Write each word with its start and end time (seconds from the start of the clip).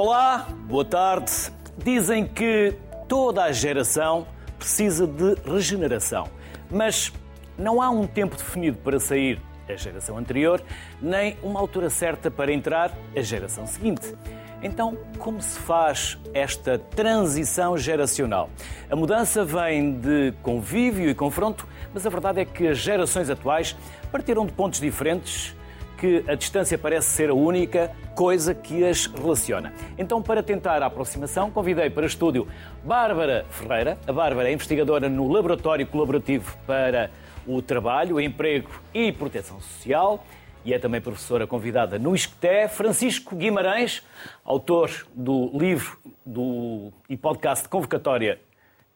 Olá, 0.00 0.46
boa 0.68 0.84
tarde. 0.84 1.32
Dizem 1.76 2.24
que 2.24 2.72
toda 3.08 3.42
a 3.42 3.50
geração 3.50 4.28
precisa 4.56 5.08
de 5.08 5.34
regeneração, 5.44 6.28
mas 6.70 7.12
não 7.58 7.82
há 7.82 7.90
um 7.90 8.06
tempo 8.06 8.36
definido 8.36 8.78
para 8.78 9.00
sair 9.00 9.42
a 9.68 9.74
geração 9.74 10.16
anterior, 10.16 10.62
nem 11.02 11.36
uma 11.42 11.58
altura 11.58 11.90
certa 11.90 12.30
para 12.30 12.52
entrar 12.52 12.96
a 13.12 13.20
geração 13.22 13.66
seguinte. 13.66 14.14
Então, 14.62 14.96
como 15.18 15.42
se 15.42 15.58
faz 15.58 16.16
esta 16.32 16.78
transição 16.78 17.76
geracional? 17.76 18.50
A 18.88 18.94
mudança 18.94 19.44
vem 19.44 19.98
de 19.98 20.32
convívio 20.44 21.10
e 21.10 21.14
confronto, 21.14 21.66
mas 21.92 22.06
a 22.06 22.08
verdade 22.08 22.38
é 22.42 22.44
que 22.44 22.68
as 22.68 22.78
gerações 22.78 23.28
atuais 23.28 23.74
partiram 24.12 24.46
de 24.46 24.52
pontos 24.52 24.78
diferentes 24.78 25.56
que 25.98 26.24
a 26.28 26.36
distância 26.36 26.78
parece 26.78 27.08
ser 27.08 27.30
a 27.30 27.34
única 27.34 27.90
coisa 28.18 28.52
que 28.52 28.84
as 28.84 29.06
relaciona. 29.06 29.72
Então, 29.96 30.20
para 30.20 30.42
tentar 30.42 30.82
a 30.82 30.86
aproximação, 30.86 31.52
convidei 31.52 31.88
para 31.88 32.04
estúdio 32.04 32.48
Bárbara 32.82 33.46
Ferreira. 33.48 33.96
A 34.08 34.12
Bárbara 34.12 34.50
é 34.50 34.52
investigadora 34.52 35.08
no 35.08 35.28
Laboratório 35.28 35.86
Colaborativo 35.86 36.58
para 36.66 37.12
o 37.46 37.62
Trabalho, 37.62 38.18
Emprego 38.18 38.72
e 38.92 39.12
Proteção 39.12 39.60
Social 39.60 40.26
e 40.64 40.74
é 40.74 40.80
também 40.80 41.00
professora 41.00 41.46
convidada 41.46 41.96
no 41.96 42.12
ISCTE, 42.12 42.68
Francisco 42.68 43.36
Guimarães, 43.36 44.02
autor 44.44 44.90
do 45.14 45.56
livro 45.56 45.96
do, 46.26 46.92
e 47.08 47.16
podcast 47.16 47.62
de 47.62 47.68
convocatória 47.68 48.40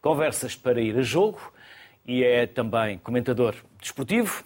Conversas 0.01 0.57
para 0.57 0.81
ir 0.81 0.99
a 0.99 1.03
jogo 1.03 1.41
e 2.05 2.25
é 2.25 2.45
também 2.45 2.99
comentador 2.99 3.55
desportivo. 3.81 4.43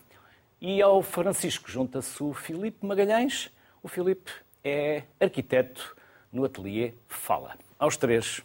E 0.61 0.83
ao 0.83 1.01
Francisco 1.01 1.71
junta-se 1.71 2.23
o 2.23 2.35
Filipe 2.35 2.85
Magalhães. 2.85 3.51
O 3.83 3.89
Filipe 3.89 4.31
é 4.67 5.05
arquiteto 5.21 5.97
no 6.33 6.45
ateliê 6.45 6.93
Fala. 7.07 7.57
Aos 7.79 7.97
três, 7.97 8.43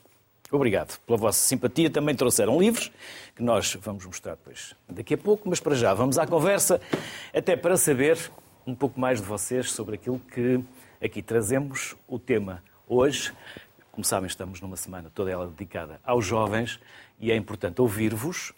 obrigado 0.51 0.99
pela 0.99 1.17
vossa 1.17 1.39
simpatia. 1.39 1.89
Também 1.89 2.13
trouxeram 2.13 2.59
livros 2.59 2.91
que 3.35 3.41
nós 3.41 3.75
vamos 3.81 4.05
mostrar 4.05 4.35
depois 4.35 4.75
daqui 4.87 5.15
a 5.15 5.17
pouco, 5.17 5.49
mas 5.49 5.59
para 5.59 5.73
já 5.73 5.95
vamos 5.95 6.19
à 6.19 6.27
conversa, 6.27 6.79
até 7.33 7.55
para 7.55 7.75
saber 7.75 8.19
um 8.67 8.75
pouco 8.75 8.99
mais 8.99 9.19
de 9.19 9.25
vocês 9.25 9.71
sobre 9.71 9.95
aquilo 9.95 10.19
que 10.19 10.63
aqui 11.03 11.23
trazemos. 11.23 11.95
O 12.07 12.19
tema 12.19 12.63
hoje, 12.87 13.33
como 13.91 14.05
sabem, 14.05 14.27
estamos 14.27 14.61
numa 14.61 14.77
semana 14.77 15.11
toda 15.13 15.31
ela 15.31 15.47
dedicada 15.47 15.99
aos 16.03 16.23
jovens 16.23 16.79
e 17.19 17.31
é 17.31 17.35
importante 17.35 17.81
ouvir-vos 17.81 18.53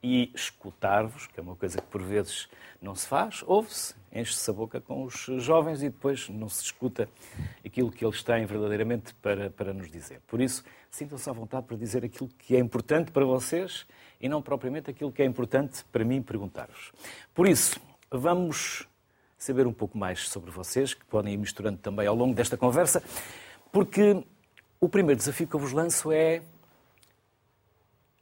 e 0.00 0.30
escutar-vos, 0.36 1.26
que 1.26 1.40
é 1.40 1.42
uma 1.42 1.56
coisa 1.56 1.80
que 1.80 1.86
por 1.88 2.00
vezes 2.00 2.48
não 2.80 2.94
se 2.94 3.08
faz, 3.08 3.42
ouve-se, 3.44 3.97
enche-se 4.12 4.50
a 4.50 4.52
boca 4.52 4.80
com 4.80 5.04
os 5.04 5.26
jovens 5.38 5.82
e 5.82 5.88
depois 5.88 6.28
não 6.28 6.48
se 6.48 6.62
escuta 6.64 7.08
aquilo 7.64 7.90
que 7.90 8.04
eles 8.04 8.22
têm 8.22 8.46
verdadeiramente 8.46 9.14
para, 9.14 9.50
para 9.50 9.72
nos 9.72 9.90
dizer. 9.90 10.20
Por 10.26 10.40
isso, 10.40 10.64
sintam-se 10.90 11.28
à 11.28 11.32
vontade 11.32 11.66
para 11.66 11.76
dizer 11.76 12.04
aquilo 12.04 12.28
que 12.38 12.56
é 12.56 12.58
importante 12.58 13.10
para 13.10 13.24
vocês 13.24 13.86
e 14.20 14.28
não 14.28 14.42
propriamente 14.42 14.90
aquilo 14.90 15.12
que 15.12 15.22
é 15.22 15.24
importante 15.24 15.84
para 15.92 16.04
mim 16.04 16.22
perguntar-vos. 16.22 16.92
Por 17.34 17.46
isso, 17.46 17.80
vamos 18.10 18.88
saber 19.36 19.66
um 19.66 19.72
pouco 19.72 19.96
mais 19.96 20.28
sobre 20.28 20.50
vocês, 20.50 20.94
que 20.94 21.04
podem 21.04 21.34
ir 21.34 21.36
misturando 21.36 21.78
também 21.78 22.06
ao 22.06 22.14
longo 22.14 22.34
desta 22.34 22.56
conversa, 22.56 23.02
porque 23.70 24.24
o 24.80 24.88
primeiro 24.88 25.18
desafio 25.18 25.46
que 25.46 25.54
eu 25.54 25.60
vos 25.60 25.72
lanço 25.72 26.10
é 26.10 26.42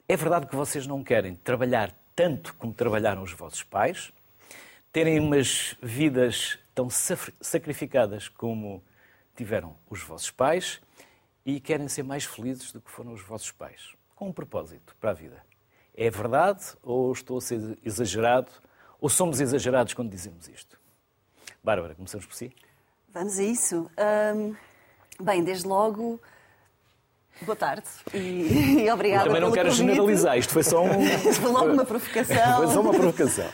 é 0.09 0.17
verdade 0.17 0.47
que 0.47 0.55
vocês 0.55 0.87
não 0.87 1.03
querem 1.03 1.35
trabalhar 1.35 1.93
tanto 2.15 2.55
como 2.55 2.73
trabalharam 2.73 3.23
os 3.23 3.33
vossos 3.33 3.65
pais, 3.65 4.13
terem 4.97 5.21
umas 5.21 5.77
vidas 5.83 6.59
tão 6.75 6.89
sacrificadas 6.89 8.31
como 8.31 8.83
tiveram 9.37 9.77
os 9.91 10.01
vossos 10.03 10.31
pais 10.31 10.81
e 11.45 11.61
querem 11.61 11.87
ser 11.87 12.03
mais 12.03 12.25
felizes 12.25 12.73
do 12.73 12.81
que 12.81 12.91
foram 12.91 13.13
os 13.13 13.21
vossos 13.21 13.53
pais, 13.53 13.95
com 14.15 14.29
um 14.29 14.33
propósito 14.33 14.97
para 14.99 15.11
a 15.11 15.13
vida. 15.13 15.45
É 15.95 16.09
verdade 16.09 16.65
ou 16.83 17.13
estou 17.13 17.37
a 17.37 17.41
ser 17.43 17.79
exagerado 17.85 18.51
ou 18.99 19.11
somos 19.11 19.39
exagerados 19.39 19.93
quando 19.93 20.09
dizemos 20.09 20.49
isto? 20.49 20.81
Bárbara, 21.63 21.95
começamos 21.95 22.25
por 22.25 22.35
si. 22.35 22.51
Vamos 23.13 23.39
a 23.39 23.43
isso. 23.43 23.91
bem, 25.21 25.45
desde 25.45 25.69
logo, 25.69 26.19
Boa 27.43 27.55
tarde 27.55 27.87
e, 28.15 28.81
e 28.89 28.91
obrigada 28.91 29.25
Eu 29.25 29.27
também 29.27 29.43
não 29.43 29.53
quero 29.53 29.69
convite. 29.69 29.87
generalizar, 29.89 30.39
isto 30.39 30.55
foi 30.55 30.63
só 30.63 30.83
um... 30.83 31.05
foi 31.35 31.51
logo 31.51 31.71
uma 31.71 31.85
provocação. 31.85 32.57
foi 32.57 32.67
só 32.69 32.81
uma 32.81 32.95
provocação. 32.95 33.51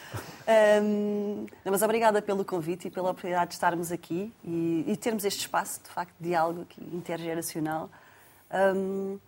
Um, 0.47 1.47
não, 1.65 1.71
mas 1.71 1.83
obrigada 1.83 2.21
pelo 2.21 2.45
convite 2.45 2.89
e 2.89 2.91
pela 2.91 3.11
oportunidade 3.11 3.49
de 3.49 3.55
estarmos 3.55 3.93
aqui 3.93 4.33
e, 4.45 4.85
e 4.89 4.97
termos 4.97 5.25
este 5.25 5.41
espaço, 5.41 5.81
de 5.83 5.91
facto, 5.91 6.15
de 6.21 6.29
diálogo 6.29 6.63
aqui, 6.63 6.81
intergeracional. 6.93 7.89
Um, 8.53 9.19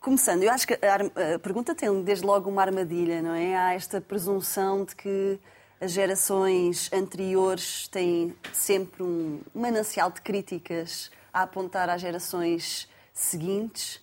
começando, 0.00 0.42
eu 0.42 0.50
acho 0.50 0.66
que 0.66 0.74
a, 0.74 1.34
a, 1.34 1.38
pergunta 1.38 1.74
tem 1.74 2.02
desde 2.02 2.24
logo 2.24 2.48
uma 2.48 2.62
armadilha, 2.62 3.20
não 3.20 3.34
é? 3.34 3.56
Há 3.56 3.74
esta 3.74 4.00
presunção 4.00 4.84
de 4.84 4.96
que 4.96 5.38
as 5.80 5.92
gerações 5.92 6.90
anteriores 6.92 7.88
têm 7.88 8.34
sempre 8.52 9.02
um 9.02 9.40
manancial 9.54 10.10
de 10.10 10.20
críticas 10.20 11.10
a 11.32 11.42
apontar 11.42 11.88
às 11.88 12.00
gerações 12.00 12.88
seguintes. 13.12 14.00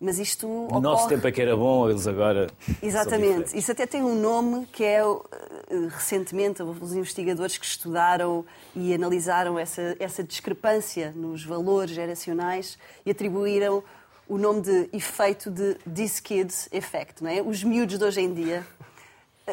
Mas 0.00 0.18
isto. 0.18 0.46
No 0.46 0.64
ocorre... 0.64 0.80
nosso 0.80 1.08
tempo 1.08 1.26
é 1.26 1.32
que 1.32 1.40
era 1.40 1.56
bom, 1.56 1.88
eles 1.88 2.06
agora. 2.06 2.48
Exatamente. 2.82 3.56
Isso 3.56 3.72
até 3.72 3.86
tem 3.86 4.02
um 4.02 4.14
nome 4.14 4.66
que 4.66 4.84
é. 4.84 5.00
Recentemente, 5.90 6.62
houve 6.62 6.84
os 6.84 6.94
investigadores 6.94 7.56
que 7.56 7.64
estudaram 7.64 8.44
e 8.74 8.92
analisaram 8.92 9.58
essa, 9.58 9.96
essa 9.98 10.22
discrepância 10.22 11.12
nos 11.16 11.44
valores 11.44 11.94
geracionais 11.94 12.78
e 13.04 13.10
atribuíram 13.10 13.82
o 14.28 14.36
nome 14.36 14.62
de 14.62 14.88
efeito 14.92 15.50
de 15.50 15.74
This 15.94 16.20
Kids 16.20 16.68
Effect. 16.72 17.22
Não 17.22 17.30
é? 17.30 17.42
Os 17.42 17.64
miúdos 17.64 17.98
de 17.98 18.04
hoje 18.04 18.20
em 18.20 18.32
dia 18.32 18.66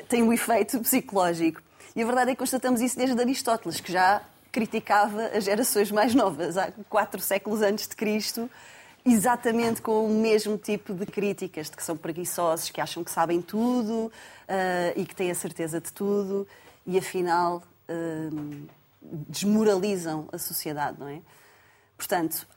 têm 0.08 0.23
um 0.23 0.34
efeito 0.34 0.79
psicológico. 0.79 1.62
E 1.96 2.02
a 2.02 2.06
verdade 2.06 2.31
é 2.31 2.34
que 2.34 2.40
constatamos 2.40 2.81
isso 2.81 2.97
desde 2.97 3.19
Aristóteles, 3.19 3.81
que 3.81 3.91
já 3.91 4.22
criticava 4.52 5.28
as 5.28 5.44
gerações 5.46 5.91
mais 5.91 6.13
novas, 6.13 6.58
há 6.58 6.72
quatro 6.90 7.22
séculos 7.22 7.62
antes 7.62 7.88
de 7.88 7.96
Cristo, 7.96 8.50
exatamente 9.06 9.81
com 9.81 10.06
o 10.06 10.09
mesmo 10.09 10.57
tipo 10.57 10.94
de 10.94 11.06
críticas, 11.06 11.69
de 11.69 11.75
que 11.75 11.84
são 11.84 11.97
preguiçosos, 11.97 12.69
que 12.69 12.79
acham 12.79 13.03
que 13.03 13.12
sabem 13.12 13.41
tudo 13.41 14.06
uh, 14.06 14.12
e 14.95 15.06
que 15.06 15.16
têm 15.16 15.31
a 15.31 15.35
certeza 15.35 15.81
de 15.81 15.91
tudo 15.91 16.47
e 16.85 16.97
afinal 16.97 17.63
uh, 17.90 18.67
desmoralizam 19.01 20.28
a 20.31 20.38
sociedade, 20.38 21.00
não 21.00 21.07
é? 21.07 21.22
Portanto, 21.97 22.47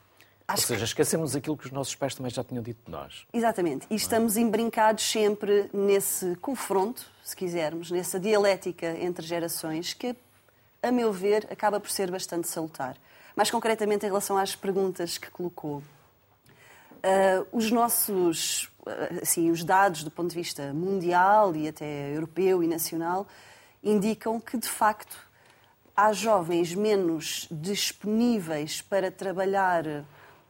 Acho 0.47 0.63
Ou 0.63 0.67
seja, 0.67 0.81
que... 0.81 0.85
esquecemos 0.85 1.35
aquilo 1.35 1.57
que 1.57 1.65
os 1.65 1.73
nossos 1.73 1.95
pais 1.95 2.15
também 2.15 2.31
já 2.31 2.45
tinham 2.45 2.63
dito 2.63 2.85
de 2.85 2.91
nós. 2.93 3.25
Exatamente. 3.33 3.87
E 3.89 3.95
estamos 3.95 4.37
embrincados 4.37 5.03
sempre 5.03 5.71
nesse 5.73 6.37
confronto, 6.37 7.11
se 7.23 7.35
quisermos, 7.35 7.91
nessa 7.91 8.21
dialética 8.21 8.95
entre 9.01 9.25
gerações 9.25 9.95
que, 9.95 10.15
a 10.83 10.93
meu 10.93 11.11
ver, 11.13 11.47
acaba 11.51 11.81
por 11.81 11.91
ser 11.91 12.11
bastante 12.11 12.47
salutar. 12.47 12.97
Mais 13.35 13.51
concretamente 13.51 14.05
em 14.05 14.09
relação 14.09 14.37
às 14.37 14.55
perguntas 14.55 15.17
que 15.17 15.31
colocou. 15.31 15.83
Uh, 17.05 17.47
os 17.53 17.71
nossos, 17.71 18.71
assim, 19.21 19.51
os 19.51 19.63
dados 19.63 20.03
do 20.03 20.11
ponto 20.11 20.31
de 20.31 20.37
vista 20.37 20.73
mundial 20.73 21.55
e 21.55 21.69
até 21.69 22.15
europeu 22.15 22.63
e 22.63 22.67
nacional 22.67 23.27
indicam 23.83 24.41
que, 24.41 24.57
de 24.57 24.69
facto, 24.69 25.15
há 25.95 26.15
jovens 26.15 26.75
menos 26.75 27.47
disponíveis 27.51 28.81
para 28.81 29.11
trabalhar 29.11 29.85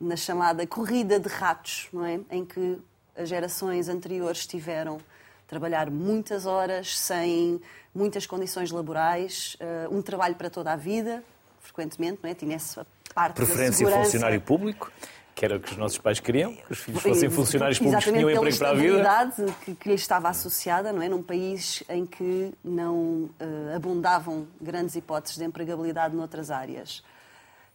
na 0.00 0.14
chamada 0.14 0.64
corrida 0.64 1.18
de 1.18 1.28
ratos, 1.28 1.88
não 1.92 2.06
é? 2.06 2.20
Em 2.30 2.44
que 2.44 2.78
as 3.16 3.28
gerações 3.28 3.88
anteriores 3.88 4.46
tiveram 4.46 5.00
trabalhar 5.48 5.90
muitas 5.90 6.46
horas 6.46 6.96
sem 6.96 7.60
muitas 7.92 8.26
condições 8.26 8.70
laborais, 8.70 9.56
uh, 9.60 9.92
um 9.92 10.00
trabalho 10.00 10.36
para 10.36 10.48
toda 10.48 10.72
a 10.72 10.76
vida, 10.76 11.24
frequentemente, 11.58 12.20
não 12.22 12.30
é? 12.30 12.34
Tinha 12.34 12.54
essa 12.54 12.86
parte 13.12 13.34
Preferência 13.34 13.88
funcionário 13.88 14.40
público 14.40 14.92
que 15.34 15.44
era 15.44 15.56
o 15.56 15.60
que 15.60 15.72
os 15.72 15.76
nossos 15.76 15.98
pais 15.98 16.20
queriam, 16.20 16.54
que 16.54 16.72
os 16.72 16.78
filhos 16.78 17.02
fossem 17.02 17.28
funcionários 17.28 17.78
públicos 17.78 18.04
tinham 18.04 18.30
emprego 18.30 18.56
para 18.56 18.70
a 18.70 18.74
vida. 18.74 19.54
Que, 19.64 19.74
que 19.74 19.88
lhe 19.88 19.94
estava 19.94 20.28
associada, 20.28 20.92
não 20.92 21.02
é? 21.02 21.08
Num 21.08 21.22
país 21.22 21.82
em 21.88 22.06
que 22.06 22.52
não 22.62 22.94
uh, 22.94 23.74
abundavam 23.74 24.46
grandes 24.60 24.94
hipóteses 24.94 25.36
de 25.36 25.44
empregabilidade 25.44 26.14
noutras 26.14 26.50
áreas. 26.50 27.02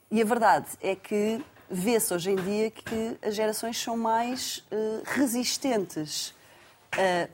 E 0.09 0.21
a 0.21 0.25
verdade 0.25 0.67
é 0.81 0.95
que 0.95 1.43
vê-se 1.69 2.13
hoje 2.13 2.31
em 2.31 2.35
dia 2.35 2.71
que 2.71 3.17
as 3.21 3.35
gerações 3.35 3.77
são 3.77 3.97
mais 3.97 4.63
uh, 4.71 5.03
resistentes 5.05 6.33
a 6.93 7.27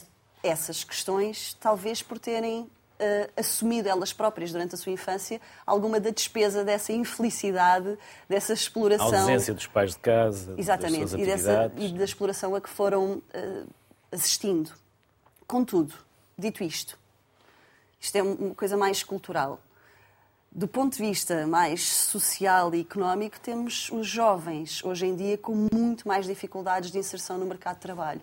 essas 0.43 0.83
questões, 0.83 1.55
talvez 1.59 2.01
por 2.01 2.19
terem 2.19 2.69
Uh, 2.97 3.29
assumido 3.35 3.89
elas 3.89 4.13
próprias 4.13 4.53
durante 4.53 4.73
a 4.73 4.77
sua 4.77 4.89
infância 4.89 5.41
alguma 5.65 5.99
da 5.99 6.11
despesa 6.11 6.63
dessa 6.63 6.93
infelicidade, 6.93 7.97
dessa 8.29 8.53
exploração. 8.53 9.13
A 9.13 9.19
ausência 9.19 9.53
dos 9.53 9.67
pais 9.67 9.91
de 9.91 9.99
casa, 9.99 10.55
Exatamente, 10.57 11.01
das 11.01 11.09
suas 11.09 11.21
e, 11.21 11.25
dessa, 11.25 11.71
e 11.75 11.91
da 11.91 12.05
exploração 12.05 12.55
a 12.55 12.61
que 12.61 12.69
foram 12.69 13.15
uh, 13.15 13.67
assistindo. 14.13 14.71
Contudo, 15.45 15.93
dito 16.37 16.63
isto, 16.63 16.97
isto 17.99 18.15
é 18.15 18.23
uma 18.23 18.55
coisa 18.55 18.77
mais 18.77 19.03
cultural. 19.03 19.59
Do 20.51 20.67
ponto 20.69 20.95
de 20.95 21.03
vista 21.03 21.45
mais 21.45 21.85
social 21.85 22.73
e 22.73 22.79
económico, 22.79 23.37
temos 23.41 23.89
os 23.91 24.07
jovens, 24.07 24.81
hoje 24.85 25.05
em 25.05 25.13
dia, 25.13 25.37
com 25.37 25.67
muito 25.73 26.07
mais 26.07 26.25
dificuldades 26.25 26.91
de 26.91 26.97
inserção 26.97 27.37
no 27.37 27.45
mercado 27.45 27.75
de 27.75 27.81
trabalho. 27.81 28.21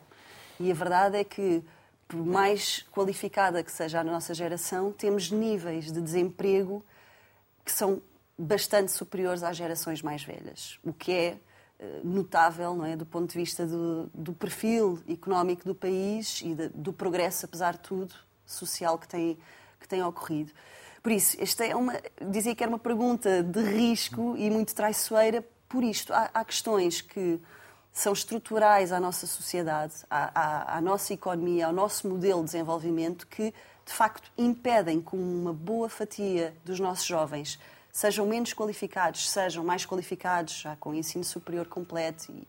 E 0.58 0.70
a 0.70 0.74
verdade 0.74 1.18
é 1.18 1.24
que, 1.24 1.62
por 2.12 2.26
mais 2.26 2.84
qualificada 2.92 3.64
que 3.64 3.72
seja 3.72 4.00
a 4.00 4.04
nossa 4.04 4.34
geração, 4.34 4.92
temos 4.92 5.30
níveis 5.30 5.90
de 5.90 5.98
desemprego 5.98 6.84
que 7.64 7.72
são 7.72 8.02
bastante 8.36 8.92
superiores 8.92 9.42
às 9.42 9.56
gerações 9.56 10.02
mais 10.02 10.22
velhas, 10.22 10.78
o 10.84 10.92
que 10.92 11.10
é 11.10 11.38
eh, 11.78 12.00
notável 12.04 12.76
não 12.76 12.84
é, 12.84 12.96
do 12.96 13.06
ponto 13.06 13.32
de 13.32 13.38
vista 13.38 13.66
do, 13.66 14.10
do 14.12 14.34
perfil 14.34 15.02
económico 15.08 15.64
do 15.64 15.74
país 15.74 16.42
e 16.42 16.54
de, 16.54 16.68
do 16.68 16.92
progresso, 16.92 17.46
apesar 17.46 17.72
de 17.72 17.80
tudo, 17.80 18.14
social 18.44 18.98
que 18.98 19.08
tem, 19.08 19.38
que 19.80 19.88
tem 19.88 20.02
ocorrido. 20.02 20.52
Por 21.02 21.12
isso, 21.12 21.38
esta 21.40 21.64
é 21.64 21.74
uma, 21.74 21.98
dizia 22.30 22.54
que 22.54 22.62
era 22.62 22.70
uma 22.70 22.78
pergunta 22.78 23.42
de 23.42 23.62
risco 23.62 24.36
e 24.36 24.50
muito 24.50 24.74
traiçoeira 24.74 25.42
por 25.66 25.82
isto. 25.82 26.12
Há, 26.12 26.28
há 26.34 26.44
questões 26.44 27.00
que 27.00 27.40
são 27.92 28.12
estruturais 28.12 28.90
à 28.90 28.98
nossa 28.98 29.26
sociedade, 29.26 29.94
à, 30.08 30.40
à, 30.40 30.78
à, 30.78 30.80
nossa 30.80 31.12
economia, 31.12 31.66
ao 31.66 31.72
nosso 31.72 32.08
modelo 32.08 32.40
de 32.40 32.46
desenvolvimento, 32.46 33.26
que 33.26 33.52
de 33.84 33.92
facto 33.92 34.30
impedem 34.38 35.00
que 35.00 35.14
uma 35.14 35.52
boa 35.52 35.88
fatia 35.88 36.54
dos 36.64 36.80
nossos 36.80 37.04
jovens 37.04 37.58
sejam 37.92 38.26
menos 38.26 38.54
qualificados, 38.54 39.28
sejam 39.28 39.62
mais 39.62 39.84
qualificados, 39.84 40.54
já 40.54 40.74
com 40.76 40.94
ensino 40.94 41.22
superior 41.22 41.66
completo 41.66 42.32
e, 42.32 42.48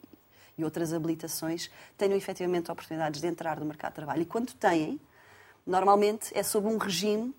e 0.57 0.63
outras 0.63 0.93
habilitações, 0.93 1.69
tenham 1.97 2.15
efetivamente 2.15 2.71
oportunidades 2.71 3.19
de 3.19 3.27
entrar 3.27 3.59
no 3.59 3.65
mercado 3.65 3.91
de 3.91 3.95
trabalho. 3.95 4.21
E 4.21 4.25
quando 4.25 4.53
têm, 4.53 4.99
normalmente 5.67 6.31
é 6.33 6.41
sob 6.41 6.67
um 6.67 6.77
regime 6.77 7.35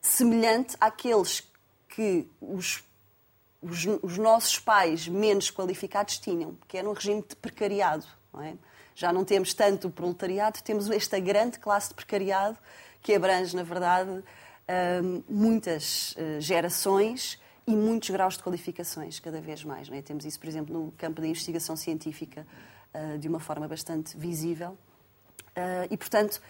semelhante 0.00 0.74
àqueles 0.80 1.46
que 1.88 2.26
os, 2.40 2.82
os, 3.62 3.86
os, 4.02 4.18
nossos 4.18 4.58
pais 4.58 5.06
menos 5.06 5.50
qualificados 5.50 6.18
tinham, 6.18 6.56
que 6.66 6.76
era 6.76 6.88
um 6.88 6.92
regime 6.92 7.24
de 7.26 7.36
precariado. 7.36 8.04
Não 8.32 8.42
é? 8.42 8.54
Já 8.94 9.12
não 9.12 9.24
temos 9.24 9.54
tanto 9.54 9.88
o 9.88 9.90
proletariado, 9.90 10.60
temos 10.62 10.90
esta 10.90 11.18
grande 11.18 11.58
classe 11.58 11.88
de 11.88 11.94
precariado 11.94 12.58
que 13.00 13.14
abrange, 13.14 13.56
na 13.56 13.62
verdade, 13.62 14.10
hum, 15.02 15.22
muitas 15.28 16.14
eh, 16.16 16.40
gerações 16.40 17.40
e 17.66 17.74
muitos 17.74 18.10
graus 18.10 18.36
de 18.36 18.42
qualificações, 18.42 19.18
cada 19.18 19.40
vez 19.40 19.64
mais. 19.64 19.90
É? 19.90 20.02
Temos 20.02 20.24
isso, 20.24 20.38
por 20.38 20.48
exemplo, 20.48 20.78
no 20.78 20.92
campo 20.92 21.20
da 21.20 21.26
investigação 21.26 21.74
científica, 21.74 22.46
eh, 22.92 23.16
de 23.16 23.28
uma 23.28 23.40
forma 23.40 23.66
bastante 23.66 24.16
visível. 24.16 24.76
Eh, 25.56 25.88
e, 25.90 25.96
portanto, 25.96 26.40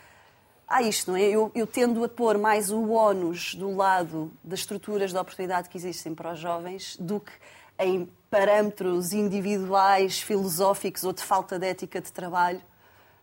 há 0.73 0.83
isto, 0.83 1.11
não 1.11 1.19
é? 1.19 1.23
Eu, 1.23 1.53
eu 1.55 1.67
tendo 1.67 2.03
a 2.03 2.09
pôr 2.09 2.39
mais 2.39 2.71
o 2.71 2.91
ónus 2.93 3.55
do 3.55 3.77
lado 3.77 4.33
das 4.43 4.61
estruturas 4.61 5.13
de 5.13 5.19
oportunidade 5.19 5.69
que 5.69 5.77
existem 5.77 6.15
para 6.15 6.33
os 6.33 6.39
jovens 6.39 6.97
do 6.99 7.21
que 7.21 7.33
em 7.79 8.09
parâmetros 8.31 9.13
individuais, 9.13 10.21
filosóficos 10.21 11.05
ou 11.05 11.13
de 11.13 11.23
falta 11.23 11.59
de 11.59 11.67
ética 11.67 12.01
de 12.01 12.11
trabalho, 12.11 12.63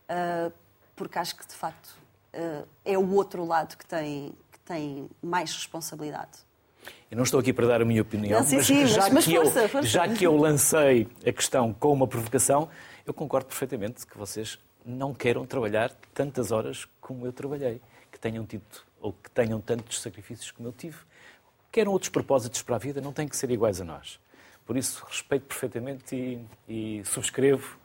uh, 0.08 0.52
porque 0.94 1.18
acho 1.18 1.36
que, 1.36 1.46
de 1.46 1.54
facto, 1.54 1.88
uh, 2.34 2.66
é 2.84 2.96
o 2.96 3.12
outro 3.12 3.44
lado 3.44 3.76
que 3.76 3.84
tem, 3.84 4.32
que 4.52 4.60
tem 4.60 5.10
mais 5.20 5.52
responsabilidade. 5.52 6.38
Eu 7.10 7.16
não 7.16 7.24
estou 7.24 7.40
aqui 7.40 7.52
para 7.52 7.66
dar 7.66 7.82
a 7.82 7.84
minha 7.84 8.00
opinião, 8.00 8.38
não, 8.38 8.46
sim, 8.46 8.56
mas, 8.56 8.66
sim, 8.66 8.86
já, 8.86 9.10
mas, 9.10 9.24
que 9.24 9.34
força, 9.34 9.60
eu, 9.60 9.68
força. 9.68 9.88
já 9.88 10.08
que 10.08 10.24
eu 10.24 10.36
lancei 10.36 11.08
a 11.26 11.32
questão 11.32 11.72
com 11.72 11.92
uma 11.92 12.06
provocação, 12.06 12.68
eu 13.04 13.12
concordo 13.12 13.48
perfeitamente 13.48 14.06
que 14.06 14.16
vocês 14.16 14.58
não 14.84 15.14
queiram 15.14 15.46
trabalhar 15.46 15.90
tantas 16.14 16.50
horas 16.52 16.86
como 17.00 17.26
eu 17.26 17.32
trabalhei, 17.32 17.80
que 18.10 18.18
tenham 18.18 18.44
tido 18.44 18.62
ou 19.00 19.12
que 19.12 19.30
tenham 19.30 19.60
tantos 19.60 20.00
sacrifícios 20.00 20.50
como 20.50 20.68
eu 20.68 20.72
tive. 20.72 20.98
Queiram 21.72 21.92
outros 21.92 22.10
propósitos 22.10 22.62
para 22.62 22.76
a 22.76 22.78
vida, 22.78 23.00
não 23.00 23.12
têm 23.12 23.28
que 23.28 23.36
ser 23.36 23.50
iguais 23.50 23.80
a 23.80 23.84
nós. 23.84 24.20
Por 24.66 24.76
isso, 24.76 25.04
respeito 25.08 25.46
perfeitamente 25.46 26.14
e, 26.68 27.00
e 27.00 27.04
subscrevo 27.04 27.78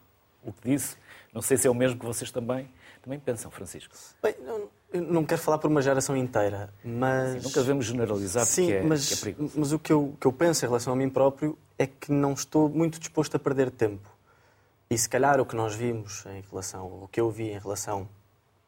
o 0.43 0.51
que 0.51 0.69
disse. 0.69 0.97
Não 1.33 1.41
sei 1.41 1.57
se 1.57 1.67
é 1.67 1.71
o 1.71 1.73
mesmo 1.73 1.99
que 1.99 2.05
vocês 2.05 2.31
também, 2.31 2.69
também 3.01 3.19
pensam, 3.19 3.49
Francisco. 3.51 3.95
Bem, 4.21 4.35
não, 4.41 4.69
não 4.93 5.25
quero 5.25 5.41
falar 5.41 5.57
por 5.57 5.69
uma 5.69 5.81
geração 5.81 6.15
inteira, 6.15 6.73
mas... 6.83 7.33
Sim, 7.33 7.47
nunca 7.47 7.61
devemos 7.61 7.85
generalizar 7.85 8.45
Sim, 8.45 8.63
porque 8.63 8.77
é, 8.77 8.83
mas, 8.83 9.11
é 9.11 9.15
perigoso. 9.15 9.53
mas 9.59 9.71
o 9.71 9.79
que 9.79 9.91
eu, 9.91 10.15
que 10.19 10.27
eu 10.27 10.33
penso 10.33 10.65
em 10.65 10.67
relação 10.67 10.93
a 10.93 10.95
mim 10.95 11.09
próprio 11.09 11.57
é 11.77 11.85
que 11.85 12.11
não 12.11 12.33
estou 12.33 12.69
muito 12.69 12.99
disposto 12.99 13.35
a 13.35 13.39
perder 13.39 13.69
tempo. 13.71 14.09
E 14.89 14.97
se 14.97 15.09
calhar 15.09 15.39
o 15.39 15.45
que 15.45 15.55
nós 15.55 15.75
vimos 15.75 16.25
em 16.27 16.41
relação, 16.49 16.85
o 17.03 17.07
que 17.07 17.19
eu 17.19 17.29
vi 17.29 17.51
em 17.51 17.59
relação, 17.59 18.07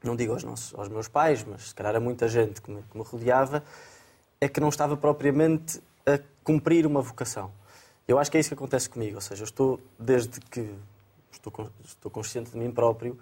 não 0.04 0.16
digo 0.16 0.34
aos, 0.34 0.44
nossos, 0.44 0.74
aos 0.74 0.90
meus 0.90 1.08
pais, 1.08 1.44
mas 1.44 1.70
se 1.70 1.76
calhar 1.76 1.96
a 1.96 2.00
muita 2.00 2.28
gente 2.28 2.62
que 2.62 2.72
me, 2.72 2.82
que 2.84 2.98
me 2.98 3.04
rodeava, 3.04 3.64
é 4.42 4.48
que 4.48 4.60
não 4.60 4.70
estava 4.70 4.98
propriamente 4.98 5.82
a 6.06 6.20
cumprir 6.44 6.86
uma 6.86 7.02
vocação. 7.02 7.52
Eu 8.08 8.18
acho 8.18 8.32
que 8.32 8.38
é 8.38 8.40
isso 8.40 8.50
que 8.50 8.56
acontece 8.56 8.90
comigo, 8.90 9.16
ou 9.16 9.22
seja, 9.22 9.44
eu 9.44 9.46
estou 9.46 9.80
desde 10.00 10.40
que 10.40 10.74
estou, 11.32 11.70
estou 11.84 12.10
consciente 12.10 12.50
de 12.52 12.58
mim 12.58 12.72
próprio, 12.72 13.20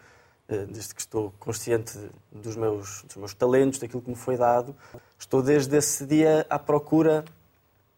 eh, 0.48 0.66
desde 0.66 0.94
que 0.94 1.02
estou 1.02 1.34
consciente 1.40 1.98
dos 2.32 2.56
meus, 2.56 3.04
dos 3.04 3.16
meus 3.16 3.34
talentos, 3.34 3.80
daquilo 3.80 4.02
que 4.02 4.10
me 4.10 4.16
foi 4.16 4.38
dado, 4.38 4.76
estou 5.18 5.42
desde 5.42 5.76
esse 5.76 6.06
dia 6.06 6.46
à 6.50 6.60
procura 6.60 7.26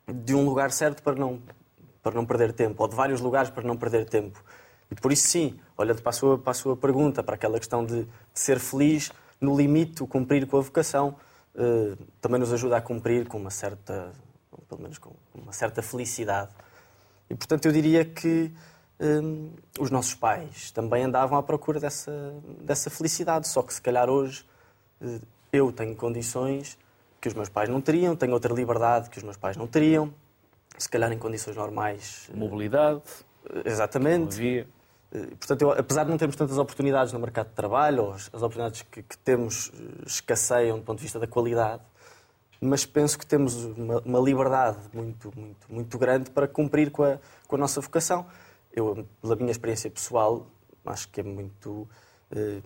de 0.08 0.34
um 0.34 0.46
lugar 0.46 0.72
certo 0.72 1.04
para 1.04 1.16
não, 1.16 1.42
para 2.02 2.14
não 2.14 2.26
perder 2.26 2.54
tempo, 2.54 2.82
ou 2.82 2.88
de 2.88 2.96
vários 2.96 3.20
lugares 3.20 3.50
para 3.50 3.64
não 3.64 3.76
perder 3.76 4.06
tempo. 4.06 4.42
E 4.90 4.96
por 4.96 5.12
isso, 5.12 5.28
sim, 5.28 5.60
olhando 5.78 6.02
para 6.02 6.10
a 6.10 6.14
sua, 6.14 6.38
para 6.38 6.52
a 6.52 6.54
sua 6.54 6.76
pergunta, 6.78 7.22
para 7.22 7.36
aquela 7.36 7.58
questão 7.60 7.86
de, 7.86 8.04
de 8.04 8.10
ser 8.34 8.60
feliz, 8.60 9.12
no 9.40 9.56
limite, 9.56 10.02
o 10.02 10.08
cumprir 10.08 10.48
com 10.48 10.58
a 10.58 10.62
vocação, 10.62 11.16
eh, 11.56 11.96
também 12.22 12.40
nos 12.40 12.54
ajuda 12.54 12.78
a 12.78 12.82
cumprir 12.82 13.28
com 13.28 13.38
uma 13.38 13.50
certa, 13.50 14.12
pelo 14.68 14.82
menos 14.82 14.98
com 14.98 15.12
uma 15.36 15.52
certa 15.52 15.82
felicidade. 15.82 16.52
E, 17.30 17.36
portanto, 17.36 17.66
eu 17.66 17.72
diria 17.72 18.06
que 18.06 18.52
eh, 19.00 19.20
os 19.80 19.92
nossos 19.92 20.16
pais 20.16 20.72
também 20.72 21.04
andavam 21.04 21.38
à 21.38 21.44
procura 21.44 21.80
dessa, 21.80 22.34
dessa 22.62 22.90
felicidade, 22.90 23.48
só 23.48 23.62
que 23.62 23.74
se 23.74 23.82
calhar 23.82 24.10
hoje 24.10 24.46
eh, 25.02 25.20
eu 25.52 25.72
tenho 25.72 25.96
condições 25.96 26.78
que 27.20 27.28
os 27.28 27.34
meus 27.34 27.50
pais 27.50 27.70
não 27.70 27.82
teriam, 27.82 28.16
tenho 28.16 28.34
outra 28.34 28.54
liberdade 28.54 29.10
que 29.10 29.18
os 29.18 29.24
meus 29.24 29.38
pais 29.38 29.58
não 29.58 29.68
teriam, 29.68 30.14
se 30.78 30.88
calhar 30.90 31.12
em 31.12 31.18
condições 31.18 31.56
normais. 31.56 32.30
Mobilidade. 32.34 33.02
Exatamente. 33.66 34.42
Eh, 34.42 34.66
portanto, 35.12 35.62
eu, 35.62 35.72
apesar 35.72 36.04
de 36.04 36.10
não 36.10 36.18
termos 36.18 36.36
tantas 36.36 36.58
oportunidades 36.58 37.14
no 37.14 37.20
mercado 37.20 37.48
de 37.48 37.54
trabalho, 37.54 38.04
ou 38.04 38.14
as, 38.14 38.30
as 38.34 38.42
oportunidades 38.42 38.82
que, 38.84 39.02
que, 39.04 39.18
temos 39.20 39.72
eh, 39.74 40.04
escasseiam 40.06 40.78
do 40.78 40.84
ponto 40.84 40.98
de 40.98 41.04
vista 41.04 41.20
da 41.20 41.28
qualidade, 41.28 41.82
mas 42.60 42.86
penso 42.86 43.18
que 43.18 43.26
temos 43.26 43.56
uma, 43.66 44.02
uma 44.02 44.20
liberdade 44.20 44.78
muito, 44.94 45.32
muito, 45.36 45.68
muito 45.70 45.98
grande 45.98 46.30
para 46.32 46.48
cumprir 46.48 46.92
com 46.92 47.04
a, 47.04 47.20
com 47.48 47.56
a 47.56 47.60
nossa 47.60 47.80
vocação. 47.80 48.26
Eu, 48.74 49.08
pela 49.22 49.36
minha 49.36 49.52
experiência 49.52 49.90
pessoal, 49.90 50.48
acho 50.86 51.08
que 51.10 51.22
é 51.22 51.24
muito 51.24 51.88
eh, 52.32 52.62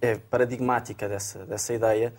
é 0.00 0.16
paradigmática 0.16 1.08
dessa, 1.08 1.44
dessa 1.44 1.74
ideia. 1.74 2.14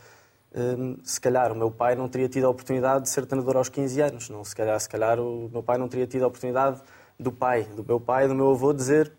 Se 1.04 1.20
calhar 1.20 1.52
o 1.52 1.56
meu 1.56 1.70
pai 1.70 1.96
não 1.96 2.08
teria 2.08 2.30
tido 2.30 2.46
a 2.46 2.50
oportunidade 2.50 3.04
de 3.04 3.10
ser 3.10 3.26
treinador 3.26 3.58
aos 3.58 3.68
15 3.68 4.02
anos. 4.02 4.30
Não, 4.30 4.42
se, 4.42 4.56
calhar, 4.56 4.80
se 4.80 4.88
calhar 4.88 5.20
o 5.20 5.50
meu 5.52 5.62
pai 5.62 5.78
não 5.78 5.90
teria 5.90 6.08
tido 6.08 6.24
a 6.24 6.28
oportunidade 6.28 6.82
do 7.20 7.30
pai, 7.30 7.64
do 7.64 7.84
meu 7.84 8.00
pai, 8.00 8.26
do 8.26 8.34
meu 8.34 8.52
avô, 8.52 8.72
dizer 8.72 9.12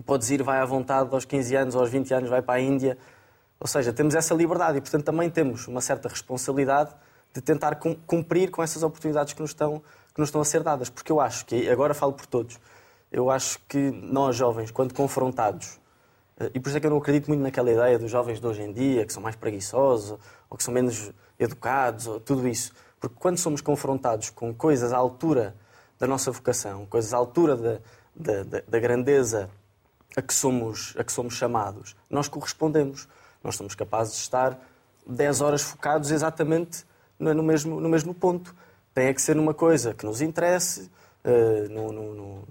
podes 0.00 0.30
ir, 0.30 0.42
vai 0.42 0.58
à 0.58 0.64
vontade, 0.64 1.12
aos 1.12 1.24
15 1.24 1.54
anos, 1.56 1.76
aos 1.76 1.90
20 1.90 2.14
anos, 2.14 2.30
vai 2.30 2.40
para 2.40 2.54
a 2.54 2.60
Índia. 2.60 2.96
Ou 3.60 3.66
seja, 3.66 3.92
temos 3.92 4.14
essa 4.14 4.34
liberdade 4.34 4.78
e, 4.78 4.80
portanto, 4.80 5.04
também 5.04 5.28
temos 5.28 5.68
uma 5.68 5.80
certa 5.80 6.08
responsabilidade 6.08 6.94
de 7.32 7.40
tentar 7.40 7.76
cumprir 8.06 8.50
com 8.50 8.62
essas 8.62 8.82
oportunidades 8.82 9.32
que 9.32 9.40
nos 9.40 9.50
estão, 9.50 9.82
que 10.14 10.20
nos 10.20 10.28
estão 10.28 10.40
a 10.40 10.44
ser 10.44 10.62
dadas. 10.62 10.88
Porque 10.90 11.12
eu 11.12 11.20
acho 11.20 11.46
que, 11.46 11.68
agora 11.68 11.94
falo 11.94 12.12
por 12.12 12.26
todos, 12.26 12.58
eu 13.10 13.30
acho 13.30 13.58
que 13.68 13.90
nós 13.90 14.36
jovens, 14.36 14.70
quando 14.70 14.94
confrontados, 14.94 15.78
eh, 16.38 16.50
e 16.54 16.60
por 16.60 16.68
isso 16.68 16.78
é 16.78 16.80
que 16.80 16.86
eu 16.86 16.90
não 16.90 16.98
acredito 16.98 17.28
muito 17.28 17.40
naquela 17.40 17.70
ideia 17.70 17.98
dos 17.98 18.10
jovens 18.10 18.40
de 18.40 18.46
hoje 18.46 18.62
em 18.62 18.72
dia, 18.72 19.06
que 19.06 19.12
são 19.12 19.22
mais 19.22 19.36
preguiçosos, 19.36 20.18
ou 20.48 20.56
que 20.56 20.64
são 20.64 20.72
menos 20.72 21.12
educados, 21.38 22.06
ou 22.06 22.18
tudo 22.18 22.48
isso. 22.48 22.72
Porque 22.98 23.16
quando 23.18 23.38
somos 23.38 23.60
confrontados 23.60 24.30
com 24.30 24.54
coisas 24.54 24.92
à 24.92 24.96
altura 24.96 25.54
da 25.98 26.06
nossa 26.06 26.30
vocação, 26.30 26.86
coisas 26.86 27.14
à 27.14 27.16
altura 27.16 27.56
da, 28.14 28.42
da, 28.42 28.62
da 28.66 28.78
grandeza 28.80 29.50
a 30.16 30.22
que 30.22 30.34
somos, 30.34 30.94
a 30.98 31.04
que 31.04 31.12
somos 31.12 31.34
chamados, 31.34 31.96
nós 32.10 32.28
correspondemos. 32.28 33.08
Nós 33.42 33.56
somos 33.56 33.74
capazes 33.74 34.14
de 34.14 34.20
estar 34.20 34.58
10 35.06 35.40
horas 35.40 35.62
focados 35.62 36.10
exatamente 36.10 36.84
no 37.18 37.42
mesmo, 37.42 37.80
no 37.80 37.88
mesmo 37.88 38.14
ponto. 38.14 38.54
Tem 38.94 39.06
é 39.06 39.14
que 39.14 39.22
ser 39.22 39.34
numa 39.34 39.54
coisa 39.54 39.94
que 39.94 40.04
nos 40.04 40.20
interesse, 40.20 40.90
uh, 41.24 42.44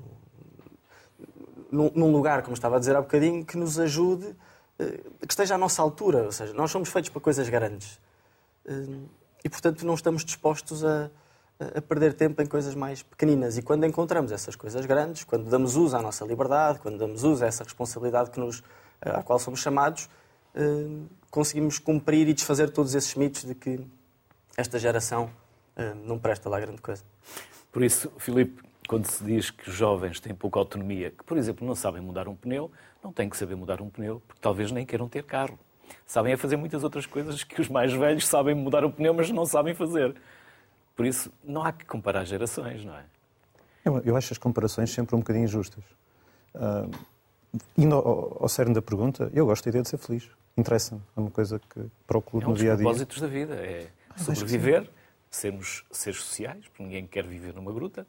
num, 1.72 2.12
lugar, 2.12 2.42
como 2.42 2.54
estava 2.54 2.76
a 2.78 2.80
dizer 2.80 2.96
há 2.96 3.02
bocadinho, 3.02 3.46
que 3.46 3.58
nos 3.58 3.80
ajude, 3.80 4.26
uh, 4.26 5.26
que 5.26 5.32
esteja 5.32 5.56
à 5.56 5.58
nossa 5.58 5.82
altura. 5.82 6.24
Ou 6.24 6.32
seja, 6.32 6.54
nós 6.54 6.72
somos 6.72 6.90
feitos 6.90 7.10
para 7.10 7.22
coisas 7.22 7.48
grandes. 7.48 8.00
Uh, 8.66 9.08
e, 9.44 9.50
portanto, 9.50 9.86
não 9.86 9.94
estamos 9.94 10.26
dispostos 10.26 10.84
a, 10.84 11.10
a 11.76 11.82
perder 11.82 12.14
tempo 12.14 12.42
em 12.42 12.46
coisas 12.46 12.76
mais 12.76 13.04
pequeninas. 13.04 13.58
E 13.58 13.62
quando 13.62 13.86
encontramos 13.86 14.32
essas 14.32 14.56
coisas 14.56 14.86
grandes, 14.86 15.24
quando 15.24 15.50
damos 15.50 15.76
uso 15.76 15.96
à 15.96 16.02
nossa 16.02 16.26
liberdade, 16.26 16.80
quando 16.80 16.98
damos 16.98 17.24
uso 17.24 17.44
a 17.44 17.48
essa 17.48 17.64
responsabilidade 17.64 18.32
que 18.32 18.40
nos, 18.40 18.64
eh, 19.02 19.10
à 19.10 19.22
qual 19.22 19.40
somos 19.40 19.60
chamados, 19.60 20.10
eh, 20.56 20.62
conseguimos 21.30 21.80
cumprir 21.80 22.28
e 22.28 22.34
desfazer 22.34 22.70
todos 22.70 22.94
esses 22.94 23.16
mitos 23.16 23.44
de 23.44 23.56
que 23.56 23.80
esta 24.58 24.78
geração 24.78 25.32
uh, 25.78 25.96
não 26.06 26.20
presta 26.20 26.50
lá 26.50 26.60
grande 26.60 26.82
coisa. 26.82 27.04
Por 27.72 27.84
isso, 27.84 28.12
Filipe, 28.18 28.62
quando 28.88 29.06
se 29.06 29.24
diz 29.24 29.50
que 29.50 29.70
os 29.70 29.76
jovens 29.76 30.20
têm 30.20 30.36
pouca 30.36 30.60
autonomia, 30.60 31.12
que, 31.12 31.24
por 31.24 31.38
exemplo, 31.38 31.66
não 31.66 31.74
sabem 31.74 32.02
mudar 32.02 32.28
um 32.28 32.36
pneu, 32.36 32.70
não 33.02 33.14
têm 33.14 33.30
que 33.30 33.38
saber 33.38 33.56
mudar 33.56 33.82
um 33.82 33.90
pneu, 33.90 34.22
porque 34.28 34.42
talvez 34.42 34.72
nem 34.72 34.86
queiram 34.86 35.08
ter 35.08 35.24
carro. 35.24 35.58
Sabem 36.06 36.34
a 36.34 36.38
fazer 36.38 36.58
muitas 36.58 36.84
outras 36.84 37.06
coisas 37.06 37.44
que 37.44 37.62
os 37.62 37.70
mais 37.70 37.94
velhos 37.94 38.28
sabem 38.28 38.54
mudar 38.54 38.84
o 38.84 38.92
pneu, 38.92 39.14
mas 39.14 39.30
não 39.32 39.46
sabem 39.46 39.74
fazer. 39.74 40.16
Por 41.02 41.08
isso, 41.08 41.32
não 41.44 41.64
há 41.64 41.72
que 41.72 41.84
comparar 41.84 42.24
gerações, 42.26 42.86
não 42.86 42.96
é? 42.96 43.04
Eu, 43.84 43.98
eu 44.02 44.16
acho 44.16 44.32
as 44.32 44.38
comparações 44.38 44.92
sempre 44.92 45.16
um 45.16 45.18
bocadinho 45.18 45.46
injustas. 45.46 45.84
Uh, 46.54 46.92
indo 47.76 47.96
ao, 47.96 48.44
ao 48.44 48.48
cerne 48.48 48.72
da 48.72 48.84
pergunta, 48.84 49.32
eu 49.34 49.48
gosto 49.48 49.64
da 49.64 49.70
ideia 49.70 49.82
de 49.82 49.90
ser 49.90 49.98
feliz. 49.98 50.30
Interessa-me. 50.56 51.02
É 51.18 51.20
uma 51.20 51.32
coisa 51.32 51.58
que 51.58 51.88
procuro 52.06 52.46
é 52.46 52.48
um 52.50 52.52
no 52.52 52.56
dia 52.56 52.74
a 52.74 52.76
dia. 52.76 52.84
propósitos 52.84 53.20
da 53.20 53.26
vida. 53.26 53.56
É 53.56 53.88
sobreviver, 54.16 54.88
sermos 55.32 55.84
seres 55.90 56.22
sociais, 56.22 56.68
porque 56.68 56.84
ninguém 56.84 57.08
quer 57.08 57.26
viver 57.26 57.56
numa 57.56 57.74
gruta, 57.74 58.06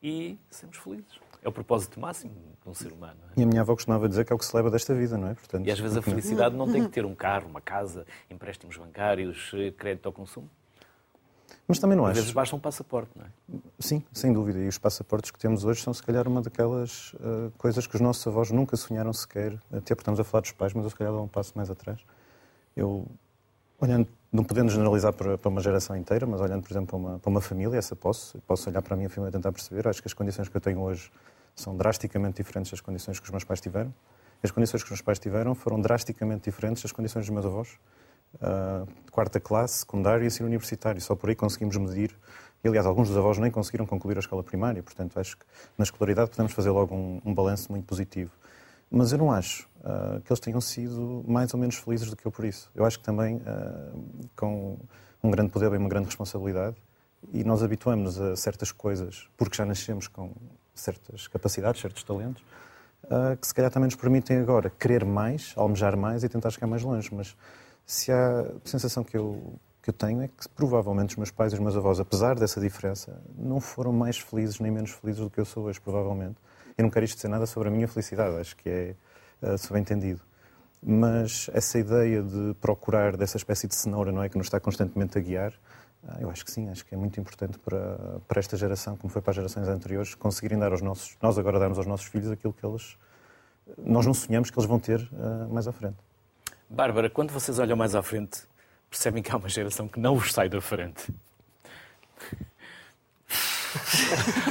e 0.00 0.38
sermos 0.48 0.76
felizes. 0.76 1.18
É 1.42 1.48
o 1.48 1.52
propósito 1.52 1.98
máximo 1.98 2.36
de 2.62 2.70
um 2.70 2.74
ser 2.74 2.92
humano. 2.92 3.18
É? 3.36 3.40
E 3.40 3.42
a 3.42 3.46
minha 3.46 3.62
avó 3.62 3.74
costumava 3.74 4.08
dizer 4.08 4.24
que 4.24 4.32
é 4.32 4.36
o 4.36 4.38
que 4.38 4.46
se 4.46 4.54
leva 4.54 4.70
desta 4.70 4.94
vida, 4.94 5.18
não 5.18 5.26
é? 5.26 5.34
Portanto, 5.34 5.66
e 5.66 5.72
às 5.72 5.80
vezes 5.80 5.96
a 5.96 6.02
felicidade 6.02 6.54
não 6.54 6.70
tem 6.70 6.84
que 6.84 6.90
ter 6.90 7.04
um 7.04 7.16
carro, 7.16 7.48
uma 7.48 7.60
casa, 7.60 8.06
empréstimos 8.30 8.76
bancários, 8.76 9.50
eh, 9.54 9.72
crédito 9.72 10.06
ao 10.06 10.12
consumo. 10.12 10.48
Mas 11.66 11.78
também 11.78 11.96
não 11.96 12.04
Às 12.04 12.12
acho. 12.12 12.20
vezes 12.20 12.32
basta 12.32 12.54
um 12.56 12.58
passaporte, 12.58 13.10
não 13.16 13.24
é? 13.24 13.58
Sim, 13.78 14.02
sem 14.12 14.32
dúvida. 14.32 14.58
E 14.58 14.68
os 14.68 14.78
passaportes 14.78 15.30
que 15.30 15.38
temos 15.38 15.64
hoje 15.64 15.82
são, 15.82 15.92
se 15.92 16.02
calhar, 16.02 16.26
uma 16.28 16.42
daquelas 16.42 17.14
uh, 17.14 17.52
coisas 17.58 17.86
que 17.86 17.94
os 17.94 18.00
nossos 18.00 18.26
avós 18.26 18.50
nunca 18.50 18.76
sonharam 18.76 19.12
sequer. 19.12 19.54
Até 19.70 19.94
porque 19.94 20.02
estamos 20.02 20.20
a 20.20 20.24
falar 20.24 20.42
dos 20.42 20.52
pais, 20.52 20.72
mas 20.74 20.84
eu, 20.84 20.90
se 20.90 20.96
calhar, 20.96 21.12
dou 21.12 21.24
um 21.24 21.28
passo 21.28 21.52
mais 21.54 21.70
atrás. 21.70 22.00
Eu, 22.76 23.06
olhando, 23.80 24.08
não 24.32 24.44
podendo 24.44 24.70
generalizar 24.70 25.12
para, 25.12 25.36
para 25.36 25.48
uma 25.48 25.60
geração 25.60 25.96
inteira, 25.96 26.26
mas 26.26 26.40
olhando, 26.40 26.62
por 26.62 26.72
exemplo, 26.72 26.88
para 26.88 26.96
uma, 26.96 27.18
para 27.18 27.30
uma 27.30 27.40
família, 27.40 27.76
essa 27.76 27.94
posso. 27.94 28.38
Posso 28.46 28.68
olhar 28.68 28.82
para 28.82 28.94
a 28.94 28.96
minha 28.96 29.10
família 29.10 29.30
e 29.30 29.32
tentar 29.32 29.52
perceber. 29.52 29.86
Acho 29.88 30.00
que 30.00 30.08
as 30.08 30.14
condições 30.14 30.48
que 30.48 30.56
eu 30.56 30.60
tenho 30.60 30.80
hoje 30.80 31.10
são 31.54 31.76
drasticamente 31.76 32.36
diferentes 32.36 32.70
das 32.70 32.80
condições 32.80 33.20
que 33.20 33.24
os 33.24 33.30
meus 33.30 33.44
pais 33.44 33.60
tiveram. 33.60 33.92
As 34.42 34.50
condições 34.50 34.82
que 34.82 34.86
os 34.86 34.90
meus 34.90 35.02
pais 35.02 35.18
tiveram 35.18 35.54
foram 35.54 35.80
drasticamente 35.80 36.44
diferentes 36.44 36.82
das 36.82 36.92
condições 36.92 37.26
dos 37.26 37.30
meus 37.30 37.46
avós 37.46 37.78
uh, 38.36 38.86
quarta 39.10 39.38
classe, 39.38 39.80
secundário 39.80 40.24
e 40.24 40.26
ensino 40.26 40.46
universitário. 40.46 41.00
Só 41.00 41.14
por 41.14 41.28
aí 41.28 41.34
conseguimos 41.34 41.76
medir. 41.76 42.16
E, 42.64 42.68
aliás, 42.68 42.86
alguns 42.86 43.08
dos 43.08 43.16
avós 43.16 43.38
nem 43.38 43.50
conseguiram 43.50 43.84
concluir 43.84 44.16
a 44.16 44.20
escola 44.20 44.42
primária, 44.42 44.82
portanto, 44.82 45.18
acho 45.18 45.36
que 45.36 45.44
na 45.76 45.82
escolaridade 45.82 46.30
podemos 46.30 46.52
fazer 46.52 46.70
logo 46.70 46.94
um, 46.94 47.20
um 47.24 47.34
balanço 47.34 47.72
muito 47.72 47.84
positivo. 47.86 48.30
Mas 48.88 49.10
eu 49.10 49.18
não 49.18 49.32
acho 49.32 49.66
uh, 49.78 50.20
que 50.20 50.30
eles 50.30 50.38
tenham 50.38 50.60
sido 50.60 51.24
mais 51.26 51.52
ou 51.54 51.58
menos 51.58 51.76
felizes 51.76 52.10
do 52.10 52.14
que 52.14 52.26
eu 52.26 52.30
por 52.30 52.44
isso. 52.44 52.70
Eu 52.74 52.84
acho 52.84 52.98
que 52.98 53.04
também, 53.04 53.36
uh, 53.36 54.28
com 54.36 54.78
um 55.22 55.30
grande 55.30 55.50
poder, 55.50 55.70
vem 55.70 55.78
uma 55.78 55.88
grande 55.88 56.06
responsabilidade 56.06 56.76
e 57.32 57.42
nós 57.42 57.62
habituamos-nos 57.62 58.20
a 58.20 58.36
certas 58.36 58.70
coisas 58.70 59.28
porque 59.36 59.56
já 59.56 59.64
nascemos 59.64 60.08
com 60.08 60.32
certas 60.74 61.26
capacidades, 61.26 61.80
certos 61.80 62.02
talentos, 62.02 62.42
uh, 63.04 63.34
que 63.40 63.46
se 63.46 63.54
calhar 63.54 63.70
também 63.70 63.86
nos 63.86 63.96
permitem 63.96 64.38
agora 64.38 64.70
querer 64.70 65.06
mais, 65.06 65.54
almejar 65.56 65.96
mais 65.96 66.22
e 66.22 66.28
tentar 66.28 66.50
chegar 66.50 66.66
mais 66.66 66.82
longe. 66.82 67.08
Mas 67.14 67.34
se 67.86 68.12
há 68.12 68.40
a 68.40 68.68
sensação 68.68 69.04
que 69.04 69.16
eu, 69.16 69.58
que 69.82 69.90
eu 69.90 69.94
tenho 69.94 70.22
é 70.22 70.28
que 70.28 70.48
provavelmente 70.54 71.10
os 71.10 71.16
meus 71.16 71.30
pais 71.30 71.52
e 71.52 71.56
os 71.56 71.60
meus 71.60 71.76
avós, 71.76 71.98
apesar 71.98 72.38
dessa 72.38 72.60
diferença, 72.60 73.20
não 73.36 73.60
foram 73.60 73.92
mais 73.92 74.18
felizes 74.18 74.60
nem 74.60 74.70
menos 74.70 74.92
felizes 74.92 75.20
do 75.20 75.28
que 75.28 75.40
eu 75.40 75.44
sou 75.44 75.64
hoje, 75.64 75.80
provavelmente. 75.80 76.36
Eu 76.78 76.84
não 76.84 76.90
quero 76.90 77.04
isto 77.04 77.16
dizer 77.16 77.28
nada 77.28 77.46
sobre 77.46 77.68
a 77.68 77.70
minha 77.72 77.88
felicidade, 77.88 78.36
acho 78.36 78.56
que 78.56 78.68
é 78.68 78.94
uh, 79.42 79.58
subentendido. 79.58 80.20
Mas 80.84 81.50
essa 81.52 81.78
ideia 81.78 82.22
de 82.22 82.54
procurar 82.60 83.16
dessa 83.16 83.36
espécie 83.36 83.66
de 83.66 83.74
cenoura, 83.74 84.10
não 84.10 84.22
é, 84.22 84.28
que 84.28 84.38
nos 84.38 84.46
está 84.46 84.58
constantemente 84.58 85.18
a 85.18 85.20
guiar, 85.20 85.52
uh, 86.04 86.20
eu 86.20 86.30
acho 86.30 86.44
que 86.44 86.50
sim, 86.50 86.68
acho 86.70 86.86
que 86.86 86.94
é 86.94 86.98
muito 86.98 87.18
importante 87.18 87.58
para, 87.58 88.20
para 88.28 88.38
esta 88.38 88.56
geração, 88.56 88.96
como 88.96 89.12
foi 89.12 89.20
para 89.20 89.32
as 89.32 89.36
gerações 89.36 89.68
anteriores, 89.68 90.14
conseguirem 90.14 90.58
dar 90.58 90.70
aos 90.70 90.80
nossos, 90.80 91.16
nós 91.20 91.36
agora 91.38 91.58
darmos 91.58 91.76
aos 91.76 91.86
nossos 91.86 92.06
filhos 92.06 92.30
aquilo 92.30 92.52
que 92.52 92.64
eles, 92.64 92.96
nós 93.78 94.06
não 94.06 94.14
sonhamos 94.14 94.50
que 94.50 94.58
eles 94.58 94.68
vão 94.68 94.78
ter 94.78 95.00
uh, 95.12 95.52
mais 95.52 95.66
à 95.66 95.72
frente. 95.72 95.98
Bárbara, 96.72 97.10
quando 97.10 97.32
vocês 97.32 97.58
olham 97.58 97.76
mais 97.76 97.94
à 97.94 98.02
frente, 98.02 98.40
percebem 98.88 99.22
que 99.22 99.30
há 99.30 99.36
uma 99.36 99.48
geração 99.48 99.86
que 99.86 100.00
não 100.00 100.16
vos 100.16 100.32
sai 100.32 100.48
da 100.48 100.58
frente. 100.58 101.12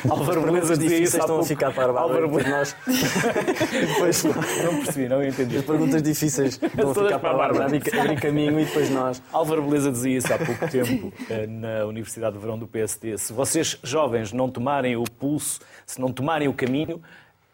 Álvaro 0.08 0.44
Beleza 0.44 0.78
dizia 0.78 1.00
isso 1.00 1.22
há 1.22 1.26
pouco. 1.26 1.46
Ficar 1.46 1.74
para 1.74 1.92
Álvaro 2.00 2.30
Beleza. 2.30 2.76
Depois 2.86 4.24
não 4.24 4.84
percebi, 4.84 5.10
não 5.10 5.24
entendi. 5.24 5.58
As 5.58 5.66
perguntas 5.66 6.04
difíceis 6.04 6.58
vão 6.76 6.94
ficar 6.94 7.18
para 7.18 7.32
a 7.32 7.34
Bárbara. 7.34 7.66
Abrir 7.66 8.22
caminho 8.22 8.60
e 8.60 8.66
depois 8.66 8.92
nós. 8.92 9.22
Álvaro 9.34 9.64
Beleza 9.64 9.92
dizia 9.92 10.18
isso 10.18 10.32
há 10.32 10.38
pouco 10.38 10.68
tempo 10.70 11.12
eh, 11.28 11.48
na 11.48 11.86
Universidade 11.86 12.36
de 12.36 12.40
Verão 12.40 12.58
do 12.58 12.68
PSD. 12.68 13.18
Se 13.18 13.34
vocês, 13.34 13.80
jovens, 13.82 14.32
não 14.32 14.48
tomarem 14.48 14.96
o 14.96 15.04
pulso, 15.04 15.60
se 15.88 16.00
não 16.00 16.14
tomarem 16.14 16.48
o 16.48 16.54
caminho, 16.54 17.02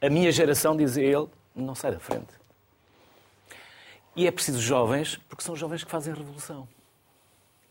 a 0.02 0.10
minha 0.10 0.32
geração, 0.32 0.76
dizia 0.76 1.06
ele, 1.06 1.28
não 1.56 1.74
sai 1.74 1.92
da 1.94 2.00
frente. 2.00 2.37
E 4.18 4.26
é 4.26 4.32
preciso 4.32 4.60
jovens, 4.60 5.20
porque 5.30 5.44
são 5.44 5.56
jovens 5.56 5.84
que 5.84 5.92
fazem 5.92 6.12
a 6.12 6.16
revolução. 6.16 6.68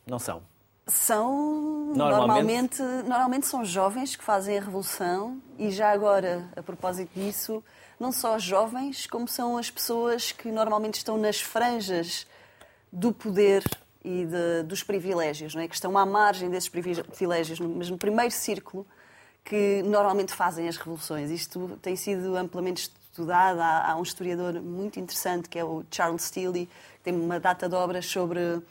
Não 0.06 0.20
são? 0.20 0.42
São, 0.86 1.92
normalmente... 1.96 2.80
normalmente, 2.80 3.08
normalmente 3.08 3.46
são 3.46 3.64
jovens 3.64 4.14
que 4.14 4.22
fazem 4.22 4.56
a 4.56 4.60
revolução 4.60 5.42
e 5.58 5.72
já 5.72 5.90
agora, 5.90 6.48
a 6.56 6.62
propósito 6.62 7.10
disso, 7.12 7.64
não 7.98 8.12
só 8.12 8.38
jovens, 8.38 9.08
como 9.08 9.26
são 9.26 9.58
as 9.58 9.68
pessoas 9.68 10.30
que 10.30 10.52
normalmente 10.52 10.94
estão 10.94 11.18
nas 11.18 11.40
franjas 11.40 12.24
do 12.92 13.12
poder 13.12 13.64
e 14.04 14.24
de, 14.24 14.62
dos 14.62 14.84
privilégios, 14.84 15.52
não 15.52 15.62
é? 15.62 15.66
que 15.66 15.74
estão 15.74 15.98
à 15.98 16.06
margem 16.06 16.48
desses 16.48 16.68
privilégios, 16.68 17.58
mas 17.58 17.90
no 17.90 17.98
primeiro 17.98 18.30
círculo, 18.30 18.86
que 19.44 19.82
normalmente 19.82 20.32
fazem 20.32 20.68
as 20.68 20.76
revoluções. 20.76 21.28
Isto 21.30 21.76
tem 21.82 21.96
sido 21.96 22.36
amplamente 22.36 22.92
estudado. 23.16 23.60
Há, 23.60 23.90
há 23.90 23.96
um 23.96 24.02
historiador 24.02 24.60
muito 24.60 25.00
interessante 25.00 25.48
que 25.48 25.58
é 25.58 25.64
o 25.64 25.84
Charles 25.90 26.22
Steele, 26.22 26.66
que 26.66 27.02
tem 27.02 27.14
uma 27.14 27.40
data 27.40 27.68
de 27.68 27.74
obras 27.74 28.06
sobre 28.06 28.62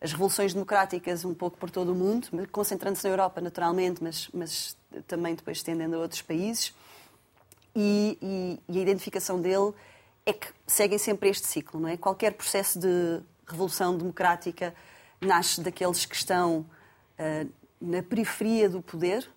as 0.00 0.12
revoluções 0.12 0.54
democráticas 0.54 1.24
um 1.24 1.34
pouco 1.34 1.58
por 1.58 1.70
todo 1.70 1.92
o 1.92 1.94
mundo, 1.94 2.28
concentrando-se 2.52 3.04
na 3.04 3.10
Europa 3.10 3.40
naturalmente, 3.40 4.02
mas, 4.02 4.28
mas 4.32 4.76
também 5.08 5.34
depois 5.34 5.58
estendendo 5.58 5.96
a 5.96 5.98
outros 5.98 6.22
países. 6.22 6.72
E, 7.74 8.16
e, 8.22 8.60
e, 8.68 8.78
a 8.78 8.82
identificação 8.82 9.40
dele 9.40 9.72
é 10.24 10.32
que 10.32 10.48
seguem 10.66 10.98
sempre 10.98 11.28
este 11.28 11.46
ciclo, 11.46 11.80
não 11.80 11.88
é? 11.88 11.96
Qualquer 11.96 12.34
processo 12.34 12.78
de 12.78 13.20
revolução 13.46 13.96
democrática 13.96 14.74
nasce 15.20 15.60
daqueles 15.60 16.04
que 16.04 16.14
estão 16.14 16.60
uh, 17.18 17.50
na 17.80 18.02
periferia 18.02 18.68
do 18.68 18.80
poder, 18.80 19.28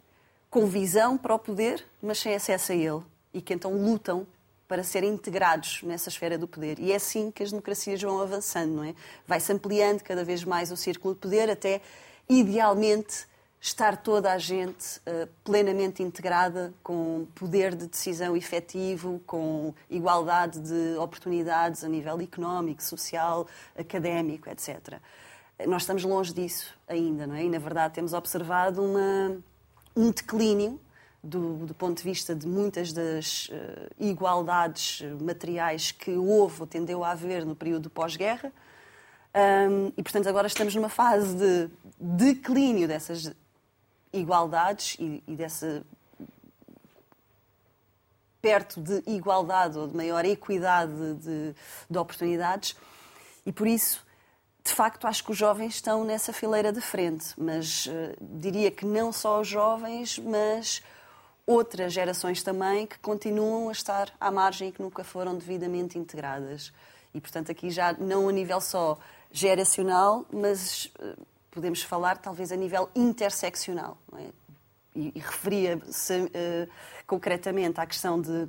com 0.50 0.66
visão 0.66 1.18
para 1.18 1.34
o 1.34 1.40
poder, 1.40 1.86
mas 2.02 2.20
sem 2.20 2.36
acesso 2.36 2.72
a 2.72 2.76
ele, 2.76 3.02
e 3.34 3.42
que 3.42 3.54
então 3.54 3.74
lutam 3.74 4.28
para 4.72 4.86
serem 4.86 5.12
integrados 5.12 5.84
nessa 5.84 6.08
esfera 6.08 6.38
do 6.38 6.48
poder. 6.48 6.80
E 6.80 6.94
é 6.94 6.96
assim 6.96 7.30
que 7.30 7.44
as 7.44 7.52
democracias 7.52 8.02
vão 8.02 8.22
avançando, 8.22 8.74
não 8.74 8.86
é? 8.86 8.96
Vai-se 9.28 9.52
ampliando 9.52 10.02
cada 10.02 10.24
vez 10.24 10.46
mais 10.46 10.72
o 10.72 10.78
círculo 10.78 11.14
de 11.14 11.20
poder 11.20 11.50
até, 11.50 11.82
idealmente, 12.30 13.28
estar 13.60 13.98
toda 13.98 14.32
a 14.32 14.38
gente 14.38 14.98
uh, 15.00 15.28
plenamente 15.44 16.02
integrada, 16.02 16.74
com 16.82 17.28
poder 17.36 17.76
de 17.76 17.86
decisão 17.86 18.34
efetivo, 18.34 19.22
com 19.28 19.74
igualdade 19.90 20.58
de 20.62 20.98
oportunidades 20.98 21.84
a 21.84 21.90
nível 21.90 22.22
económico, 22.22 22.82
social, 22.82 23.46
académico, 23.78 24.50
etc. 24.50 25.02
Nós 25.68 25.82
estamos 25.82 26.06
longe 26.06 26.34
disso 26.34 26.74
ainda, 26.88 27.28
não 27.28 27.36
é? 27.36 27.44
E, 27.44 27.50
na 27.50 27.60
verdade, 27.60 27.96
temos 27.96 28.14
observado 28.14 28.82
uma, 28.82 29.38
um 29.94 30.12
declínio 30.12 30.80
do, 31.24 31.66
do, 31.68 31.74
ponto 31.74 31.98
de 31.98 32.04
vista 32.04 32.34
de 32.34 32.48
muitas 32.48 32.92
das 32.92 33.50
uh, 33.50 33.90
igualdades 34.00 35.02
materiais 35.22 35.92
que 35.92 36.12
houve 36.12 36.62
ou 36.62 36.68
tendeu 36.68 37.04
a 37.04 37.12
haver 37.12 37.46
no 37.46 37.56
período 37.56 37.90
pós-guerra. 37.90 38.52
Um, 39.34 39.94
e, 39.96 40.04
portanto, 40.04 40.28
agora 40.28 40.48
estamos 40.48 40.76
numa 40.76 40.90
fase 40.90 41.36
de 41.36 41.70
declínio 42.00 42.88
dessas 42.88 43.32
igualdades 44.12 44.98
e, 45.00 45.24
e 45.28 45.36
dessa 45.36 45.86
perto 48.42 48.82
de 48.82 49.04
igualdade 49.06 49.78
ou 49.78 49.88
de 49.88 49.96
maior 49.96 50.26
equidade 50.26 51.14
de, 51.16 51.56
de 51.90 51.98
oportunidades. 51.98 52.76
E, 53.46 53.52
por 53.52 53.68
isso, 53.68 54.04
de 54.64 54.74
facto, 54.74 55.08
acho 55.08 55.24
que 55.24 55.32
os 55.32 55.38
jovens 55.38 55.76
estão 55.76 56.04
nessa 56.04 56.34
fileira 56.34 56.74
de 56.74 56.82
frente, 56.82 57.34
mas 57.38 57.86
uh, 57.86 57.92
diria 58.20 58.72
que 58.72 58.86
não 58.86 59.12
só 59.12 59.42
os 59.42 59.48
jovens, 59.48 60.18
mas 60.20 60.82
outras 61.52 61.94
gerações 61.94 62.42
também 62.42 62.88
que 62.88 62.98
continuam 63.00 63.70
a 63.70 63.72
estar 63.72 64.14
à 64.20 64.32
margem 64.32 64.70
e 64.70 64.72
que 64.72 64.82
nunca 64.82 65.04
foram 65.04 65.36
devidamente 65.36 65.98
integradas. 65.98 66.72
E, 67.14 67.20
portanto, 67.20 67.52
aqui 67.52 67.70
já 67.70 67.94
não 67.94 68.30
a 68.30 68.32
nível 68.32 68.62
só 68.62 68.98
geracional, 69.32 70.26
mas 70.32 70.86
uh, 71.00 71.18
podemos 71.52 71.84
falar 71.84 72.18
talvez 72.18 72.52
a 72.52 72.56
nível 72.56 72.90
interseccional. 72.96 73.98
É? 74.18 74.28
E, 74.96 75.12
e 75.16 75.20
referia-se 75.20 76.14
uh, 76.22 76.70
concretamente 77.06 77.80
à 77.80 77.86
questão 77.86 78.20
de, 78.20 78.48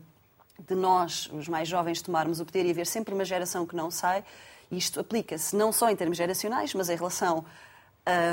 de 0.67 0.75
nós, 0.75 1.29
os 1.33 1.49
mais 1.49 1.69
jovens, 1.69 2.01
tomarmos 2.01 2.41
o 2.41 2.45
poder 2.45 2.65
e 2.67 2.71
haver 2.71 2.87
sempre 2.87 3.13
uma 3.13 3.25
geração 3.25 3.67
que 3.67 3.75
não 3.75 3.91
sai. 3.91 4.25
Isto 4.71 5.01
aplica-se 5.01 5.55
não 5.55 5.73
só 5.73 5.91
em 5.91 5.97
termos 5.97 6.17
geracionais, 6.17 6.73
mas 6.75 6.89
em 6.89 6.97
relação 6.97 7.45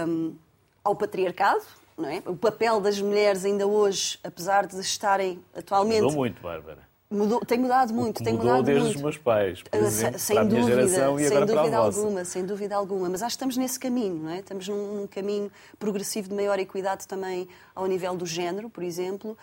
um, 0.07 0.35
ao 0.83 0.95
patriarcado, 0.95 1.65
é? 2.08 2.22
O 2.25 2.36
papel 2.36 2.79
das 2.79 3.01
mulheres 3.01 3.44
ainda 3.44 3.68
hoje, 3.68 4.20
apesar 4.24 4.68
de 4.68 4.79
estarem 4.79 5.44
atualmente... 5.56 6.01
Mudou 6.01 6.18
muito, 6.18 6.41
Bárbara. 6.41 6.88
Mudou, 7.12 7.39
tem 7.39 7.58
mudado 7.58 7.91
muito, 7.91 8.24
tem 8.24 8.34
mudou 8.34 8.51
mudado 8.51 8.65
desde 8.65 8.84
muito. 8.84 8.96
os 8.98 9.01
meus 9.01 9.18
pais, 9.18 9.63
por 9.63 9.79
Uh, 9.79 9.84
exemplo, 9.84 10.20
sem 10.20 10.48
dúvida, 10.48 10.88
geração 10.88 11.20
e 11.20 11.27
sem 11.27 11.39
dúvida 11.46 11.77
alguma, 11.77 12.25
sem 12.25 12.46
dúvida 12.46 12.75
alguma. 12.75 13.10
Mas 13.10 13.24
acho 13.24 13.29
que 13.29 13.38
estamos 13.38 13.58
nesse 13.58 13.79
caminho, 13.79 14.13
não 14.13 14.29
é? 14.29 14.39
Estamos 14.39 14.68
num, 14.68 15.01
num 15.01 15.08
caminho 15.08 15.51
progressivo 15.79 16.29
de 16.29 16.36
maior 16.36 16.60
equidade 16.60 17.08
também 17.08 17.50
ao 17.74 17.88
nível 17.88 18.15
do 18.15 18.27
género, 18.27 18.70
por 18.70 18.84
exemplo, 18.84 19.36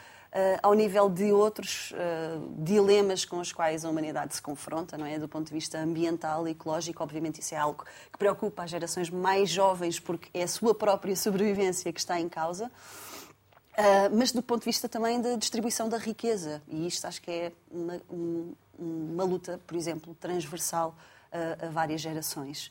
ao 0.63 0.75
nível 0.75 1.09
de 1.09 1.33
outros 1.33 1.93
uh, 1.93 2.63
dilemas 2.63 3.25
com 3.25 3.39
os 3.39 3.53
quais 3.53 3.85
a 3.85 3.89
humanidade 3.89 4.35
se 4.35 4.43
confronta, 4.43 4.99
não 4.99 5.07
é? 5.07 5.19
Do 5.19 5.29
ponto 5.29 5.47
de 5.47 5.53
vista 5.55 5.79
ambiental 5.79 6.47
e 6.47 6.51
ecológico, 6.51 7.03
obviamente 7.03 7.41
isso 7.41 7.55
é 7.55 7.59
algo 7.59 7.85
que 8.13 8.19
preocupa 8.19 8.65
as 8.65 8.71
gerações 8.71 9.09
mais 9.09 9.49
jovens 9.49 9.99
porque 9.99 10.29
é 10.35 10.43
a 10.43 10.49
sua 10.49 10.75
própria 10.75 11.17
sobrevivência 11.17 11.93
que 11.93 12.01
está 12.01 12.21
em 12.21 12.29
causa. 12.29 12.67
Uh, 12.67 14.17
mas 14.17 14.33
do 14.33 14.43
ponto 14.43 14.61
de 14.61 14.67
vista 14.67 14.89
também 14.89 15.21
da 15.21 15.37
distribuição 15.37 15.89
da 15.89 15.99
riqueza. 15.99 16.63
E 16.69 16.87
isto 16.87 17.07
acho 17.07 17.23
que 17.23 17.31
é 17.31 17.53
uma, 17.71 18.01
um, 18.11 18.55
uma 18.79 19.25
luta, 19.25 19.61
por 19.67 19.77
exemplo, 19.77 20.15
transversal 20.21 20.95
a, 21.33 21.69
várias 21.69 22.01
gerações. 22.01 22.71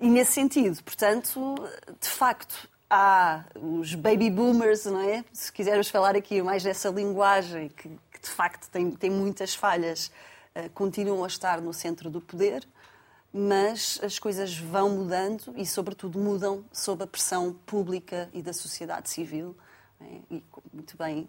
E 0.00 0.08
nesse 0.08 0.32
sentido, 0.32 0.82
portanto, 0.82 1.54
de 2.00 2.08
facto, 2.08 2.68
há 2.94 3.44
os 3.56 3.94
baby 3.94 4.30
boomers, 4.30 4.84
não 4.86 5.00
é? 5.00 5.24
Se 5.32 5.52
quisermos 5.52 5.88
falar 5.88 6.16
aqui 6.16 6.40
mais 6.42 6.62
dessa 6.62 6.88
linguagem, 6.88 7.68
que, 7.68 7.88
que 7.88 8.20
de 8.22 8.30
facto 8.30 8.68
tem, 8.70 8.90
tem 8.90 9.10
muitas 9.10 9.54
falhas, 9.54 10.12
uh, 10.54 10.70
continuam 10.70 11.24
a 11.24 11.26
estar 11.26 11.60
no 11.60 11.72
centro 11.72 12.08
do 12.08 12.20
poder. 12.20 12.66
Mas 13.36 13.98
as 14.00 14.16
coisas 14.16 14.56
vão 14.56 14.90
mudando 14.90 15.52
e, 15.56 15.66
sobretudo, 15.66 16.20
mudam 16.20 16.64
sob 16.72 17.02
a 17.02 17.06
pressão 17.06 17.52
pública 17.66 18.30
e 18.32 18.40
da 18.40 18.52
sociedade 18.52 19.10
civil 19.10 19.56
e 20.30 20.42
muito 20.72 20.96
bem 20.96 21.28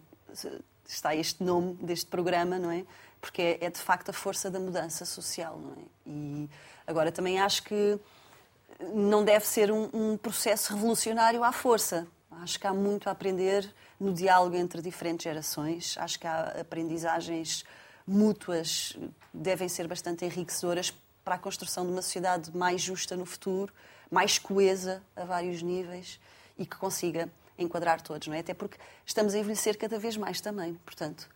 está 0.86 1.14
este 1.14 1.42
nome 1.42 1.74
deste 1.74 2.06
programa, 2.06 2.58
não 2.58 2.70
é? 2.70 2.84
Porque 3.20 3.42
é, 3.42 3.64
é, 3.64 3.70
de 3.70 3.78
facto 3.78 4.10
a 4.10 4.12
força 4.12 4.50
da 4.50 4.60
mudança 4.60 5.04
social, 5.04 5.58
não 5.58 5.72
é? 5.72 5.84
E 6.06 6.50
agora 6.86 7.10
também 7.10 7.40
acho 7.40 7.62
que 7.62 7.98
não 8.94 9.24
deve 9.24 9.46
ser 9.46 9.70
um, 9.70 9.88
um 9.92 10.16
processo 10.16 10.74
revolucionário 10.74 11.42
à 11.42 11.52
força. 11.52 12.06
Acho 12.42 12.60
que 12.60 12.66
há 12.66 12.72
muito 12.72 13.08
a 13.08 13.12
aprender 13.12 13.68
no 13.98 14.12
diálogo 14.12 14.56
entre 14.56 14.82
diferentes 14.82 15.24
gerações. 15.24 15.96
Acho 15.98 16.18
que 16.18 16.26
há 16.26 16.60
aprendizagens 16.60 17.64
mútuas 18.06 18.92
que 18.92 19.10
devem 19.32 19.68
ser 19.68 19.88
bastante 19.88 20.24
enriquecedoras 20.24 20.92
para 21.24 21.34
a 21.34 21.38
construção 21.38 21.84
de 21.84 21.92
uma 21.92 22.02
sociedade 22.02 22.56
mais 22.56 22.80
justa 22.80 23.16
no 23.16 23.26
futuro, 23.26 23.72
mais 24.10 24.38
coesa 24.38 25.02
a 25.16 25.24
vários 25.24 25.62
níveis 25.62 26.20
e 26.56 26.64
que 26.64 26.76
consiga 26.76 27.28
enquadrar 27.58 28.00
todos, 28.00 28.28
não 28.28 28.34
é? 28.34 28.40
Até 28.40 28.54
porque 28.54 28.78
estamos 29.04 29.34
a 29.34 29.38
envelhecer 29.38 29.76
cada 29.76 29.98
vez 29.98 30.16
mais 30.16 30.40
também. 30.40 30.74
Portanto, 30.84 31.28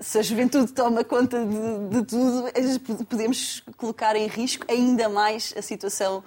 se 0.00 0.18
a 0.18 0.22
juventude 0.22 0.72
toma 0.72 1.04
conta 1.04 1.44
de, 1.44 1.88
de 1.90 2.04
tudo, 2.04 3.06
podemos 3.06 3.60
colocar 3.76 4.14
em 4.16 4.26
risco 4.26 4.64
ainda 4.68 5.08
mais 5.08 5.52
a 5.56 5.62
situação 5.62 6.22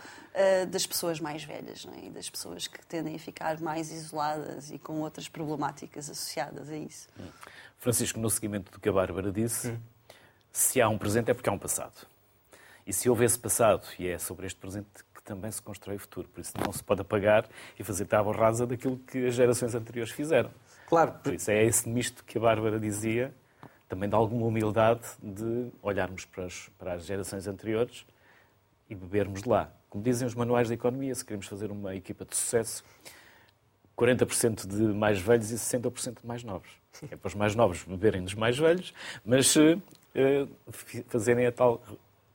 das 0.69 0.85
pessoas 0.85 1.19
mais 1.19 1.43
velhas 1.43 1.85
não 1.85 1.93
é? 1.93 2.05
e 2.05 2.09
das 2.09 2.29
pessoas 2.29 2.67
que 2.67 2.85
tendem 2.85 3.15
a 3.15 3.19
ficar 3.19 3.59
mais 3.59 3.91
isoladas 3.91 4.71
e 4.71 4.79
com 4.79 5.01
outras 5.01 5.27
problemáticas 5.27 6.09
associadas 6.09 6.69
a 6.69 6.77
isso. 6.77 7.07
Francisco, 7.77 8.19
no 8.19 8.29
seguimento 8.29 8.71
do 8.71 8.79
que 8.79 8.87
a 8.87 8.91
Bárbara 8.91 9.31
disse, 9.31 9.69
hum. 9.69 9.79
se 10.51 10.79
há 10.81 10.87
um 10.87 10.97
presente 10.97 11.31
é 11.31 11.33
porque 11.33 11.49
há 11.49 11.51
um 11.51 11.59
passado. 11.59 12.07
E 12.85 12.93
se 12.93 13.09
houve 13.09 13.25
esse 13.25 13.37
passado 13.37 13.85
e 13.99 14.07
é 14.07 14.17
sobre 14.17 14.45
este 14.45 14.59
presente 14.59 14.87
que 15.13 15.21
também 15.23 15.51
se 15.51 15.61
constrói 15.61 15.95
o 15.95 15.99
futuro. 15.99 16.27
Por 16.29 16.41
isso 16.41 16.53
não 16.63 16.71
se 16.71 16.83
pode 16.83 17.01
apagar 17.01 17.47
e 17.77 17.83
fazer 17.83 18.05
tábua 18.05 18.35
rasa 18.35 18.65
daquilo 18.65 18.97
que 18.97 19.25
as 19.25 19.35
gerações 19.35 19.75
anteriores 19.75 20.11
fizeram. 20.11 20.51
Claro. 20.91 21.13
Por 21.23 21.33
isso 21.33 21.49
é 21.49 21.63
esse 21.63 21.87
misto 21.87 22.21
que 22.25 22.37
a 22.37 22.41
Bárbara 22.41 22.77
dizia, 22.77 23.33
também 23.87 24.09
de 24.09 24.15
alguma 24.15 24.45
humildade 24.45 25.07
de 25.23 25.71
olharmos 25.81 26.25
para 26.25 26.43
as, 26.43 26.69
para 26.77 26.93
as 26.95 27.05
gerações 27.05 27.47
anteriores 27.47 28.05
e 28.89 28.93
bebermos 28.93 29.41
de 29.41 29.47
lá. 29.47 29.71
Como 29.89 30.03
dizem 30.03 30.27
os 30.27 30.35
manuais 30.35 30.67
da 30.67 30.73
economia, 30.73 31.15
se 31.15 31.23
queremos 31.23 31.47
fazer 31.47 31.71
uma 31.71 31.95
equipa 31.95 32.25
de 32.25 32.35
sucesso, 32.35 32.83
40% 33.97 34.67
de 34.67 34.83
mais 34.93 35.17
velhos 35.21 35.49
e 35.51 35.55
60% 35.55 36.19
de 36.19 36.27
mais 36.27 36.43
novos. 36.43 36.69
É 37.09 37.15
para 37.15 37.29
os 37.29 37.35
mais 37.35 37.55
novos 37.55 37.85
beberem 37.85 38.21
dos 38.21 38.33
mais 38.33 38.57
velhos, 38.57 38.93
mas 39.23 39.55
uh, 39.55 39.81
fazerem 41.07 41.45
a 41.45 41.53
tal 41.53 41.81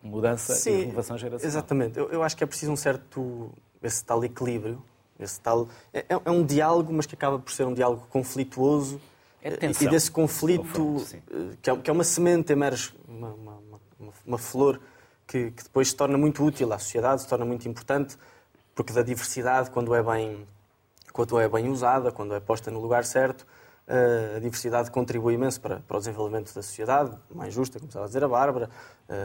mudança 0.02 0.54
Sim, 0.54 0.70
e 0.70 0.80
renovação 0.84 1.18
geracional. 1.18 1.46
Exatamente. 1.46 1.98
Eu, 1.98 2.10
eu, 2.10 2.22
acho 2.22 2.34
que 2.34 2.42
é 2.42 2.46
preciso 2.46 2.72
um 2.72 2.76
certo, 2.76 3.52
esse 3.82 4.02
tal 4.02 4.24
equilíbrio, 4.24 4.82
esse 5.18 5.40
tal... 5.40 5.68
É, 5.92 6.05
é, 6.09 6.31
um 6.31 6.44
diálogo, 6.44 6.92
mas 6.92 7.07
que 7.07 7.14
acaba 7.14 7.38
por 7.38 7.52
ser 7.52 7.66
um 7.66 7.74
diálogo 7.74 8.07
conflituoso. 8.11 9.00
É 9.42 9.50
tensão. 9.50 9.87
E 9.87 9.90
desse 9.90 10.11
conflito, 10.11 10.96
que 11.62 11.70
é, 11.70 11.76
que 11.76 11.90
é 11.90 11.92
uma 11.92 12.05
semente, 12.05 12.52
emerge 12.52 12.92
uma, 13.09 13.29
uma, 13.29 13.52
uma, 13.98 14.12
uma 14.26 14.38
flor 14.38 14.81
que, 15.26 15.50
que, 15.50 15.62
depois 15.62 15.88
se 15.88 15.96
torna 15.96 16.18
muito 16.18 16.44
útil 16.44 16.72
à 16.72 16.79
sociedade, 16.79 17.22
se 17.22 17.29
torna 17.29 17.44
muito 17.44 17.68
importante, 17.68 18.16
porque 18.74 18.92
da 18.92 19.02
diversidade, 19.02 19.70
quando 19.70 19.94
é 19.94 20.02
bem, 20.02 20.46
quando 21.12 21.38
é 21.38 21.48
bem 21.48 21.68
usada, 21.68 22.12
quando 22.12 22.35
é 22.35 22.40
posta 22.40 22.70
no 22.70 22.81
lugar 22.81 23.05
certo, 23.05 23.46
a 24.37 24.38
diversidade 24.40 24.90
contribui 24.90 25.35
imenso 25.35 25.61
para, 25.61 25.81
para 25.81 25.96
o 25.96 26.00
desenvolvimento 26.00 26.52
da 26.52 26.62
sociedade, 26.62 27.16
mais 27.33 27.55
justa, 27.55 27.79
como 27.79 27.88
estava 27.88 28.05
a 28.05 28.09
dizer 28.09 28.24
a 28.24 28.29
Bárbara, 28.29 28.68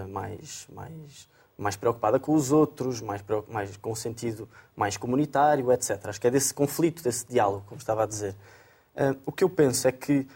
mais, 0.09 0.67
mais, 0.71 1.27
mais 1.61 1.75
preocupada 1.75 2.19
com 2.19 2.33
os 2.33 2.51
outros, 2.51 3.01
mais, 3.01 3.23
mais 3.47 3.77
com 3.77 3.91
o 3.91 3.95
sentido 3.95 4.49
mais 4.75 4.97
comunitário, 4.97 5.71
etc. 5.71 6.07
Acho 6.07 6.19
que 6.19 6.27
é 6.27 6.31
desse 6.31 6.53
conflito, 6.53 7.03
desse 7.03 7.27
diálogo, 7.27 7.63
como 7.67 7.79
estava 7.79 8.03
a 8.03 8.05
dizer. 8.07 8.35
O 9.25 9.31
que 9.31 9.43
eu 9.43 9.49
penso 9.49 9.87
é 9.87 9.91
que, 9.91 10.27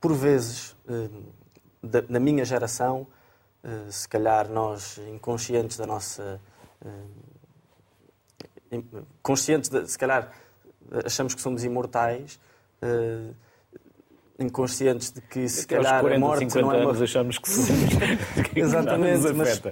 por 0.00 0.12
vezes, 0.12 0.76
na 2.08 2.18
minha 2.18 2.44
geração, 2.44 3.06
se 3.90 4.08
calhar 4.08 4.48
nós, 4.48 4.98
inconscientes 5.08 5.76
da 5.76 5.86
nossa. 5.86 6.40
conscientes, 9.22 9.70
de, 9.70 9.86
se 9.86 9.96
calhar 9.96 10.32
achamos 11.04 11.34
que 11.34 11.40
somos 11.40 11.62
imortais 11.62 12.40
inconscientes 14.38 15.10
de 15.10 15.20
que 15.20 15.48
se 15.48 15.64
Até 15.64 15.76
calhar 15.76 16.00
40, 16.00 16.16
a 16.16 16.28
morte 16.28 16.40
50 16.40 16.60
não 16.60 16.72
é 16.72 16.76
uma... 16.76 16.90
anos 16.90 17.02
achamos 17.02 17.38
que 17.38 17.48
somos 17.48 17.68
que 18.52 18.60
Exatamente, 18.60 19.32
mas, 19.32 19.62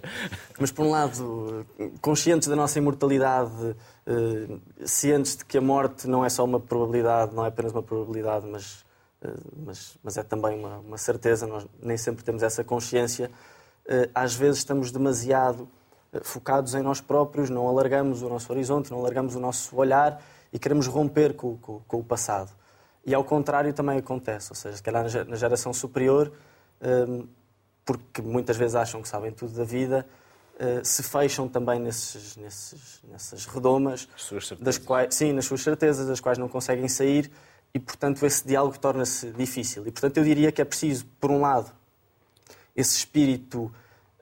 mas 0.59 0.72
por 0.72 0.87
um 0.87 0.90
lado, 0.90 1.66
conscientes 2.00 2.48
da 2.48 2.57
nossa 2.57 2.79
imortalidade, 2.79 3.77
eh, 4.07 4.59
cientes 4.87 5.37
de 5.37 5.44
que 5.44 5.59
a 5.59 5.61
morte 5.61 6.09
não 6.09 6.24
é 6.24 6.29
só 6.29 6.44
uma 6.44 6.59
probabilidade, 6.59 7.35
não 7.35 7.44
é 7.44 7.48
apenas 7.48 7.72
uma 7.72 7.83
probabilidade, 7.83 8.46
mas, 8.46 8.85
eh, 9.22 9.29
mas, 9.66 9.98
mas 10.03 10.16
é 10.16 10.22
também 10.22 10.59
uma, 10.59 10.79
uma 10.79 10.98
certeza, 10.98 11.46
nós 11.46 11.66
nem 11.83 11.96
sempre 11.98 12.24
temos 12.24 12.42
essa 12.42 12.64
consciência, 12.64 13.31
eh, 13.87 14.09
às 14.14 14.35
vezes 14.35 14.59
estamos 14.59 14.90
demasiado 14.90 15.68
focados 16.22 16.74
em 16.74 16.83
nós 16.83 17.00
próprios, 17.00 17.50
não 17.50 17.68
alargamos 17.68 18.22
o 18.22 18.29
nosso 18.29 18.50
horizonte, 18.53 18.90
não 18.90 19.00
alargamos 19.00 19.35
o 19.35 19.40
nosso 19.40 19.77
olhar 19.77 20.22
e 20.53 20.59
queremos 20.59 20.87
romper 20.87 21.35
com, 21.35 21.57
com, 21.59 21.81
com 21.81 21.98
o 21.98 22.05
passado. 22.05 22.50
E 23.07 23.14
ao 23.14 23.23
contrário 23.23 23.73
também 23.73 23.99
acontece, 23.99 24.51
ou 24.51 24.57
seja, 24.57 24.77
se 24.77 24.83
calhar 24.83 25.05
na 25.27 25.37
geração 25.37 25.73
superior, 25.73 26.33
hum, 26.81 27.27
porque 27.85 28.23
muitas 28.23 28.57
vezes 28.57 28.75
acham 28.75 29.03
que 29.03 29.09
sabem 29.09 29.31
tudo 29.31 29.53
da 29.55 29.64
vida, 29.64 30.07
eh, 30.59 30.83
se 30.85 31.03
fecham 31.03 31.49
também 31.49 31.81
nesses, 31.81 32.37
nesses, 32.37 33.03
nessas 33.11 33.45
redomas, 33.45 34.09
das 34.61 34.79
quais, 34.79 35.14
sim, 35.14 35.33
nas 35.33 35.45
suas 35.45 35.61
certezas, 35.61 36.07
das 36.07 36.21
quais 36.21 36.38
não 36.38 36.49
conseguem 36.49 36.88
sair, 36.88 37.31
e 37.75 37.79
portanto 37.79 38.25
esse 38.25 38.47
diálogo 38.47 38.79
torna-se 38.79 39.33
difícil. 39.33 39.87
E 39.87 39.90
portanto 39.90 40.17
eu 40.17 40.25
diria 40.25 40.53
que 40.53 40.62
é 40.62 40.64
preciso, 40.64 41.05
por 41.21 41.31
um 41.31 41.40
lado, 41.40 41.73
esse 42.75 42.97
espírito 42.97 43.71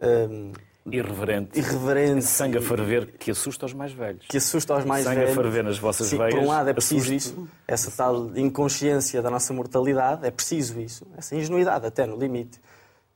hum, 0.01 0.53
irreverente, 0.90 1.59
irreverente 1.59 2.25
sangue 2.25 2.59
a 2.59 2.62
ferver 2.62 3.07
que 3.18 3.31
assusta 3.31 3.66
os 3.66 3.73
mais 3.73 3.92
velhos. 3.92 4.27
Que 4.27 4.37
assusta 4.37 4.77
os 4.77 4.85
mais 4.85 5.05
sangue 5.05 5.16
velhos. 5.16 5.31
Sangue 5.31 5.40
a 5.40 5.42
ferver 5.45 5.64
nas 5.64 5.79
vossas 5.79 6.09
Sim, 6.09 6.18
veias. 6.18 6.35
Por 6.35 6.42
um 6.42 6.49
lado 6.49 6.68
é 6.68 6.73
preciso 6.73 7.14
isso, 7.14 7.49
essa 7.66 7.90
tal 7.90 8.37
inconsciência 8.37 9.23
da 9.23 9.31
nossa 9.31 9.53
mortalidade, 9.53 10.27
é 10.27 10.31
preciso 10.31 10.81
isso, 10.81 11.07
essa 11.16 11.37
ingenuidade 11.37 11.87
até 11.87 12.07
no 12.07 12.16
limite. 12.16 12.61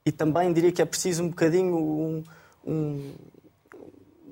E 0.05 0.13
também 0.13 0.53
diria 0.53 0.71
que 0.71 0.81
é 0.81 0.85
preciso 0.85 1.25
um 1.25 1.29
bocadinho 1.29 1.77
um, 1.77 2.23
um, 2.65 3.15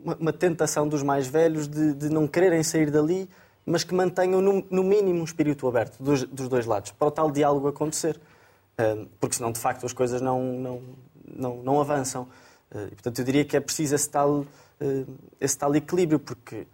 uma, 0.04 0.16
uma, 0.16 0.32
tentação 0.32 0.86
dos 0.86 1.02
mais 1.02 1.26
velhos 1.26 1.66
de, 1.66 1.94
de, 1.94 2.08
não 2.08 2.28
quererem 2.28 2.62
sair 2.62 2.90
dali, 2.90 3.28
mas 3.66 3.82
que 3.82 3.92
mantenham 3.92 4.40
no, 4.40 4.64
no 4.70 4.84
mínimo 4.84 5.20
um 5.20 5.24
espírito 5.24 5.66
aberto 5.66 6.00
dos, 6.00 6.22
dos, 6.24 6.48
dois 6.48 6.66
lados, 6.66 6.92
para 6.92 7.08
o 7.08 7.10
tal 7.10 7.30
diálogo 7.30 7.66
acontecer. 7.66 8.20
Porque 9.18 9.36
senão, 9.36 9.52
de 9.52 9.58
facto, 9.58 9.86
as 9.86 9.92
coisas 9.92 10.20
não, 10.20 10.42
não, 10.42 10.82
não, 11.34 11.56
não 11.62 11.80
avançam. 11.80 12.28
E, 12.72 12.94
portanto, 12.94 13.18
eu 13.18 13.24
diria 13.24 13.44
que 13.44 13.56
é 13.56 13.60
preciso 13.60 13.94
esse 13.94 14.08
tal, 14.08 14.46
esse 15.40 15.56
tal 15.56 15.74
equilíbrio, 15.74 16.18
porque 16.18 16.66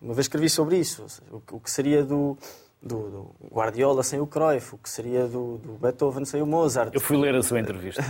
uma 0.00 0.14
vez 0.14 0.24
escrevi 0.26 0.48
sobre 0.48 0.78
isso, 0.78 1.06
o 1.30 1.60
que 1.60 1.70
seria 1.70 2.02
do, 2.02 2.36
do, 2.82 3.10
do 3.10 3.48
Guardiola 3.54 4.02
sem 4.02 4.20
o 4.20 4.26
Cruyff, 4.26 4.74
o 4.74 4.78
que 4.78 4.88
seria 4.88 5.26
do, 5.26 5.58
do, 5.58 5.72
Beethoven 5.74 6.24
sem 6.24 6.42
o 6.42 6.46
Mozart. 6.46 6.92
Eu 6.92 7.00
fui 7.00 7.16
ler 7.16 7.34
a 7.34 7.42
sua 7.42 7.60
entrevista. 7.60 8.02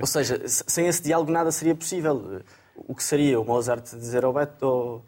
Ou 0.00 0.06
seja, 0.06 0.42
sem 0.46 0.88
esse 0.88 1.02
diálogo 1.02 1.30
nada 1.30 1.52
seria 1.52 1.74
possível. 1.74 2.42
o 2.74 2.94
que 2.94 3.04
seria 3.04 3.38
o 3.38 3.44
Mozart 3.44 3.94
dizer 3.94 4.24
ao 4.24 4.32
Beto, 4.32 4.66
ou, 4.66 5.04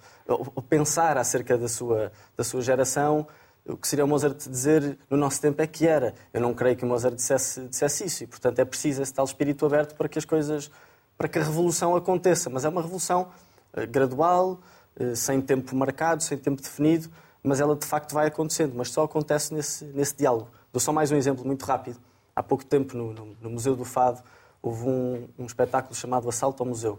ou, 0.55 0.63
pensar 0.63 1.17
acerca 1.19 1.59
da 1.59 1.69
sua, 1.69 2.13
da 2.37 2.45
sua 2.45 2.61
geração, 2.63 3.27
o 3.67 3.77
que 3.77 3.87
seria 3.87 4.05
o 4.05 4.09
Mozart 4.09 4.49
dizer 4.49 4.99
no 5.09 5.17
nosso 5.17 5.41
tempo 5.41 5.63
é 5.63 5.67
que 5.67 5.87
era. 5.87 6.15
Eu 6.33 6.41
não 6.41 6.53
creio 6.53 6.77
que 6.77 6.85
o 6.85 6.87
Mozart 6.87 7.15
dissesse, 7.15 7.61
dissesse 7.69 8.05
isso 8.05 8.25
e, 8.25 8.27
portanto, 8.27 8.59
é 8.59 8.65
preciso 8.65 9.03
esse 9.03 9.15
tal 9.15 9.25
espírito 9.25 9.65
aberto 9.65 9.95
para 9.95 10.09
que 10.09 10.19
as 10.19 10.25
coisas, 10.25 10.71
para 11.17 11.29
que 11.29 11.39
a 11.39 11.43
revolução 11.43 11.95
aconteça. 11.95 12.51
Mas 12.51 12.65
é 12.65 12.69
uma 12.69 12.83
revolução 12.83 13.31
uh, 13.73 13.87
gradual, 13.87 14.61
uh, 14.99 15.15
sem 15.15 15.41
tempo 15.41 15.77
marcado, 15.77 16.23
sem 16.23 16.37
tempo 16.37 16.61
definido, 16.61 17.09
mas 17.43 17.61
ela 17.61 17.77
de 17.77 17.87
facto 17.87 18.13
vai 18.13 18.27
acontecendo, 18.27 18.75
mas 18.77 18.91
só 18.91 19.05
acontece 19.05 19.55
nesse, 19.55 19.85
nesse 19.87 20.17
diálogo. 20.17 20.49
Dou 20.73 20.81
só 20.81 20.93
mais 20.93 21.11
um 21.11 21.17
exemplo 21.17 21.45
muito 21.45 21.65
rápido. 21.65 21.99
Há 22.35 22.43
pouco 22.43 22.65
tempo, 22.65 22.97
no, 22.97 23.13
no, 23.13 23.37
no 23.41 23.51
Museu 23.51 23.77
do 23.77 23.85
Fado, 23.85 24.23
houve 24.61 24.89
um, 24.89 25.29
um 25.39 25.47
espetáculo 25.47 25.95
chamado 25.95 26.29
Assalto 26.29 26.63
ao 26.63 26.69
Museu. 26.69 26.99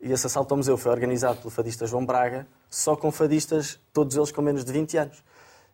E 0.00 0.10
esse 0.10 0.26
assalto 0.26 0.52
ao 0.52 0.58
museu 0.58 0.76
foi 0.76 0.90
organizado 0.90 1.38
pelo 1.38 1.50
fadista 1.50 1.86
João 1.86 2.04
Braga, 2.04 2.44
só 2.68 2.96
com 2.96 3.12
fadistas, 3.12 3.78
todos 3.92 4.16
eles 4.16 4.32
com 4.32 4.42
menos 4.42 4.64
de 4.64 4.72
20 4.72 4.96
anos. 4.96 5.22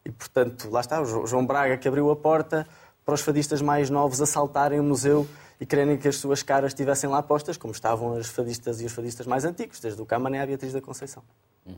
E, 0.08 0.12
portanto, 0.12 0.70
lá 0.70 0.80
está, 0.80 1.02
o 1.02 1.26
João 1.26 1.44
Braga 1.44 1.76
que 1.76 1.86
abriu 1.86 2.10
a 2.10 2.16
porta 2.16 2.66
para 3.04 3.14
os 3.14 3.20
fadistas 3.20 3.60
mais 3.60 3.90
novos 3.90 4.22
assaltarem 4.22 4.80
o 4.80 4.82
museu 4.82 5.28
e 5.60 5.66
quererem 5.66 5.98
que 5.98 6.08
as 6.08 6.16
suas 6.16 6.42
caras 6.42 6.72
estivessem 6.72 7.10
lá 7.10 7.22
postas, 7.22 7.58
como 7.58 7.74
estavam 7.74 8.14
as 8.14 8.26
fadistas 8.26 8.80
e 8.80 8.86
os 8.86 8.92
fadistas 8.92 9.26
mais 9.26 9.44
antigos, 9.44 9.80
desde 9.80 10.00
o 10.00 10.06
Camané 10.06 10.40
à 10.40 10.46
Beatriz 10.46 10.72
da 10.72 10.80
Conceição. 10.80 11.22
Uhum. 11.66 11.76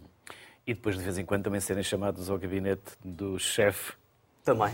E 0.65 0.75
depois, 0.75 0.97
de 0.97 1.03
vez 1.03 1.19
em 1.19 1.25
quando, 1.25 1.43
também 1.43 1.61
serem 1.61 1.83
chamados 1.83 2.31
ao 2.31 2.39
gabinete 2.39 2.93
do 3.05 3.37
chefe 3.39 3.95
também. 4.45 4.73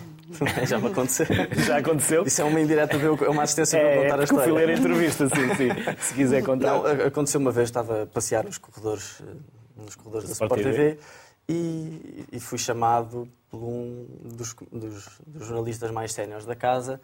Já 0.66 0.78
me 0.78 0.88
aconteceu. 0.88 1.26
Já 1.66 1.78
aconteceu? 1.78 2.24
Isso 2.24 2.40
é 2.40 2.44
uma 2.44 2.60
indireta, 2.60 2.96
é 2.96 3.28
uma 3.28 3.42
assistência 3.42 3.80
para 3.80 3.88
é, 3.88 4.02
contar 4.02 4.20
a 4.20 4.24
história. 4.24 4.44
fui 4.44 4.52
ler 4.52 4.68
a 4.68 4.78
entrevista, 4.78 5.28
sim, 5.28 5.54
sim. 5.56 5.68
Se 5.98 6.14
quiser 6.14 6.42
contar. 6.44 6.68
Não, 6.68 7.06
aconteceu 7.06 7.40
uma 7.40 7.50
vez, 7.50 7.68
estava 7.68 8.02
a 8.02 8.06
passear 8.06 8.44
nos 8.44 8.58
corredores, 8.58 9.20
eh, 9.26 9.82
nos 9.82 9.96
corredores 9.96 10.28
da 10.28 10.32
Sport 10.34 10.62
TV, 10.62 10.72
TV 10.72 10.98
e, 11.48 12.26
e, 12.32 12.40
fui 12.40 12.58
chamado 12.58 13.28
por 13.48 13.62
um 13.62 14.06
dos, 14.24 14.54
dos, 14.72 15.20
dos 15.26 15.46
jornalistas 15.46 15.90
mais 15.90 16.12
séniores 16.12 16.44
da 16.44 16.56
casa 16.56 17.00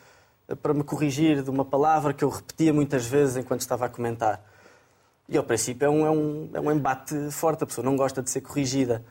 eh, 0.49 0.55
para 0.55 0.75
me 0.75 0.83
corrigir 0.83 1.43
de 1.43 1.51
uma 1.51 1.65
palavra 1.65 2.13
que 2.13 2.25
eu 2.25 2.29
repetia 2.29 2.73
muitas 2.73 3.07
vezes 3.07 3.37
enquanto 3.37 3.61
estava 3.61 3.87
a 3.87 3.89
comentar. 3.89 4.45
E 5.29 5.37
ao 5.37 5.45
princípio 5.45 5.87
é 5.87 5.91
um, 5.91 6.07
é 6.07 6.11
um, 6.11 6.51
é 6.55 6.61
um 6.61 6.73
embate 6.73 7.31
forte, 7.31 7.63
a 7.63 7.67
pessoa 7.67 7.85
não 7.85 7.97
gosta 7.97 8.23
de 8.23 8.31
ser 8.31 8.41
corrigida. 8.41 9.05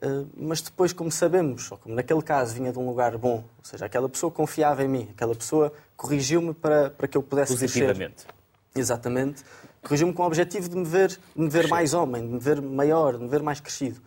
Eh, 0.00 0.24
mas 0.36 0.60
depois, 0.60 0.92
como 0.92 1.10
sabemos, 1.10 1.70
ou 1.70 1.78
como 1.78 1.94
naquele 1.94 2.22
caso 2.22 2.54
vinha 2.54 2.72
de 2.72 2.78
um 2.78 2.86
lugar 2.86 3.16
bom, 3.16 3.44
ou 3.58 3.64
seja, 3.64 3.86
aquela 3.86 4.08
pessoa 4.08 4.30
confiava 4.30 4.82
em 4.82 4.88
mim, 4.88 5.08
aquela 5.10 5.34
pessoa 5.34 5.72
corrigiu-me 5.96 6.52
para, 6.54 6.90
para 6.90 7.06
que 7.06 7.16
eu 7.16 7.22
pudesse 7.22 7.52
Positivamente. 7.52 8.24
crescer. 8.24 8.42
Exatamente. 8.74 9.44
Corrigiu-me 9.82 10.12
com 10.12 10.22
o 10.22 10.26
objetivo 10.26 10.68
de 10.68 10.76
me 10.76 10.84
ver, 10.84 11.08
de 11.08 11.18
me 11.42 11.48
ver 11.48 11.68
mais 11.68 11.94
homem, 11.94 12.22
de 12.26 12.32
me 12.34 12.38
ver 12.38 12.62
maior, 12.62 13.16
de 13.16 13.24
me 13.24 13.28
ver 13.28 13.42
mais 13.42 13.60
crescido. 13.60 14.00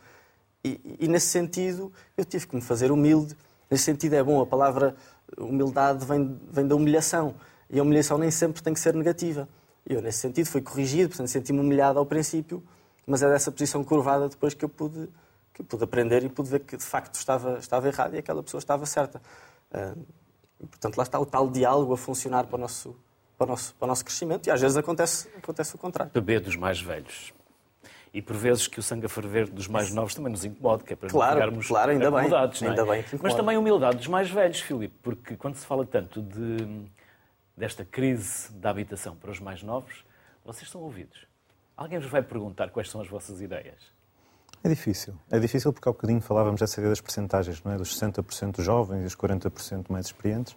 E, 0.66 0.98
e, 1.02 1.08
nesse 1.08 1.28
sentido, 1.28 1.94
eu 2.18 2.26
tive 2.26 2.48
que 2.48 2.56
me 2.56 2.62
fazer 2.62 2.92
humilde. 2.92 3.38
Nesse 3.70 3.84
sentido, 3.84 4.14
é 4.14 4.24
bom, 4.24 4.42
a 4.42 4.48
palavra 4.48 4.96
humildade 5.38 6.04
vem, 6.04 6.40
vem 6.52 6.68
da 6.68 6.76
humilhação. 6.76 7.36
E 7.70 7.80
a 7.80 7.84
humilhação 7.84 8.18
nem 8.18 8.32
sempre 8.32 8.64
tem 8.64 8.74
que 8.74 8.80
ser 8.80 8.96
negativa. 8.96 9.48
Eu, 9.86 10.02
nesse 10.02 10.18
sentido, 10.18 10.48
fui 10.48 10.62
corrigido, 10.62 11.10
portanto, 11.10 11.28
senti-me 11.28 11.60
humilhado 11.60 12.00
ao 12.00 12.06
princípio, 12.06 12.64
mas 13.06 13.22
é 13.22 13.30
dessa 13.30 13.52
posição 13.52 13.84
curvada 13.84 14.28
depois 14.28 14.56
que 14.56 14.66
eu 14.66 14.70
pude 14.70 15.08
que 15.54 15.64
pude 15.64 15.86
aprender 15.86 16.22
e 16.22 16.28
pude 16.28 16.50
ver 16.50 16.60
que 16.60 16.76
de 16.76 16.84
facto 16.84 17.16
estava, 17.16 17.60
estava 17.60 17.88
errado 17.88 18.14
e 18.14 18.18
aquela 18.18 18.44
pessoa 18.44 18.60
estava 18.60 18.86
certa. 18.86 19.22
Uh, 19.72 20.06
e, 20.60 20.68
portanto, 20.68 20.98
lá 20.98 21.04
está 21.04 21.18
o 21.18 21.26
tal 21.26 21.50
diálogo 21.50 21.94
a 21.94 21.98
funcionar 21.98 22.46
para 22.46 22.58
o 22.58 22.60
nosso, 22.60 22.94
para 23.38 23.46
o 23.46 23.50
nosso, 23.52 23.74
para 23.76 23.86
o 23.86 23.88
nosso 23.88 24.04
crescimento 24.04 24.48
e 24.48 24.52
às 24.52 24.60
vezes 24.60 24.76
acontece, 24.76 25.30
acontece 25.38 25.74
o 25.74 25.78
contrário. 25.78 26.12
Beber 26.12 26.42
dos 26.42 26.58
mais 26.58 26.82
velhos. 26.82 27.34
E 28.16 28.22
por 28.22 28.38
vezes 28.38 28.66
que 28.66 28.80
o 28.80 28.82
sangue 28.82 29.08
a 29.08 29.10
ferver 29.10 29.50
dos 29.50 29.68
mais 29.68 29.92
novos 29.92 30.16
também 30.16 30.32
nos 30.32 30.46
incomode, 30.46 30.86
que 30.86 30.94
é 30.94 30.96
para 30.96 31.10
claro, 31.10 31.34
ficarmos 31.36 31.68
claro, 31.68 31.92
ainda 31.92 32.08
acomodados. 32.08 32.62
Bem, 32.62 32.70
é? 32.70 32.72
ainda 32.72 32.86
bem 32.86 33.04
Mas 33.22 33.34
também 33.34 33.58
a 33.58 33.60
humildade 33.60 33.98
dos 33.98 34.08
mais 34.08 34.30
velhos, 34.32 34.62
Filipe, 34.62 34.96
porque 35.04 35.36
quando 35.36 35.56
se 35.56 35.66
fala 35.66 35.86
tanto 35.86 36.22
de, 36.22 36.86
desta 37.58 37.84
crise 37.84 38.54
da 38.54 38.70
habitação 38.70 39.18
para 39.18 39.32
os 39.32 39.42
mais 39.42 39.62
novos, 39.62 40.06
vocês 40.46 40.72
são 40.72 40.80
ouvidos. 40.80 41.28
Alguém 41.76 42.00
vos 42.00 42.10
vai 42.10 42.22
perguntar 42.22 42.70
quais 42.70 42.90
são 42.90 43.02
as 43.02 43.10
vossas 43.10 43.42
ideias? 43.42 43.82
É 44.64 44.70
difícil. 44.70 45.14
É 45.30 45.38
difícil 45.38 45.74
porque 45.74 45.90
há 45.90 45.92
bocadinho 45.92 46.22
falávamos 46.22 46.62
dessa 46.62 46.80
ideia 46.80 46.92
das 46.92 47.02
percentagens, 47.02 47.62
não 47.66 47.74
é? 47.74 47.78
dos 47.78 48.00
60% 48.00 48.62
jovens 48.62 49.04
e 49.04 49.08
os 49.08 49.14
40% 49.14 49.88
mais 49.90 50.06
experientes, 50.06 50.56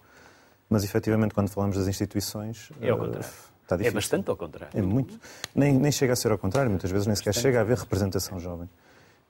mas 0.69 0.85
efetivamente 0.85 1.33
quando 1.33 1.49
falamos 1.49 1.75
das 1.75 1.89
instituições... 1.89 2.71
É 2.79 2.87
eh, 2.87 2.95
contrário. 2.95 3.48
Está 3.69 3.75
difícil. 3.75 3.91
É 3.91 4.01
bastante 4.01 4.29
ao 4.31 4.35
contrário. 4.35 4.79
É 4.79 4.81
muito. 4.81 5.19
Nem, 5.53 5.77
nem 5.77 5.91
chega 5.91 6.13
a 6.13 6.15
ser 6.15 6.31
ao 6.31 6.39
contrário, 6.39 6.71
muitas 6.71 6.89
vezes 6.89 7.05
nem 7.05 7.15
sequer 7.15 7.35
chega 7.35 7.59
a 7.59 7.61
haver 7.61 7.77
representação 7.77 8.39
jovem. 8.39 8.67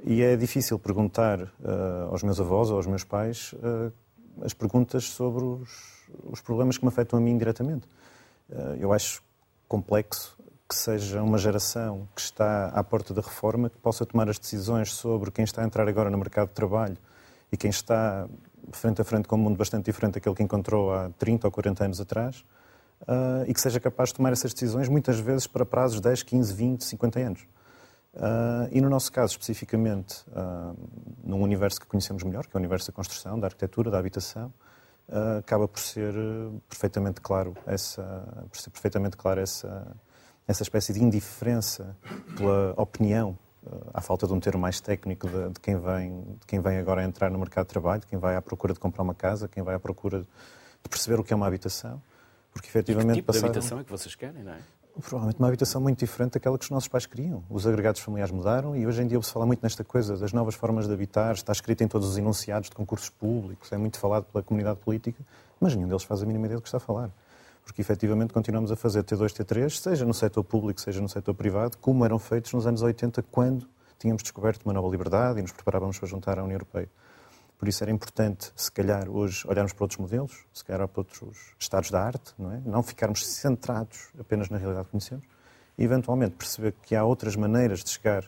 E 0.02 0.22
é 0.22 0.38
difícil 0.38 0.80
perguntar 0.80 1.42
uh, 1.42 2.10
aos 2.10 2.24
meus 2.24 2.40
avós 2.40 2.70
ou 2.70 2.78
aos 2.78 2.88
meus 2.88 3.04
pais 3.04 3.54
uh, 3.56 3.92
as 4.42 4.54
perguntas 4.54 5.04
sobre 5.04 5.44
os, 5.44 6.08
os, 6.24 6.40
problemas 6.40 6.78
que 6.78 6.86
me 6.86 6.88
afetam 6.88 7.20
a 7.20 7.22
mim 7.22 7.38
diretamente. 7.38 7.86
Uh, 8.50 8.78
eu 8.80 8.94
acho 8.94 9.22
complexo 9.68 10.38
que 10.70 10.76
seja 10.76 11.22
uma 11.22 11.38
geração 11.38 12.08
que 12.16 12.22
está 12.22 12.68
à 12.68 12.82
porta 12.82 13.14
da 13.14 13.22
reforma, 13.22 13.70
que 13.70 13.78
possa 13.80 14.06
tomar 14.06 14.30
as 14.30 14.40
decisões 14.40 14.94
sobre 14.94 15.32
quem 15.32 15.44
está 15.44 15.64
a 15.64 15.66
entrar 15.66 15.86
agora 15.86 16.10
no 16.10 16.18
mercado 16.18 16.48
de 16.48 16.54
trabalho 16.54 16.98
e 17.52 17.58
quem 17.58 17.72
está 17.72 18.26
frente 18.72 19.02
a 19.02 19.04
frente 19.04 19.28
com 19.28 19.36
um 19.36 19.40
mundo 19.40 19.58
bastante 19.58 19.84
diferente 19.84 20.14
daquele 20.14 20.36
que 20.36 20.44
encontrou 20.44 20.94
há 20.94 21.10
30 21.18 21.46
ou 21.46 21.52
40 21.52 21.84
anos 21.84 22.00
atrás, 22.00 22.46
uh, 23.02 23.46
e 23.48 23.54
que 23.54 23.62
seja 23.62 23.80
capaz 23.80 24.10
de 24.10 24.16
tomar 24.16 24.32
essas 24.32 24.54
decisões 24.54 24.88
muitas 24.88 25.20
vezes 25.20 25.48
para 25.48 25.66
prazos 25.66 25.98
de 25.98 26.04
10, 26.04 26.24
15, 26.24 26.54
20, 26.54 26.84
50 26.84 27.20
anos. 27.20 27.42
Uh, 28.14 28.68
e 28.72 28.82
no 28.82 28.90
nosso 28.90 29.12
caso, 29.12 29.34
especificamente, 29.34 30.24
uh, 30.30 30.76
num 31.24 31.42
universo 31.42 31.80
que 31.80 31.86
conhecemos 31.86 32.24
melhor, 32.24 32.46
que 32.46 32.56
é 32.56 32.58
o 32.58 32.60
universo 32.60 32.88
da 32.88 32.94
construção, 32.94 33.40
da 33.40 33.48
arquitetura, 33.48 33.92
da 33.92 34.00
habitação, 34.00 34.54
acaba 35.40 35.68
por 35.68 35.80
ser 35.80 36.14
perfeitamente 36.70 37.20
claro 37.20 37.56
essa, 37.66 38.04
por 38.48 38.60
ser 38.60 38.70
perfeitamente 38.70 39.18
claro 39.18 39.42
essa, 39.42 39.88
essa 40.48 40.62
espécie 40.62 40.94
de 40.94 41.04
indiferença 41.04 41.98
pela 42.38 42.76
opinião, 42.78 43.36
à 43.92 44.02
falta 44.02 44.28
de 44.28 44.34
um 44.34 44.40
termo 44.40 44.62
mais 44.62 44.80
técnico 44.80 45.28
de, 45.28 45.50
de, 45.50 45.60
quem 45.60 45.80
vem, 45.80 46.22
de 46.40 46.46
quem 46.46 46.60
vem 46.60 46.78
agora 46.78 47.02
a 47.02 47.04
entrar 47.04 47.32
no 47.32 47.40
mercado 47.40 47.66
de 47.66 47.70
trabalho, 47.72 48.02
de 48.02 48.06
quem 48.06 48.20
vai 48.20 48.36
à 48.36 48.42
procura 48.42 48.72
de 48.72 48.80
comprar 48.80 49.02
uma 49.02 49.16
casa, 49.16 49.48
quem 49.48 49.64
vai 49.64 49.74
à 49.74 49.80
procura 49.80 50.22
de 50.22 50.90
perceber 50.90 51.20
o 51.20 51.24
que 51.24 51.34
é 51.34 51.36
uma 51.36 51.48
habitação. 51.48 52.00
Porque 52.60 52.68
efetivamente. 52.68 53.14
que 53.14 53.22
tipo 53.22 53.28
passaram... 53.28 53.52
de 53.52 53.58
habitação 53.58 53.80
é 53.80 53.84
que 53.86 53.90
vocês 53.90 54.16
querem, 54.16 54.44
não 54.44 54.52
é? 54.52 54.60
Provavelmente 55.02 55.40
uma 55.40 55.48
habitação 55.48 55.80
muito 55.80 56.00
diferente 56.00 56.34
daquela 56.34 56.58
que 56.58 56.66
os 56.66 56.70
nossos 56.70 56.90
pais 56.90 57.06
queriam. 57.06 57.42
Os 57.50 57.66
agregados 57.66 58.02
familiares 58.02 58.34
mudaram 58.34 58.76
e 58.76 58.86
hoje 58.86 59.02
em 59.02 59.08
dia 59.08 59.22
se 59.22 59.32
fala 59.32 59.46
muito 59.46 59.64
nesta 59.64 59.82
coisa 59.82 60.18
das 60.18 60.34
novas 60.34 60.56
formas 60.56 60.88
de 60.88 60.94
habitar, 60.94 61.34
está 61.36 61.54
escrito 61.54 61.82
em 61.84 61.88
todos 61.88 62.10
os 62.10 62.18
enunciados 62.18 62.70
de 62.70 62.76
concursos 62.76 63.10
públicos, 63.10 63.72
é 63.72 63.78
muito 63.78 63.98
falado 63.98 64.26
pela 64.26 64.44
comunidade 64.44 64.80
política, 64.80 65.24
mas 65.58 65.74
nenhum 65.74 65.88
deles 65.88 66.04
faz 66.04 66.22
a 66.22 66.26
mínima 66.26 66.48
ideia 66.48 66.58
do 66.58 66.62
que 66.62 66.68
está 66.68 66.78
a 66.78 66.82
falar 66.82 67.10
porque 67.64 67.82
efetivamente 67.82 68.34
continuamos 68.34 68.72
a 68.72 68.76
fazer 68.76 69.04
T2, 69.04 69.32
T3, 69.32 69.70
seja 69.70 70.04
no 70.04 70.14
setor 70.14 70.44
público, 70.44 70.82
seja 70.82 71.00
no 71.00 71.08
setor 71.08 71.36
privado, 71.36 71.78
como 71.78 72.04
eram 72.04 72.18
feitos 72.18 72.52
nos 72.52 72.66
anos 72.66 72.82
80, 72.82 73.22
quando 73.32 73.68
tínhamos 74.00 74.24
descoberto 74.24 74.64
uma 74.66 74.74
nova 74.74 74.90
liberdade 74.90 75.38
e 75.38 75.42
nos 75.44 75.52
preparávamos 75.52 76.00
para 76.00 76.08
juntar 76.08 76.40
à 76.40 76.44
União 76.44 76.56
Europeia. 76.56 76.90
Por 77.60 77.68
isso 77.68 77.84
era 77.84 77.92
importante, 77.92 78.54
se 78.56 78.72
calhar, 78.72 79.10
hoje 79.10 79.46
olharmos 79.46 79.74
para 79.74 79.84
outros 79.84 80.00
modelos, 80.00 80.46
se 80.54 80.64
calhar 80.64 80.88
para 80.88 81.02
outros 81.02 81.54
estados 81.60 81.92
da 81.92 82.02
arte, 82.02 82.34
não 82.40 82.54
é? 82.54 82.62
Não 82.66 82.82
ficarmos 82.82 83.28
centrados 83.28 84.08
apenas 84.18 84.50
na 84.50 84.58
realidade 84.58 84.86
que 84.86 84.92
conhecemos 84.92 85.26
e, 85.78 85.84
eventualmente, 85.84 86.36
perceber 86.38 86.74
que 86.82 86.96
há 86.96 87.04
outras 87.04 87.36
maneiras 87.36 87.84
de 87.84 87.90
chegar 87.90 88.24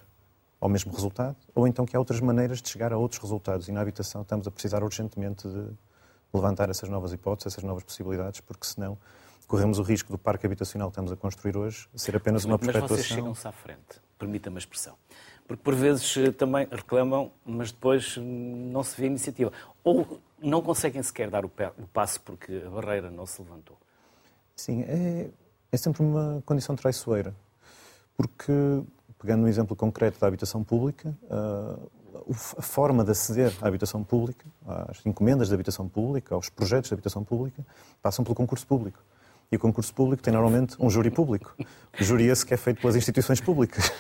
ao 0.60 0.68
mesmo 0.68 0.92
resultado 0.92 1.38
ou 1.56 1.66
então 1.66 1.86
que 1.86 1.96
há 1.96 2.00
outras 2.00 2.20
maneiras 2.20 2.62
de 2.62 2.68
chegar 2.68 2.92
a 2.92 2.98
outros 2.98 3.22
resultados. 3.22 3.70
E 3.70 3.72
na 3.72 3.80
habitação 3.80 4.22
estamos 4.22 4.46
a 4.48 4.52
precisar 4.52 4.84
urgentemente 4.84 5.48
de 5.48 5.70
levantar 6.34 6.70
essas 6.70 6.90
novas 6.90 7.14
hipóteses, 7.14 7.54
essas 7.54 7.64
novas 7.64 7.84
possibilidades, 7.84 8.42
porque 8.42 8.68
senão 8.68 8.98
corremos 9.48 9.80
o 9.80 9.84
risco 9.84 10.12
do 10.12 10.18
parque 10.18 10.46
habitacional 10.46 10.90
que 10.90 10.94
estamos 10.94 11.12
a 11.12 11.16
construir 11.16 11.56
hoje 11.56 11.88
ser 11.96 12.18
apenas 12.18 12.44
uma 12.44 12.60
perpetuação. 12.60 12.98
Mas 12.98 13.06
vocês 13.06 13.18
chegam-se 13.18 13.48
à 13.48 13.52
frente, 13.54 14.02
permita-me 14.20 14.58
a 14.58 14.60
expressão. 14.60 14.96
Porque 15.52 15.64
por 15.64 15.76
vezes 15.76 16.16
eh, 16.16 16.32
também 16.32 16.66
reclamam, 16.72 17.30
mas 17.46 17.74
depois 17.74 18.16
hum, 18.16 18.70
não 18.72 18.82
se 18.84 18.96
vê 18.96 19.08
iniciativa. 19.08 19.52
Ou 19.84 20.18
não 20.42 20.62
conseguem 20.62 21.04
sequer 21.04 21.30
dar 21.30 21.44
o, 21.44 21.52
passo 21.92 22.22
porque 22.22 22.64
a 22.66 22.70
barreira 22.70 23.12
não 23.12 23.26
se 23.26 23.42
levantou. 23.42 23.76
Sim, 24.56 24.84
é, 24.84 25.30
é 25.70 25.76
sempre 25.76 26.04
uma 26.04 26.42
condição 26.46 26.74
traiçoeira. 26.74 27.36
Porque, 28.16 28.54
pegando 29.20 29.44
um 29.44 29.48
exemplo 29.50 29.76
concreto 29.76 30.18
da 30.22 30.28
habitação 30.28 30.64
pública, 30.64 31.14
uh, 31.24 31.92
a 32.58 32.62
forma 32.62 33.04
de 33.04 33.12
aceder 33.12 33.52
à 33.62 33.68
habitação 33.68 34.06
pública, 34.06 34.46
às 34.66 35.06
encomendas 35.06 35.50
de 35.50 35.54
habitação 35.54 35.86
pública, 35.86 36.34
aos 36.34 36.48
projetos 36.48 36.88
de 36.88 36.94
habitação 36.94 37.26
pública, 37.26 37.62
passam 38.02 38.24
pelo 38.24 38.36
concurso 38.36 38.66
público. 38.66 39.00
E 39.52 39.58
o 39.58 39.60
concurso 39.60 39.94
público 39.94 40.24
tem 40.24 40.32
normalmente 40.32 40.78
um 40.80 40.90
júri 40.90 41.12
público. 41.12 41.54
O 42.00 42.04
júri 42.04 42.28
esse 42.28 42.46
que 42.46 42.54
é 42.54 42.58
feito 42.58 42.80
pelas 42.80 42.96
instituições 42.96 43.42
públicas. 43.42 43.92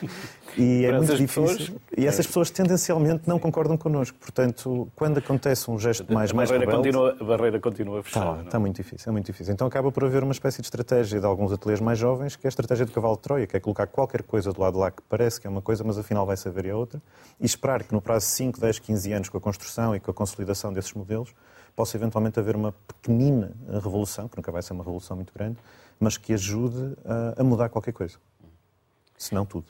E 0.57 0.85
é 0.85 0.91
muito 0.93 1.15
difícil. 1.15 1.43
Pessoas, 1.43 1.71
e 1.97 2.07
essas 2.07 2.25
pessoas 2.25 2.49
tendencialmente 2.49 3.23
não 3.27 3.37
concordam 3.37 3.77
connosco. 3.77 4.17
Portanto, 4.17 4.89
quando 4.95 5.17
acontece 5.17 5.69
um 5.69 5.77
gesto 5.77 6.11
mais, 6.13 6.31
a 6.31 6.33
mais 6.33 6.49
rebelde... 6.49 6.75
Continua, 6.75 7.17
a 7.19 7.23
barreira 7.23 7.59
continua 7.59 8.03
fechada. 8.03 8.31
Está, 8.31 8.43
está 8.43 8.59
muito 8.59 8.75
difícil, 8.77 9.09
é 9.09 9.11
muito 9.11 9.25
difícil. 9.25 9.53
Então 9.53 9.67
acaba 9.67 9.91
por 9.91 10.05
haver 10.05 10.23
uma 10.23 10.31
espécie 10.31 10.61
de 10.61 10.67
estratégia 10.67 11.19
de 11.19 11.25
alguns 11.25 11.51
ateliês 11.51 11.81
mais 11.81 11.99
jovens, 11.99 12.35
que 12.35 12.45
é 12.45 12.47
a 12.47 12.49
estratégia 12.49 12.85
do 12.85 12.91
cavalo 12.91 13.15
de 13.15 13.21
Troia, 13.21 13.47
que 13.47 13.57
é 13.57 13.59
colocar 13.59 13.87
qualquer 13.87 14.23
coisa 14.23 14.53
do 14.53 14.61
lado 14.61 14.73
de 14.73 14.79
lá 14.79 14.91
que 14.91 15.01
parece 15.09 15.39
que 15.39 15.47
é 15.47 15.49
uma 15.49 15.61
coisa, 15.61 15.83
mas 15.83 15.97
afinal 15.97 16.25
vai 16.25 16.37
saber 16.37 16.65
é 16.65 16.73
outra, 16.73 17.01
e 17.39 17.45
esperar 17.45 17.83
que 17.83 17.93
no 17.93 18.01
prazo 18.01 18.25
de 18.25 18.31
5, 18.33 18.59
10, 18.59 18.79
15 18.79 19.13
anos, 19.13 19.29
com 19.29 19.37
a 19.37 19.41
construção 19.41 19.95
e 19.95 19.99
com 19.99 20.11
a 20.11 20.13
consolidação 20.13 20.71
desses 20.71 20.93
modelos, 20.93 21.33
possa 21.75 21.97
eventualmente 21.97 22.39
haver 22.39 22.55
uma 22.55 22.71
pequenina 22.71 23.51
revolução, 23.67 24.27
que 24.27 24.37
nunca 24.37 24.51
vai 24.51 24.61
ser 24.61 24.73
uma 24.73 24.83
revolução 24.83 25.15
muito 25.15 25.33
grande, 25.33 25.57
mas 25.99 26.17
que 26.17 26.33
ajude 26.33 26.97
a, 27.05 27.41
a 27.41 27.43
mudar 27.43 27.69
qualquer 27.69 27.93
coisa. 27.93 28.17
Se 29.17 29.33
não 29.33 29.45
tudo. 29.45 29.67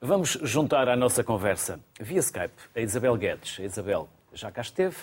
Vamos 0.00 0.38
juntar 0.42 0.88
à 0.88 0.96
nossa 0.96 1.24
conversa, 1.24 1.80
via 2.00 2.20
Skype, 2.20 2.54
a 2.74 2.80
Isabel 2.80 3.16
Guedes. 3.16 3.58
A 3.58 3.62
Isabel 3.64 4.08
já 4.32 4.50
cá 4.50 4.60
esteve, 4.60 4.96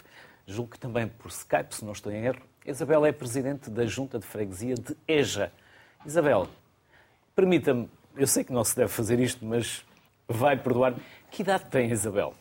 julgo 0.46 0.72
que 0.72 0.80
também 0.80 1.08
por 1.08 1.30
Skype, 1.30 1.76
se 1.76 1.84
não 1.84 1.92
estou 1.92 2.12
em 2.12 2.26
erro. 2.26 2.42
A 2.66 2.70
Isabel 2.70 3.06
é 3.06 3.12
presidente 3.12 3.70
da 3.70 3.86
Junta 3.86 4.20
de 4.20 4.26
Freguesia 4.26 4.76
de 4.76 4.96
EJA. 5.08 5.52
Isabel, 6.06 6.48
permita-me, 7.36 7.90
eu 8.16 8.28
sei 8.28 8.44
que 8.44 8.54
não 8.54 8.64
se 8.64 8.76
deve 8.76 8.90
fazer 8.90 9.20
isto, 9.20 9.44
mas 9.46 9.84
vai 10.28 10.56
perdoar-me. 10.56 11.02
Que 11.30 11.42
idade 11.42 11.66
tem 11.66 11.90
Isabel? 11.92 12.34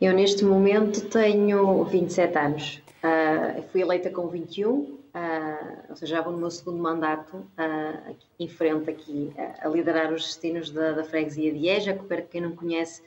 Eu, 0.00 0.12
neste 0.12 0.44
momento, 0.44 1.08
tenho 1.08 1.82
27 1.84 2.38
anos. 2.38 2.82
Uh, 2.98 3.62
fui 3.70 3.80
eleita 3.80 4.10
com 4.10 4.28
21, 4.28 4.70
uh, 4.70 4.98
ah, 5.12 5.84
ou 5.88 5.96
seja, 5.96 6.16
já 6.16 6.22
vou 6.22 6.32
no 6.32 6.38
meu 6.38 6.50
segundo 6.50 6.78
mandato 6.78 7.36
uh, 7.36 8.10
aqui, 8.10 8.26
em 8.38 8.48
frente 8.48 8.90
aqui 8.90 9.32
a 9.60 9.68
liderar 9.68 10.12
os 10.12 10.24
destinos 10.24 10.70
da, 10.70 10.92
da 10.92 11.02
freguesia 11.02 11.52
de 11.52 11.68
Eja, 11.68 11.94
que 11.94 12.04
para 12.04 12.22
quem 12.22 12.40
não 12.40 12.54
conhece 12.54 13.02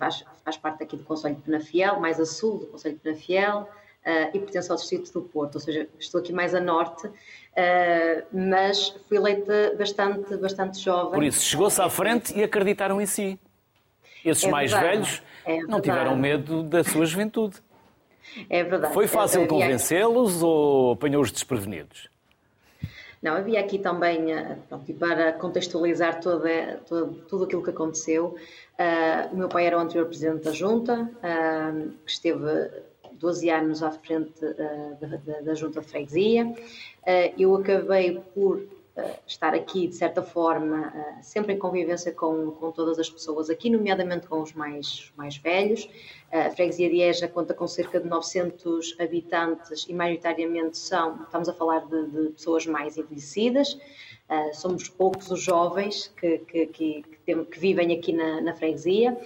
faz, 0.00 0.24
faz 0.44 0.56
parte 0.56 0.82
aqui 0.82 0.96
do 0.96 1.04
Conselho 1.04 1.36
de 1.36 1.42
Penafiel, 1.42 2.00
mais 2.00 2.18
a 2.18 2.26
sul 2.26 2.58
do 2.58 2.66
Conselho 2.66 2.96
de 2.96 3.00
Penafiel 3.02 3.68
e 4.34 4.38
pertence 4.40 4.68
ao 4.68 4.76
distrito 4.76 5.12
do 5.12 5.22
Porto, 5.22 5.54
ou 5.54 5.60
seja, 5.60 5.88
estou 5.96 6.20
aqui 6.20 6.32
mais 6.32 6.56
a 6.56 6.60
norte, 6.60 7.08
mas 8.32 8.88
fui 9.08 9.16
eleita 9.16 9.76
bastante, 9.78 10.36
bastante 10.38 10.80
jovem. 10.80 11.12
Por 11.12 11.22
isso, 11.22 11.44
chegou-se 11.44 11.80
à 11.80 11.88
frente 11.88 12.36
e 12.36 12.42
acreditaram 12.42 13.00
em 13.00 13.06
si. 13.06 13.38
Esses 14.24 14.44
é 14.44 14.50
mais 14.50 14.70
verdade. 14.70 14.96
velhos 14.96 15.22
é 15.44 15.58
não 15.62 15.80
tiveram 15.80 16.16
medo 16.16 16.62
da 16.62 16.84
sua 16.84 17.06
juventude. 17.06 17.56
É 18.48 18.62
verdade. 18.62 18.94
Foi 18.94 19.06
fácil 19.06 19.46
convencê-los 19.46 20.42
ou 20.42 20.92
apanhou-os 20.92 21.32
desprevenidos? 21.32 22.08
Não, 23.22 23.34
havia 23.34 23.60
aqui 23.60 23.78
também, 23.78 24.32
eh, 24.32 24.56
pronto, 24.66 24.92
para 24.94 25.32
contextualizar 25.34 26.20
toda, 26.20 26.80
toda, 26.88 27.12
tudo 27.28 27.44
aquilo 27.44 27.62
que 27.62 27.68
aconteceu, 27.68 28.34
uh, 28.78 29.34
o 29.34 29.36
meu 29.36 29.48
pai 29.48 29.66
era 29.66 29.76
o 29.76 29.80
anterior 29.80 30.06
presidente 30.06 30.44
da 30.44 30.52
Junta, 30.52 31.02
uh, 31.02 31.90
que 32.06 32.10
esteve 32.10 32.70
12 33.12 33.50
anos 33.50 33.82
à 33.82 33.90
frente 33.90 34.42
uh, 34.42 34.96
da, 34.98 35.16
da, 35.18 35.40
da, 35.42 35.54
Junta 35.54 35.82
de 35.82 35.86
Freguesia. 35.86 36.50
eu 37.36 37.54
acabei 37.56 38.22
por 38.34 38.62
estar 39.26 39.54
aqui, 39.54 39.86
de 39.86 39.94
certa 39.94 40.22
forma, 40.22 40.92
sempre 41.22 41.54
em 41.54 41.58
convivência 41.58 42.12
com, 42.12 42.50
com 42.52 42.70
todas 42.70 42.98
as 42.98 43.08
pessoas 43.08 43.48
aqui, 43.48 43.70
nomeadamente 43.70 44.26
com 44.26 44.42
os 44.42 44.52
mais, 44.52 45.12
mais 45.16 45.36
velhos. 45.36 45.88
A 46.32 46.50
freguesia 46.50 46.88
de 46.88 47.00
Eja 47.00 47.28
conta 47.28 47.54
com 47.54 47.66
cerca 47.66 48.00
de 48.00 48.08
900 48.08 48.96
habitantes 49.00 49.86
e, 49.88 49.94
maioritariamente, 49.94 50.78
são, 50.78 51.22
estamos 51.22 51.48
a 51.48 51.52
falar 51.52 51.86
de, 51.86 52.06
de 52.06 52.28
pessoas 52.30 52.66
mais 52.66 52.96
envelhecidas. 52.96 53.78
somos 54.52 54.88
poucos 54.88 55.30
os 55.30 55.42
jovens 55.42 56.12
que, 56.16 56.38
que, 56.38 56.66
que, 56.66 57.04
que 57.24 57.58
vivem 57.58 57.92
aqui 57.92 58.12
na, 58.12 58.40
na 58.40 58.54
freguesia 58.54 59.16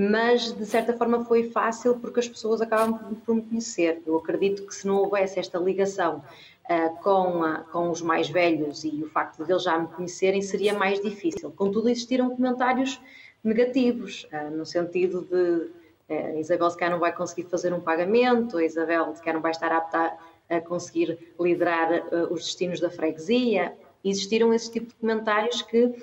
mas 0.00 0.52
de 0.52 0.64
certa 0.64 0.92
forma 0.92 1.24
foi 1.24 1.50
fácil 1.50 1.98
porque 1.98 2.20
as 2.20 2.28
pessoas 2.28 2.60
acabam 2.60 3.16
por 3.26 3.34
me 3.34 3.42
conhecer. 3.42 4.00
Eu 4.06 4.16
acredito 4.16 4.64
que 4.64 4.72
se 4.72 4.86
não 4.86 4.96
houvesse 4.96 5.40
esta 5.40 5.58
ligação 5.58 6.22
uh, 6.68 7.02
com, 7.02 7.42
a, 7.42 7.58
com 7.64 7.90
os 7.90 8.02
mais 8.02 8.28
velhos 8.28 8.84
e 8.84 9.02
o 9.02 9.08
facto 9.08 9.44
de 9.44 9.50
eles 9.50 9.62
já 9.62 9.78
me 9.78 9.88
conhecerem 9.88 10.42
seria 10.42 10.74
mais 10.74 11.00
difícil. 11.00 11.50
Contudo, 11.50 11.88
existiram 11.88 12.30
comentários 12.30 13.00
negativos, 13.42 14.28
uh, 14.32 14.50
no 14.50 14.66
sentido 14.66 15.22
de 15.22 16.14
uh, 16.14 16.36
a 16.36 16.38
Isabel 16.38 16.70
se 16.70 16.76
calhar 16.76 16.92
não 16.92 17.00
vai 17.00 17.12
conseguir 17.12 17.48
fazer 17.48 17.72
um 17.72 17.80
pagamento, 17.80 18.58
a 18.58 18.64
Isabel 18.64 19.14
se 19.14 19.20
calhar 19.20 19.34
não 19.34 19.42
vai 19.42 19.50
estar 19.50 19.72
apta 19.72 20.12
a 20.48 20.60
conseguir 20.62 21.18
liderar 21.38 22.04
os 22.30 22.46
destinos 22.46 22.80
da 22.80 22.88
freguesia. 22.88 23.74
Existiram 24.02 24.54
esse 24.54 24.72
tipo 24.72 24.86
de 24.86 24.94
comentários 24.94 25.60
que, 25.60 25.94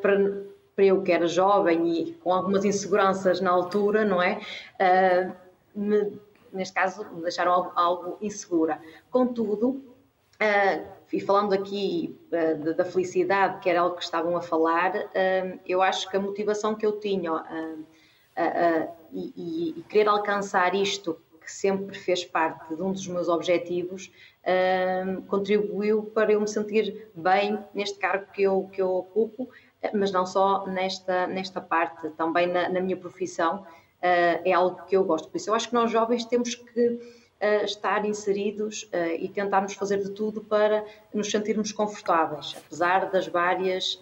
para, 0.00 0.44
para 0.76 0.84
eu 0.84 1.02
que 1.02 1.10
era 1.10 1.26
jovem 1.26 1.92
e 1.92 2.12
com 2.22 2.32
algumas 2.32 2.64
inseguranças 2.64 3.40
na 3.40 3.50
altura, 3.50 4.04
não 4.04 4.22
é? 4.22 4.38
me 5.74 6.12
neste 6.52 6.74
caso, 6.74 7.04
me 7.12 7.22
deixaram 7.22 7.52
algo, 7.52 7.72
algo 7.74 8.18
insegura. 8.20 8.80
Contudo, 9.10 9.68
uh, 10.40 10.86
e 11.12 11.20
falando 11.20 11.52
aqui 11.52 12.18
uh, 12.32 12.74
da 12.74 12.84
felicidade, 12.84 13.60
que 13.60 13.68
era 13.68 13.80
algo 13.80 13.96
que 13.96 14.04
estavam 14.04 14.36
a 14.36 14.40
falar, 14.40 14.94
uh, 14.94 15.60
eu 15.66 15.82
acho 15.82 16.08
que 16.10 16.16
a 16.16 16.20
motivação 16.20 16.74
que 16.74 16.86
eu 16.86 16.98
tinha 17.00 17.32
e, 19.12 19.74
e, 19.76 19.82
querer 19.82 20.08
alcançar 20.08 20.74
isto, 20.74 21.20
que 21.44 21.52
sempre 21.52 21.98
fez 21.98 22.24
parte 22.24 22.74
de 22.74 22.82
um 22.82 22.92
dos 22.92 23.06
meus 23.06 23.28
objetivos, 23.28 24.10
contribuiu 25.28 26.04
para 26.04 26.32
eu 26.32 26.40
me 26.40 26.48
sentir 26.48 27.10
bem 27.14 27.58
neste 27.74 27.98
cargo 27.98 28.26
que 28.32 28.42
eu, 28.42 28.70
que 28.72 28.80
eu 28.80 28.88
ocupo, 28.88 29.50
mas 29.92 30.10
não 30.12 30.24
só 30.24 30.66
nesta, 30.66 31.26
nesta 31.26 31.60
parte, 31.60 32.08
também 32.10 32.46
na, 32.46 32.70
na 32.70 32.80
minha 32.80 32.96
profissão, 32.96 33.66
é 34.02 34.52
algo 34.52 34.84
que 34.84 34.96
eu 34.96 35.04
gosto. 35.04 35.28
Por 35.28 35.36
isso, 35.36 35.48
eu 35.48 35.54
acho 35.54 35.68
que 35.68 35.74
nós 35.74 35.90
jovens 35.90 36.24
temos 36.24 36.54
que 36.54 36.86
uh, 37.42 37.64
estar 37.64 38.04
inseridos 38.04 38.84
uh, 38.84 39.14
e 39.18 39.28
tentarmos 39.28 39.74
fazer 39.74 40.02
de 40.02 40.10
tudo 40.10 40.40
para 40.42 40.84
nos 41.14 41.30
sentirmos 41.30 41.72
confortáveis, 41.72 42.54
apesar 42.56 43.10
das 43.10 43.26
várias. 43.26 44.00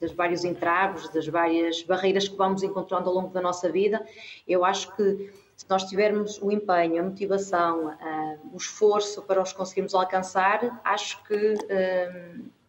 Das 0.00 0.12
vários 0.12 0.46
entraves, 0.46 1.10
das 1.10 1.26
várias 1.28 1.82
barreiras 1.82 2.26
que 2.26 2.34
vamos 2.34 2.62
encontrando 2.62 3.10
ao 3.10 3.14
longo 3.14 3.28
da 3.34 3.42
nossa 3.42 3.70
vida, 3.70 4.02
eu 4.48 4.64
acho 4.64 4.96
que 4.96 5.30
se 5.54 5.66
nós 5.68 5.84
tivermos 5.84 6.40
o 6.40 6.50
empenho, 6.50 7.02
a 7.02 7.04
motivação, 7.04 7.94
o 8.50 8.56
esforço 8.56 9.20
para 9.20 9.42
os 9.42 9.52
conseguirmos 9.52 9.94
alcançar, 9.94 10.80
acho 10.82 11.22
que 11.24 11.54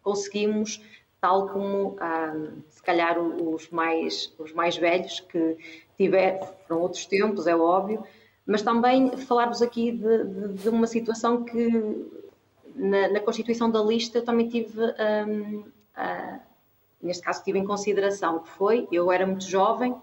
conseguimos 0.02 0.82
tal 1.22 1.48
como 1.50 1.96
ah, 2.00 2.34
se 2.68 2.82
calhar 2.82 3.16
os 3.16 3.70
mais, 3.70 4.34
os 4.40 4.52
mais 4.52 4.76
velhos 4.76 5.20
que 5.20 5.56
tiveram 5.96 6.48
outros 6.68 7.06
tempos, 7.06 7.46
é 7.46 7.54
óbvio, 7.54 8.02
mas 8.44 8.60
também 8.60 9.16
falar-vos 9.16 9.62
aqui 9.62 9.92
de, 9.92 10.24
de, 10.24 10.48
de, 10.54 10.68
uma 10.68 10.88
situação 10.88 11.44
que 11.44 12.10
na, 12.74 13.08
na, 13.08 13.20
constituição 13.20 13.70
da 13.70 13.80
lista 13.80 14.18
eu 14.18 14.24
também 14.24 14.48
tive, 14.48 14.80
um, 14.82 15.60
uh, 15.60 16.40
neste 17.00 17.22
caso 17.22 17.44
tive 17.44 17.60
em 17.60 17.64
consideração, 17.64 18.40
que 18.40 18.48
foi, 18.48 18.88
eu 18.90 19.12
era 19.12 19.24
muito 19.24 19.48
jovem, 19.48 19.94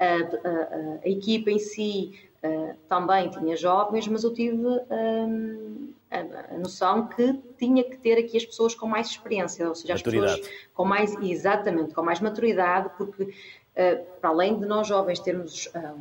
a, 0.00 0.04
a, 0.04 0.98
a 1.04 1.08
equipa 1.08 1.48
em 1.48 1.60
si 1.60 2.28
uh, 2.42 2.74
também 2.88 3.30
tinha 3.30 3.56
jovens, 3.56 4.08
mas 4.08 4.24
eu 4.24 4.34
tive 4.34 4.66
um, 4.90 5.94
a, 6.20 6.58
noção 6.58 7.06
que 7.08 7.32
tinha 7.58 7.84
que 7.84 7.96
ter 7.96 8.18
aqui 8.18 8.36
as 8.36 8.44
pessoas 8.44 8.74
com 8.74 8.86
mais 8.86 9.08
experiência, 9.08 9.68
ou 9.68 9.74
seja, 9.74 9.94
as 9.94 10.02
pessoas 10.02 10.40
com 10.74 10.84
mais, 10.84 11.14
exatamente, 11.22 11.94
com 11.94 12.02
mais 12.02 12.20
maturidade, 12.20 12.90
porque 12.96 13.22
uh, 13.24 14.04
para 14.20 14.30
além 14.30 14.58
de 14.58 14.66
nós 14.66 14.86
jovens 14.86 15.20
termos 15.20 15.66
uh, 15.66 15.98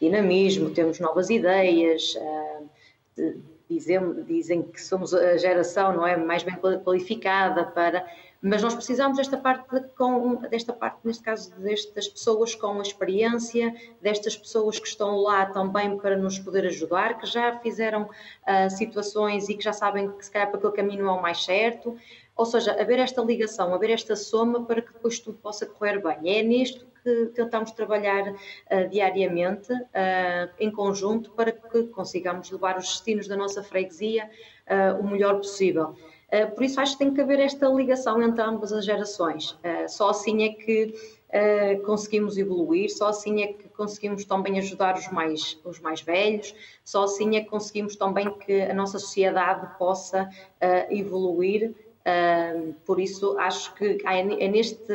dinamismo, 0.00 0.70
temos 0.70 0.98
novas 1.00 1.30
ideias, 1.30 2.14
uh, 2.16 3.40
dizem, 3.68 4.24
dizem 4.24 4.62
que 4.62 4.80
somos 4.82 5.14
a 5.14 5.36
geração 5.36 5.92
não 5.94 6.06
é 6.06 6.16
mais 6.16 6.42
bem 6.42 6.56
qualificada 6.56 7.64
para 7.64 8.06
mas 8.44 8.60
nós 8.60 8.74
precisamos 8.74 9.18
desta 9.18 9.36
parte, 9.36 9.64
com, 9.96 10.34
desta 10.50 10.72
parte, 10.72 10.98
neste 11.04 11.22
caso, 11.22 11.54
destas 11.60 12.08
pessoas 12.08 12.56
com 12.56 12.82
experiência, 12.82 13.72
destas 14.00 14.36
pessoas 14.36 14.80
que 14.80 14.88
estão 14.88 15.16
lá 15.18 15.46
também 15.46 15.96
para 15.96 16.16
nos 16.16 16.40
poder 16.40 16.66
ajudar, 16.66 17.18
que 17.18 17.26
já 17.26 17.56
fizeram 17.60 18.02
uh, 18.02 18.68
situações 18.68 19.48
e 19.48 19.54
que 19.54 19.62
já 19.62 19.72
sabem 19.72 20.10
que 20.10 20.24
se 20.24 20.30
calhar 20.30 20.48
para 20.48 20.58
aquele 20.58 20.72
caminho 20.72 21.06
é 21.06 21.12
o 21.12 21.22
mais 21.22 21.44
certo. 21.44 21.96
Ou 22.34 22.44
seja, 22.44 22.72
haver 22.72 22.98
esta 22.98 23.22
ligação, 23.22 23.72
haver 23.74 23.90
esta 23.90 24.16
soma 24.16 24.64
para 24.64 24.82
que 24.82 24.92
depois 24.92 25.20
tudo 25.20 25.38
possa 25.38 25.64
correr 25.64 26.02
bem. 26.02 26.36
É 26.36 26.42
nisto 26.42 26.84
que 27.04 27.26
tentamos 27.26 27.70
trabalhar 27.70 28.28
uh, 28.28 28.88
diariamente, 28.90 29.72
uh, 29.72 30.50
em 30.58 30.72
conjunto, 30.72 31.30
para 31.30 31.52
que 31.52 31.84
consigamos 31.84 32.50
levar 32.50 32.76
os 32.76 32.88
destinos 32.88 33.28
da 33.28 33.36
nossa 33.36 33.62
freguesia 33.62 34.28
o 35.00 35.06
melhor 35.06 35.36
possível. 35.36 35.94
Eh, 36.32 36.46
por 36.46 36.64
isso 36.64 36.80
acho 36.80 36.92
que 36.92 37.04
tem 37.04 37.12
que 37.12 37.20
haver 37.20 37.38
esta 37.40 37.68
ligação 37.68 38.20
entre 38.22 38.42
ambas 38.42 38.72
as 38.72 38.86
gerações. 38.86 39.54
Eh, 39.62 39.86
só 39.86 40.08
assim 40.08 40.44
é 40.44 40.48
que 40.54 40.94
uh, 41.28 41.82
conseguimos 41.82 42.38
evoluir, 42.38 42.88
só 42.88 43.08
assim 43.08 43.42
é 43.42 43.52
que 43.52 43.68
conseguimos 43.68 44.24
também 44.24 44.58
ajudar 44.58 44.96
os 44.96 45.08
mais, 45.12 45.60
os 45.62 45.78
mais 45.78 46.00
velhos, 46.00 46.54
só 46.82 47.04
assim 47.04 47.36
é 47.36 47.42
que 47.42 47.50
conseguimos 47.50 47.96
também 47.96 48.32
que 48.38 48.62
a 48.62 48.72
nossa 48.72 48.98
sociedade 48.98 49.76
possa 49.78 50.28
evoluir. 50.90 51.74
Por 52.84 52.98
isso, 52.98 53.38
acho 53.38 53.74
que 53.74 53.98
é, 54.04 54.48
neste, 54.48 54.92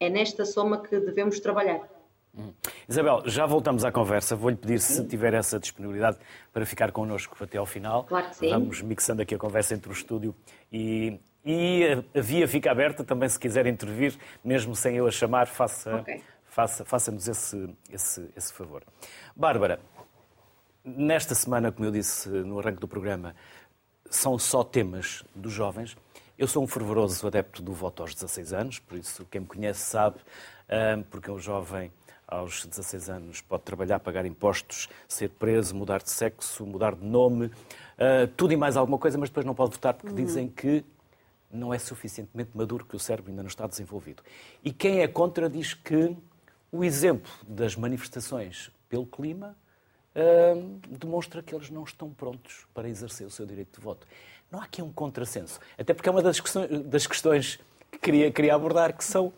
é 0.00 0.08
nesta 0.08 0.44
soma 0.44 0.78
que 0.78 0.98
devemos 0.98 1.38
trabalhar. 1.38 1.95
Hum. 2.36 2.52
Isabel, 2.88 3.22
já 3.24 3.46
voltamos 3.46 3.84
à 3.84 3.90
conversa. 3.90 4.36
Vou-lhe 4.36 4.56
pedir 4.56 4.78
se 4.78 5.04
tiver 5.06 5.32
essa 5.32 5.58
disponibilidade 5.58 6.18
para 6.52 6.66
ficar 6.66 6.92
connosco 6.92 7.36
até 7.42 7.56
ao 7.56 7.64
final. 7.64 8.04
Claro 8.04 8.28
que 8.28 8.36
sim. 8.36 8.50
Vamos 8.50 8.82
mixando 8.82 9.22
aqui 9.22 9.34
a 9.34 9.38
conversa 9.38 9.74
entre 9.74 9.90
o 9.90 9.92
estúdio 9.92 10.34
e, 10.70 11.18
e 11.44 12.04
a 12.14 12.20
via 12.20 12.46
fica 12.46 12.70
aberta 12.70 13.02
também 13.02 13.28
se 13.28 13.38
quiser 13.38 13.66
intervir, 13.66 14.16
mesmo 14.44 14.76
sem 14.76 14.96
eu 14.96 15.06
a 15.06 15.10
chamar, 15.10 15.46
faça, 15.46 15.96
okay. 15.96 16.22
faça, 16.44 16.84
faça-nos 16.84 17.26
esse, 17.26 17.74
esse, 17.90 18.28
esse 18.36 18.52
favor. 18.52 18.82
Bárbara, 19.34 19.80
nesta 20.84 21.34
semana, 21.34 21.72
como 21.72 21.86
eu 21.86 21.90
disse 21.90 22.28
no 22.28 22.58
arranque 22.58 22.80
do 22.80 22.88
programa, 22.88 23.34
são 24.10 24.38
só 24.38 24.62
temas 24.62 25.24
dos 25.34 25.52
jovens. 25.52 25.96
Eu 26.38 26.46
sou 26.46 26.62
um 26.62 26.66
fervoroso 26.66 27.26
adepto 27.26 27.62
do 27.62 27.72
voto 27.72 28.02
aos 28.02 28.14
16 28.14 28.52
anos, 28.52 28.78
por 28.78 28.98
isso 28.98 29.26
quem 29.30 29.40
me 29.40 29.46
conhece 29.46 29.80
sabe, 29.80 30.18
ah, 30.68 31.02
porque 31.10 31.30
um 31.30 31.38
jovem 31.38 31.90
aos 32.26 32.66
16 32.66 33.08
anos 33.08 33.40
pode 33.40 33.62
trabalhar, 33.62 34.00
pagar 34.00 34.26
impostos, 34.26 34.88
ser 35.08 35.28
preso, 35.30 35.74
mudar 35.74 36.02
de 36.02 36.10
sexo, 36.10 36.66
mudar 36.66 36.94
de 36.94 37.04
nome, 37.04 37.46
uh, 37.46 38.26
tudo 38.36 38.52
e 38.52 38.56
mais 38.56 38.76
alguma 38.76 38.98
coisa, 38.98 39.16
mas 39.16 39.28
depois 39.28 39.46
não 39.46 39.54
pode 39.54 39.72
votar 39.72 39.94
porque 39.94 40.10
uhum. 40.10 40.26
dizem 40.26 40.48
que 40.48 40.84
não 41.50 41.72
é 41.72 41.78
suficientemente 41.78 42.50
maduro, 42.54 42.84
que 42.84 42.96
o 42.96 42.98
cérebro 42.98 43.30
ainda 43.30 43.42
não 43.42 43.48
está 43.48 43.66
desenvolvido. 43.66 44.22
E 44.64 44.72
quem 44.72 45.00
é 45.00 45.08
contra 45.08 45.48
diz 45.48 45.74
que 45.74 46.16
o 46.72 46.84
exemplo 46.84 47.30
das 47.46 47.76
manifestações 47.76 48.70
pelo 48.88 49.06
clima 49.06 49.56
uh, 50.14 50.80
demonstra 50.98 51.42
que 51.42 51.54
eles 51.54 51.70
não 51.70 51.84
estão 51.84 52.10
prontos 52.10 52.66
para 52.74 52.88
exercer 52.88 53.26
o 53.26 53.30
seu 53.30 53.46
direito 53.46 53.78
de 53.78 53.84
voto. 53.84 54.06
Não 54.50 54.60
há 54.60 54.64
aqui 54.64 54.82
um 54.82 54.92
contrassenso. 54.92 55.60
Até 55.78 55.94
porque 55.94 56.08
é 56.08 56.12
uma 56.12 56.22
das 56.22 56.40
questões, 56.40 56.68
das 56.84 57.06
questões 57.06 57.60
que 57.90 57.98
queria, 57.98 58.30
queria 58.30 58.54
abordar, 58.54 58.96
que 58.96 59.04
são 59.04 59.32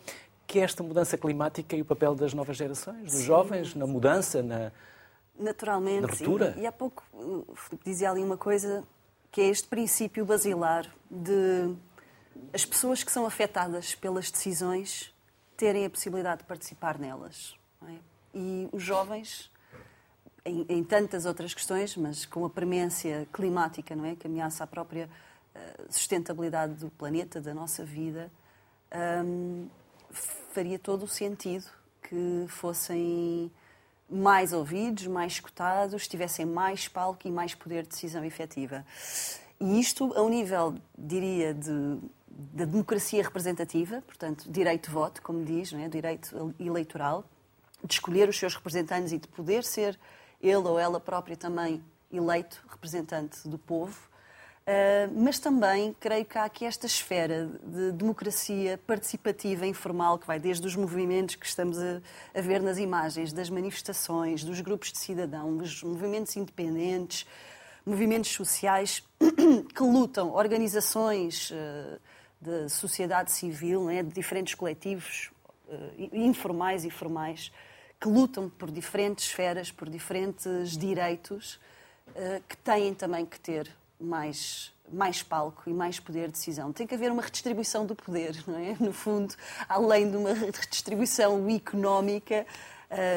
que 0.49 0.59
é 0.59 0.63
esta 0.63 0.83
mudança 0.83 1.17
climática 1.19 1.77
e 1.77 1.83
o 1.83 1.85
papel 1.85 2.15
das 2.15 2.33
novas 2.33 2.57
gerações, 2.57 3.05
dos 3.05 3.21
Sim. 3.21 3.25
jovens, 3.25 3.75
na 3.75 3.87
mudança, 3.87 4.43
na, 4.43 4.73
Naturalmente. 5.39 6.01
Na 6.01 6.09
ruptura. 6.09 6.55
E, 6.57 6.63
e 6.63 6.67
há 6.67 6.73
pouco 6.73 7.05
o 7.13 7.55
Filipe 7.55 7.85
dizia 7.85 8.11
ali 8.11 8.23
uma 8.23 8.37
coisa 8.37 8.83
que 9.31 9.41
é 9.41 9.49
este 9.49 9.69
princípio 9.69 10.25
basilar 10.25 10.91
de 11.11 11.75
as 12.53 12.65
pessoas 12.65 13.05
que 13.05 13.13
são 13.13 13.27
afetadas 13.27 13.95
pelas 13.95 14.31
decisões 14.31 15.15
terem 15.57 15.85
a 15.85 15.91
possibilidade 15.91 16.43
de 16.43 16.47
participar 16.47 16.99
nelas. 16.99 17.55
É? 17.87 17.95
E 18.35 18.69
os 18.73 18.83
jovens, 18.83 19.51
em, 20.45 20.65
em, 20.69 20.83
tantas 20.83 21.27
outras 21.27 21.53
questões, 21.53 21.97
mas 21.97 22.25
com 22.25 22.45
a 22.45 22.51
premência 22.51 23.29
climática, 23.33 23.95
não 23.95 24.07
é? 24.07 24.17
que 24.17 24.27
ameaça 24.27 24.65
a 24.65 24.67
própria 24.67 25.09
uh, 25.55 25.93
sustentabilidade 25.93 26.75
do 26.75 26.91
planeta, 26.91 27.41
da 27.41 27.53
nossa 27.53 27.85
vida, 27.85 28.31
um, 29.25 29.69
faria 30.11 30.79
todo 30.79 31.05
o 31.05 31.09
sentido 31.09 31.66
que 32.03 32.47
fossem 32.49 33.51
mais 34.09 34.53
ouvidos, 34.53 35.07
mais 35.07 35.35
escutados, 35.35 36.09
tivessem 36.09 36.47
mais 36.47 36.88
palco 36.88 37.29
e 37.29 37.31
mais 37.31 37.55
poder 37.55 37.83
de 37.83 37.90
decisão 37.90 38.25
efetiva. 38.25 38.85
E 39.61 39.79
isto 39.79 40.12
a 40.14 40.23
um 40.23 40.29
nível, 40.29 40.77
diria, 40.97 41.53
de, 41.53 41.99
da 42.29 42.64
democracia 42.64 43.23
representativa, 43.23 44.03
portanto, 44.07 44.51
direito 44.51 44.88
de 44.88 44.94
voto, 44.94 45.21
como 45.21 45.44
diz, 45.44 45.73
não 45.73 45.81
é? 45.81 45.88
direito 45.88 46.55
eleitoral, 46.59 47.25
de 47.85 47.92
escolher 47.92 48.29
os 48.29 48.38
seus 48.38 48.55
representantes 48.55 49.12
e 49.12 49.18
de 49.18 49.29
poder 49.29 49.62
ser 49.64 49.99
ele 50.40 50.57
ou 50.57 50.79
ela 50.79 50.99
própria 50.99 51.37
também 51.37 51.83
eleito 52.11 52.64
representante 52.68 53.47
do 53.47 53.59
povo, 53.59 54.09
Uh, 54.69 55.11
mas 55.15 55.39
também 55.39 55.97
creio 55.99 56.27
que 56.27 56.37
há 56.37 56.45
aqui 56.45 56.67
esta 56.67 56.85
esfera 56.85 57.49
de 57.65 57.91
democracia 57.93 58.79
participativa 58.87 59.67
informal 59.67 60.19
que 60.19 60.27
vai 60.27 60.39
desde 60.39 60.67
os 60.67 60.77
movimentos 60.77 61.37
que 61.37 61.47
estamos 61.47 61.79
a, 61.79 62.03
a, 62.35 62.41
ver 62.43 62.61
nas 62.61 62.77
imagens, 62.77 63.33
das 63.33 63.49
manifestações, 63.49 64.45
dos 64.45 64.61
grupos 64.61 64.93
de 64.93 64.99
cidadão, 64.99 65.57
dos 65.57 65.83
movimentos 65.83 66.37
independentes, 66.37 67.27
movimentos 67.87 68.31
sociais 68.31 69.03
que 69.75 69.83
lutam, 69.83 70.35
organizações 70.35 71.51
uh, 71.51 71.99
de 72.39 72.69
sociedade 72.69 73.33
civil, 73.33 73.87
né, 73.87 74.03
de 74.03 74.13
diferentes 74.13 74.55
coletivos 74.55 75.31
uh, 75.67 76.11
informais 76.13 76.85
e 76.85 76.91
formais, 76.91 77.51
que 77.99 78.07
lutam 78.07 78.51
por 78.51 78.71
diferentes 78.71 79.29
esferas, 79.29 79.73
por 79.73 79.89
diferentes 79.89 80.77
direitos, 80.77 81.59
que 82.49 82.57
têm 82.57 82.95
também 82.95 83.27
que 83.27 83.39
ter 83.39 83.69
mais, 84.01 84.73
mais 84.91 85.23
palco 85.23 85.63
e 85.67 85.73
mais 85.73 85.99
poder 85.99 86.27
de 86.27 86.33
decisão. 86.33 86.73
Tem 86.73 86.87
que 86.87 86.95
haver 86.95 87.11
uma 87.11 87.23
redistribuição 87.23 87.85
do 87.85 87.95
poder, 87.95 88.43
não 88.47 88.59
é? 88.59 88.77
No 88.79 88.93
fundo, 88.93 89.35
além 89.69 90.11
de 90.11 90.17
uma 90.17 90.33
redistribuição 90.33 91.49
económica, 91.49 92.47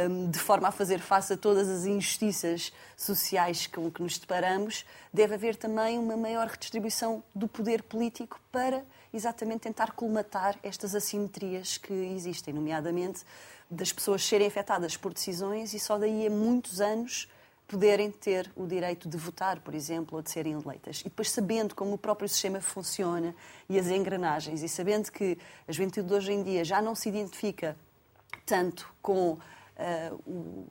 hum, 0.10 0.30
de 0.30 0.40
forma 0.40 0.68
a 0.68 0.72
fazer 0.72 1.00
face 1.00 1.34
a 1.34 1.38
todas 1.38 1.70
as 1.70 1.86
injustiças 1.86 2.74
sociais 2.98 3.68
com 3.68 3.90
que 3.92 4.02
nos 4.02 4.18
deparamos, 4.18 4.86
deve 5.14 5.36
haver 5.36 5.56
também 5.56 5.98
uma 5.98 6.18
maior 6.18 6.48
redistribuição 6.48 7.24
do 7.34 7.48
poder 7.48 7.84
político 7.84 8.40
para 8.52 8.84
exatamente 9.14 9.62
tentar 9.62 9.92
colmatar 9.92 10.58
estas 10.64 10.96
assimetrias 10.96 11.78
que 11.78 11.94
existem, 11.94 12.54
nomeadamente 12.54 13.24
das 13.70 13.92
pessoas 13.94 14.26
serem 14.26 14.48
afetadas 14.48 14.98
por 14.98 15.14
decisões 15.14 15.74
e 15.74 15.80
só 15.80 15.98
daí 15.98 16.28
a 16.28 16.30
muitos 16.30 16.82
anos 16.82 17.30
poderem 17.72 18.12
ter 18.12 18.52
o 18.54 18.68
direito 18.68 19.08
de 19.08 19.16
votar, 19.16 19.62
por 19.62 19.74
exemplo, 19.74 20.18
ou 20.18 20.22
de 20.22 20.30
serem 20.30 20.52
eleitas. 20.52 21.00
E 21.00 21.04
depois 21.06 21.32
sabendo 21.32 21.74
como 21.74 21.94
o 21.94 21.98
próprio 21.98 22.28
sistema 22.28 22.60
funciona 22.60 23.34
e 23.70 23.80
as 23.80 23.88
engrenagens, 23.88 24.62
e 24.62 24.68
sabendo 24.68 25.10
que 25.10 25.38
a 25.66 25.72
juventude 25.72 26.10
de 26.10 26.14
hoje 26.14 26.34
em 26.34 26.44
dia 26.44 26.66
já 26.66 26.82
não 26.82 26.94
se 26.94 27.08
identifica 27.08 27.78
tanto 28.46 28.94
com 29.02 29.32
uh, 29.32 29.40
o, 30.28 30.68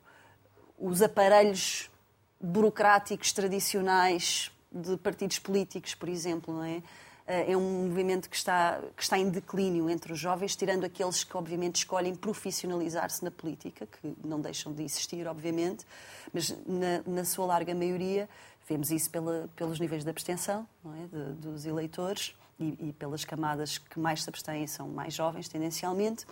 os 0.78 1.00
aparelhos 1.00 1.90
burocráticos 2.38 3.32
tradicionais 3.32 4.52
de 4.70 4.98
partidos 4.98 5.38
políticos, 5.38 5.94
por 5.94 6.08
exemplo, 6.10 6.52
não 6.52 6.64
é? 6.64 6.82
Eh, 7.30 7.52
é 7.52 7.56
um 7.56 7.86
movimento 7.86 8.28
que 8.28 8.34
está, 8.34 8.80
que 8.96 9.02
está 9.04 9.16
em 9.16 9.30
declínio 9.30 9.88
entre 9.88 10.12
os 10.12 10.18
jovens, 10.18 10.56
tirando 10.56 10.82
aqueles 10.82 11.22
que, 11.22 11.36
obviamente, 11.36 11.76
escolhem 11.76 12.12
profissionalizar-se 12.12 13.22
na 13.22 13.30
política, 13.30 13.86
que 13.86 14.16
não 14.24 14.40
deixam 14.40 14.72
de 14.72 14.82
existir, 14.82 15.28
obviamente, 15.28 15.86
mas 16.34 16.50
na, 16.66 17.02
na 17.06 17.24
sua 17.24 17.46
larga 17.46 17.72
maioria 17.72 18.28
vemos 18.68 18.90
isso 18.90 19.08
pela, 19.10 19.48
pelos 19.54 19.78
níveis 19.78 20.02
de 20.02 20.10
abstenção 20.10 20.66
é? 20.84 21.06
de, 21.06 21.32
dos 21.34 21.64
eleitores 21.66 22.34
e, 22.58 22.88
e 22.88 22.92
pelas 22.94 23.24
camadas 23.24 23.78
que 23.78 24.00
mais 24.00 24.24
se 24.24 24.28
abstêm 24.28 24.66
são 24.66 24.88
mais 24.88 25.14
jovens, 25.14 25.48
tendencialmente. 25.48 26.26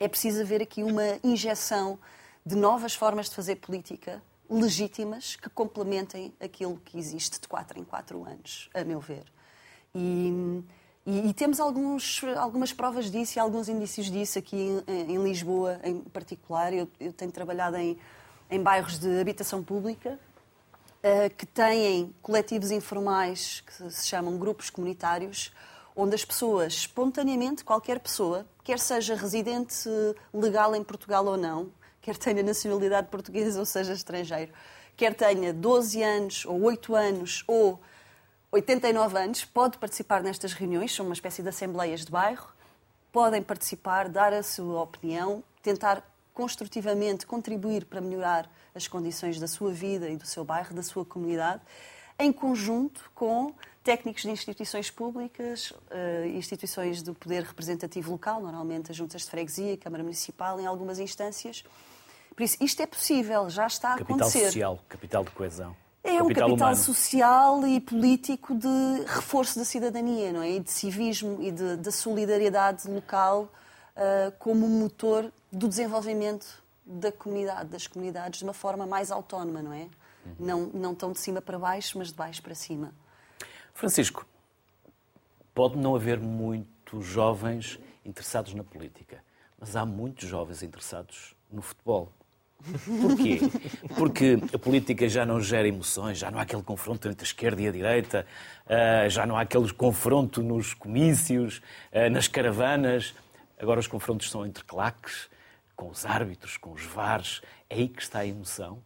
É 0.00 0.08
preciso 0.08 0.40
haver 0.40 0.60
aqui 0.60 0.82
uma 0.82 1.20
injeção 1.22 1.96
de 2.44 2.56
novas 2.56 2.96
formas 2.96 3.28
de 3.28 3.36
fazer 3.36 3.56
política 3.56 4.20
legítimas 4.48 5.36
que 5.36 5.48
complementem 5.48 6.34
aquilo 6.40 6.76
que 6.84 6.98
existe 6.98 7.40
de 7.40 7.46
quatro 7.46 7.78
em 7.78 7.84
quatro 7.84 8.24
anos, 8.24 8.68
a 8.74 8.82
meu 8.82 8.98
ver. 8.98 9.24
E, 9.94 10.62
e, 11.04 11.30
e, 11.30 11.34
temos 11.34 11.58
alguns, 11.58 12.22
algumas 12.36 12.72
provas 12.72 13.10
disso 13.10 13.38
e 13.38 13.40
alguns 13.40 13.68
indícios 13.68 14.10
disso 14.10 14.38
aqui 14.38 14.82
em, 14.86 15.14
em 15.14 15.22
Lisboa, 15.22 15.80
em 15.82 16.00
particular. 16.00 16.72
Eu, 16.72 16.88
eu, 17.00 17.12
tenho 17.12 17.32
trabalhado 17.32 17.76
em, 17.76 17.98
em 18.50 18.62
bairros 18.62 18.98
de 18.98 19.20
habitação 19.20 19.62
pública 19.62 20.18
uh, 21.00 21.34
que 21.36 21.46
têm 21.46 22.14
coletivos 22.22 22.70
informais 22.70 23.62
que 23.62 23.90
se 23.90 24.06
chamam 24.06 24.38
grupos 24.38 24.70
comunitários, 24.70 25.52
onde 25.96 26.14
as 26.14 26.24
pessoas, 26.24 26.74
espontaneamente, 26.74 27.64
qualquer 27.64 27.98
pessoa, 27.98 28.46
quer 28.62 28.78
seja 28.78 29.16
residente 29.16 29.88
legal 30.32 30.74
em 30.76 30.84
Portugal 30.84 31.26
ou 31.26 31.36
não, 31.36 31.70
quer 32.00 32.16
tenha 32.16 32.42
nacionalidade 32.42 33.08
portuguesa 33.08 33.58
ou 33.58 33.66
seja 33.66 33.92
estrangeiro, 33.92 34.52
quer 34.96 35.14
tenha 35.14 35.52
12 35.52 36.02
anos 36.02 36.44
ou 36.46 36.62
8 36.62 36.94
anos 36.94 37.44
ou 37.48 37.80
89 38.52 39.16
anos, 39.16 39.44
pode 39.44 39.78
participar 39.78 40.22
nestas 40.22 40.52
reuniões, 40.52 40.92
são 40.92 41.06
uma 41.06 41.14
espécie 41.14 41.42
de 41.42 41.48
assembleias 41.48 42.04
de 42.04 42.10
bairro, 42.10 42.48
podem 43.12 43.42
participar, 43.42 44.08
dar 44.08 44.32
a 44.32 44.42
sua 44.42 44.82
opinião, 44.82 45.42
tentar 45.62 46.02
construtivamente 46.34 47.26
contribuir 47.26 47.84
para 47.84 48.00
melhorar 48.00 48.50
as 48.74 48.88
condições 48.88 49.38
da 49.38 49.46
sua 49.46 49.70
vida 49.72 50.08
e 50.08 50.16
do 50.16 50.26
seu 50.26 50.44
bairro, 50.44 50.74
da 50.74 50.82
sua 50.82 51.04
comunidade, 51.04 51.60
em 52.18 52.32
conjunto 52.32 53.10
com 53.14 53.54
técnicos 53.82 54.22
de 54.22 54.30
instituições 54.30 54.90
públicas, 54.90 55.72
eh, 55.90 56.32
instituições 56.34 57.02
do 57.02 57.14
poder 57.14 57.42
representativo 57.44 58.10
local, 58.12 58.40
normalmente 58.40 58.90
as 58.90 58.96
juntas 58.96 59.22
de 59.22 59.30
freguesia, 59.30 59.76
Câmara 59.76 60.02
Municipal, 60.02 60.60
em 60.60 60.66
algumas 60.66 60.98
instâncias. 60.98 61.64
Por 62.34 62.42
isso, 62.42 62.56
isto 62.60 62.82
é 62.82 62.86
possível, 62.86 63.48
já 63.48 63.66
está 63.66 63.94
a 63.94 63.98
capital 63.98 64.16
acontecer. 64.16 64.44
Capital 64.44 64.52
social, 64.52 64.84
capital 64.88 65.24
de 65.24 65.30
coesão. 65.30 65.76
É 66.02 66.22
um 66.22 66.28
capital 66.28 66.54
humano. 66.54 66.76
social 66.76 67.66
e 67.66 67.78
político 67.78 68.54
de 68.54 69.04
reforço 69.06 69.58
da 69.58 69.64
cidadania, 69.64 70.32
não 70.32 70.42
é? 70.42 70.52
E 70.52 70.60
de 70.60 70.70
civismo 70.70 71.42
e 71.42 71.50
de, 71.50 71.76
de 71.76 71.92
solidariedade 71.92 72.90
local 72.90 73.52
uh, 73.96 74.32
como 74.38 74.66
motor 74.66 75.30
do 75.52 75.68
desenvolvimento 75.68 76.62
da 76.86 77.12
comunidade, 77.12 77.68
das 77.68 77.86
comunidades, 77.86 78.38
de 78.38 78.44
uma 78.44 78.54
forma 78.54 78.86
mais 78.86 79.10
autónoma, 79.10 79.62
não 79.62 79.72
é? 79.72 79.88
Uhum. 80.24 80.34
Não, 80.38 80.60
não 80.66 80.94
tão 80.94 81.12
de 81.12 81.18
cima 81.18 81.40
para 81.40 81.58
baixo, 81.58 81.98
mas 81.98 82.08
de 82.08 82.14
baixo 82.14 82.42
para 82.42 82.54
cima. 82.54 82.94
Francisco, 83.74 84.26
pode 85.54 85.76
não 85.76 85.94
haver 85.94 86.18
muitos 86.18 87.04
jovens 87.04 87.78
interessados 88.04 88.54
na 88.54 88.64
política, 88.64 89.22
mas 89.58 89.76
há 89.76 89.84
muitos 89.84 90.28
jovens 90.28 90.62
interessados 90.62 91.34
no 91.50 91.62
futebol. 91.62 92.12
Porquê? 93.00 93.40
Porque 93.96 94.38
a 94.52 94.58
política 94.58 95.08
já 95.08 95.24
não 95.24 95.40
gera 95.40 95.66
emoções, 95.66 96.18
já 96.18 96.30
não 96.30 96.38
há 96.38 96.42
aquele 96.42 96.62
confronto 96.62 97.08
entre 97.08 97.24
a 97.24 97.26
esquerda 97.26 97.62
e 97.62 97.68
a 97.68 97.72
direita, 97.72 98.26
ah, 98.68 99.08
já 99.08 99.26
não 99.26 99.36
há 99.36 99.42
aquele 99.42 99.72
confronto 99.72 100.42
nos 100.42 100.74
comícios, 100.74 101.62
ah, 101.92 102.08
nas 102.10 102.28
caravanas. 102.28 103.14
Agora 103.58 103.80
os 103.80 103.86
confrontos 103.86 104.30
são 104.30 104.46
entre 104.46 104.64
claques, 104.64 105.28
com 105.74 105.88
os 105.88 106.04
árbitros, 106.04 106.56
com 106.56 106.72
os 106.72 106.84
VARs. 106.84 107.42
É 107.68 107.76
aí 107.76 107.88
que 107.88 108.02
está 108.02 108.20
a 108.20 108.26
emoção. 108.26 108.78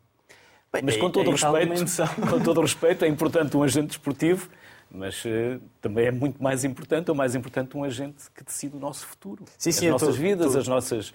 Bem, 0.72 0.83
mas 0.83 0.97
com 0.97 1.09
todo, 1.09 1.29
é, 1.29 1.33
respeito, 1.33 2.20
com 2.29 2.41
todo 2.41 2.59
o 2.59 2.62
respeito, 2.62 3.05
é 3.05 3.09
importante 3.09 3.57
um 3.57 3.62
agente 3.62 3.89
desportivo, 3.89 4.49
mas 4.91 5.25
uh, 5.25 5.61
também 5.81 6.07
é 6.07 6.11
muito 6.11 6.43
mais 6.43 6.64
importante, 6.64 7.11
ou 7.11 7.16
mais 7.16 7.35
importante, 7.37 7.77
um 7.77 7.85
agente 7.85 8.25
que 8.35 8.43
decide 8.43 8.77
o 8.77 8.81
nosso 8.81 9.07
futuro. 9.07 9.45
Sim, 9.57 9.70
sim, 9.70 9.87
as 9.87 9.93
nossas 9.93 10.16
vidas, 10.16 10.57
as 10.57 10.66
nossas, 10.66 11.14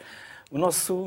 o 0.51 0.57
nosso, 0.57 1.05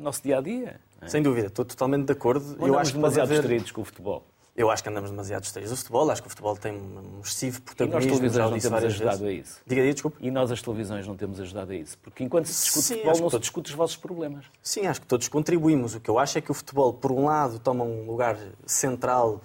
nosso 0.00 0.22
dia 0.22 0.38
a 0.38 0.40
dia. 0.40 0.80
É? 1.00 1.08
Sem 1.08 1.22
dúvida, 1.22 1.46
estou 1.46 1.64
totalmente 1.64 2.06
de 2.06 2.12
acordo. 2.12 2.56
Ou 2.58 2.68
eu 2.68 2.78
acho 2.78 2.92
demasiado 2.92 3.26
haver... 3.26 3.38
distraídos 3.38 3.70
com 3.72 3.82
o 3.82 3.84
futebol. 3.84 4.24
Eu 4.56 4.70
acho 4.70 4.82
que 4.82 4.88
andamos 4.88 5.10
demasiado 5.10 5.42
distraídos. 5.42 5.72
O 5.72 5.76
futebol, 5.76 6.10
acho 6.10 6.20
que 6.20 6.26
o 6.26 6.30
futebol 6.30 6.56
tem 6.56 6.72
um 6.72 7.20
excessivo 7.24 7.62
protagonismo. 7.62 8.10
E 8.10 8.12
nós 8.12 8.18
televisões 8.18 8.50
não 8.50 8.58
temos 8.58 8.84
ajudado 8.84 9.24
vezes. 9.24 9.38
a 9.38 9.50
isso. 9.50 9.60
Diga 9.66 9.82
desculpe. 9.82 10.16
E 10.20 10.30
nós 10.30 10.50
as 10.50 10.60
televisões 10.60 11.06
não 11.06 11.16
temos 11.16 11.40
ajudado 11.40 11.72
a 11.72 11.74
isso. 11.74 11.96
Porque 11.98 12.24
enquanto 12.24 12.46
se 12.46 12.64
discute 12.64 12.84
Sim, 12.84 12.94
futebol, 12.96 13.12
não 13.12 13.20
todos... 13.20 13.32
se 13.32 13.40
discute 13.40 13.70
os 13.70 13.76
vossos 13.76 13.96
problemas. 13.96 14.44
Sim, 14.62 14.86
acho 14.86 15.00
que 15.00 15.06
todos 15.06 15.28
contribuímos. 15.28 15.94
O 15.94 16.00
que 16.00 16.10
eu 16.10 16.18
acho 16.18 16.36
é 16.36 16.40
que 16.40 16.50
o 16.50 16.54
futebol, 16.54 16.92
por 16.92 17.10
um 17.12 17.24
lado, 17.24 17.58
toma 17.58 17.84
um 17.84 18.04
lugar 18.04 18.36
central 18.66 19.40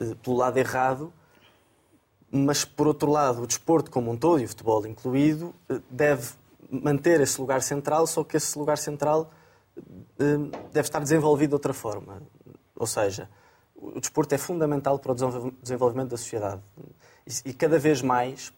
eh, 0.00 0.14
pelo 0.22 0.36
lado 0.36 0.58
errado, 0.58 1.12
mas 2.30 2.64
por 2.64 2.86
outro 2.86 3.10
lado, 3.10 3.42
o 3.42 3.46
desporto 3.46 3.90
como 3.90 4.10
um 4.10 4.16
todo, 4.16 4.40
e 4.40 4.44
o 4.44 4.48
futebol 4.48 4.84
incluído, 4.86 5.54
eh, 5.70 5.80
deve 5.88 6.32
manter 6.70 7.20
esse 7.20 7.40
lugar 7.40 7.62
central, 7.62 8.06
só 8.06 8.24
que 8.24 8.36
esse 8.36 8.58
lugar 8.58 8.78
central 8.78 9.30
Hum, 10.20 10.50
deve 10.72 10.86
estar 10.86 11.00
desenvolvido 11.00 11.50
de 11.50 11.54
outra 11.54 11.72
forma. 11.72 12.22
Ou 12.76 12.86
seja, 12.86 13.28
o 13.74 14.00
desporto 14.00 14.34
é 14.34 14.38
fundamental 14.38 14.98
para 14.98 15.12
o 15.12 15.52
desenvolvimento 15.60 16.10
da 16.10 16.16
sociedade. 16.16 16.62
E 17.44 17.52
cada 17.52 17.78
vez 17.78 18.02
mais 18.02 18.52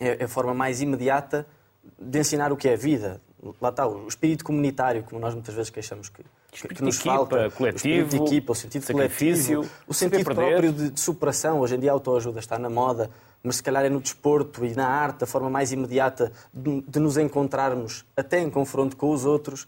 é 0.00 0.24
a 0.24 0.28
forma 0.28 0.54
mais 0.54 0.80
imediata 0.80 1.46
de 1.98 2.18
ensinar 2.18 2.52
o 2.52 2.56
que 2.56 2.68
é 2.68 2.74
a 2.74 2.76
vida. 2.76 3.20
Lá 3.60 3.68
está, 3.68 3.86
o 3.86 4.08
espírito 4.08 4.44
comunitário, 4.44 5.04
como 5.04 5.20
nós 5.20 5.34
muitas 5.34 5.54
vezes 5.54 5.70
queixamos 5.70 6.08
que, 6.08 6.24
que 6.52 6.82
nos 6.82 6.96
equipa, 6.96 7.16
falta. 7.16 7.50
Coletivo, 7.50 8.06
o 8.06 8.10
de 8.10 8.16
equipa, 8.16 8.52
o 8.52 8.54
sentido 8.54 8.86
coletivo, 8.86 9.68
o 9.86 9.94
sentido 9.94 10.24
próprio 10.24 10.72
de, 10.72 10.90
de, 10.90 11.00
superação. 11.00 11.60
Hoje 11.60 11.76
em 11.76 11.80
dia 11.80 11.90
a 11.90 11.94
autoajuda 11.94 12.38
está 12.38 12.58
na 12.58 12.70
moda, 12.70 13.10
mas 13.42 13.56
se 13.56 13.62
calhar 13.62 13.84
é 13.84 13.88
no 13.88 14.00
desporto 14.00 14.64
e 14.64 14.74
na 14.74 14.88
arte 14.88 15.24
a 15.24 15.26
forma 15.26 15.50
mais 15.50 15.72
imediata 15.72 16.32
de, 16.52 16.80
de 16.82 16.98
nos 16.98 17.16
encontrarmos 17.16 18.04
até 18.16 18.40
em 18.40 18.50
confronto 18.50 18.96
com 18.96 19.10
os 19.10 19.24
outros 19.24 19.66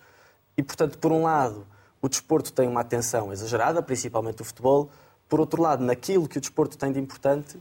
e, 0.56 0.62
portanto, 0.62 0.98
por 0.98 1.12
um 1.12 1.22
lado, 1.22 1.66
o 2.02 2.08
desporto 2.08 2.52
tem 2.52 2.68
uma 2.68 2.80
atenção 2.80 3.32
exagerada, 3.32 3.82
principalmente 3.82 4.42
o 4.42 4.44
futebol. 4.44 4.90
Por 5.28 5.40
outro 5.40 5.62
lado, 5.62 5.84
naquilo 5.84 6.26
que 6.26 6.38
o 6.38 6.40
desporto 6.40 6.76
tem 6.76 6.90
de 6.90 6.98
importante, 6.98 7.58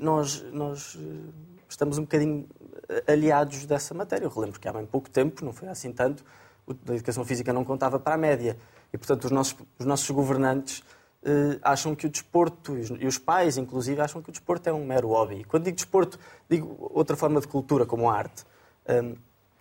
nós, 0.00 0.42
nós 0.52 0.96
eh, 1.00 1.56
estamos 1.68 1.98
um 1.98 2.02
bocadinho 2.02 2.46
eh, 2.88 3.12
aliados 3.12 3.66
dessa 3.66 3.94
matéria. 3.94 4.26
Eu 4.26 4.30
relembro 4.30 4.60
que 4.60 4.68
há 4.68 4.72
bem 4.72 4.86
pouco 4.86 5.08
tempo, 5.08 5.44
não 5.44 5.52
foi 5.52 5.68
assim 5.68 5.92
tanto, 5.92 6.24
a 6.68 6.92
educação 6.94 7.24
física 7.24 7.52
não 7.52 7.64
contava 7.64 7.98
para 7.98 8.14
a 8.14 8.18
média. 8.18 8.56
E, 8.92 8.98
portanto, 8.98 9.24
os 9.24 9.30
nossos, 9.30 9.56
os 9.78 9.86
nossos 9.86 10.10
governantes 10.10 10.82
eh, 11.24 11.58
acham 11.62 11.94
que 11.94 12.06
o 12.06 12.08
desporto, 12.08 12.76
e 12.76 13.06
os 13.06 13.18
pais, 13.18 13.56
inclusive, 13.58 14.00
acham 14.00 14.22
que 14.22 14.28
o 14.28 14.32
desporto 14.32 14.68
é 14.68 14.72
um 14.72 14.84
mero 14.84 15.08
hobby. 15.08 15.44
Quando 15.44 15.64
digo 15.64 15.76
desporto, 15.76 16.18
digo 16.48 16.76
outra 16.94 17.16
forma 17.16 17.40
de 17.40 17.48
cultura, 17.48 17.84
como 17.84 18.08
a 18.08 18.16
arte. 18.16 18.44
Um, 18.88 19.16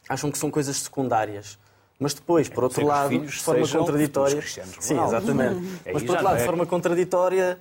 acham 0.07 0.31
que 0.31 0.37
são 0.37 0.51
coisas 0.51 0.77
secundárias. 0.77 1.57
Mas 1.97 2.13
depois, 2.13 2.49
por 2.49 2.65
outro 2.65 2.85
lado, 2.85 3.17
de 3.17 3.31
forma 3.31 3.67
contraditória. 3.67 4.41
Sim, 4.79 5.01
exatamente. 5.01 5.81
É 5.85 5.93
Mas 5.93 6.03
por 6.03 6.11
outro 6.11 6.25
lado, 6.25 6.35
de 6.35 6.43
é. 6.43 6.45
forma 6.45 6.65
contraditória, 6.65 7.57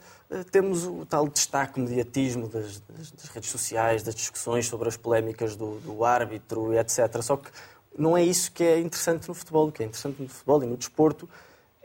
temos 0.51 0.85
o 0.85 1.07
tal 1.07 1.29
destaque 1.29 1.79
mediatismo 1.79 2.49
das, 2.49 2.81
das, 2.81 3.11
das, 3.13 3.29
redes 3.29 3.49
sociais, 3.49 4.03
das 4.03 4.15
discussões 4.15 4.67
sobre 4.67 4.89
as 4.89 4.97
polémicas 4.97 5.55
do, 5.55 5.79
do 5.79 6.05
árbitro, 6.05 6.75
etc. 6.75 7.23
Só 7.23 7.37
que 7.37 7.49
não 7.97 8.17
é 8.17 8.23
isso 8.23 8.51
que 8.53 8.65
é 8.65 8.79
interessante 8.79 9.29
no 9.29 9.35
futebol. 9.35 9.69
O 9.69 9.73
que 9.73 9.83
é 9.83 9.87
interessante 9.87 10.23
no 10.23 10.29
futebol 10.29 10.63
e 10.63 10.67
no 10.67 10.77
desporto 10.77 11.29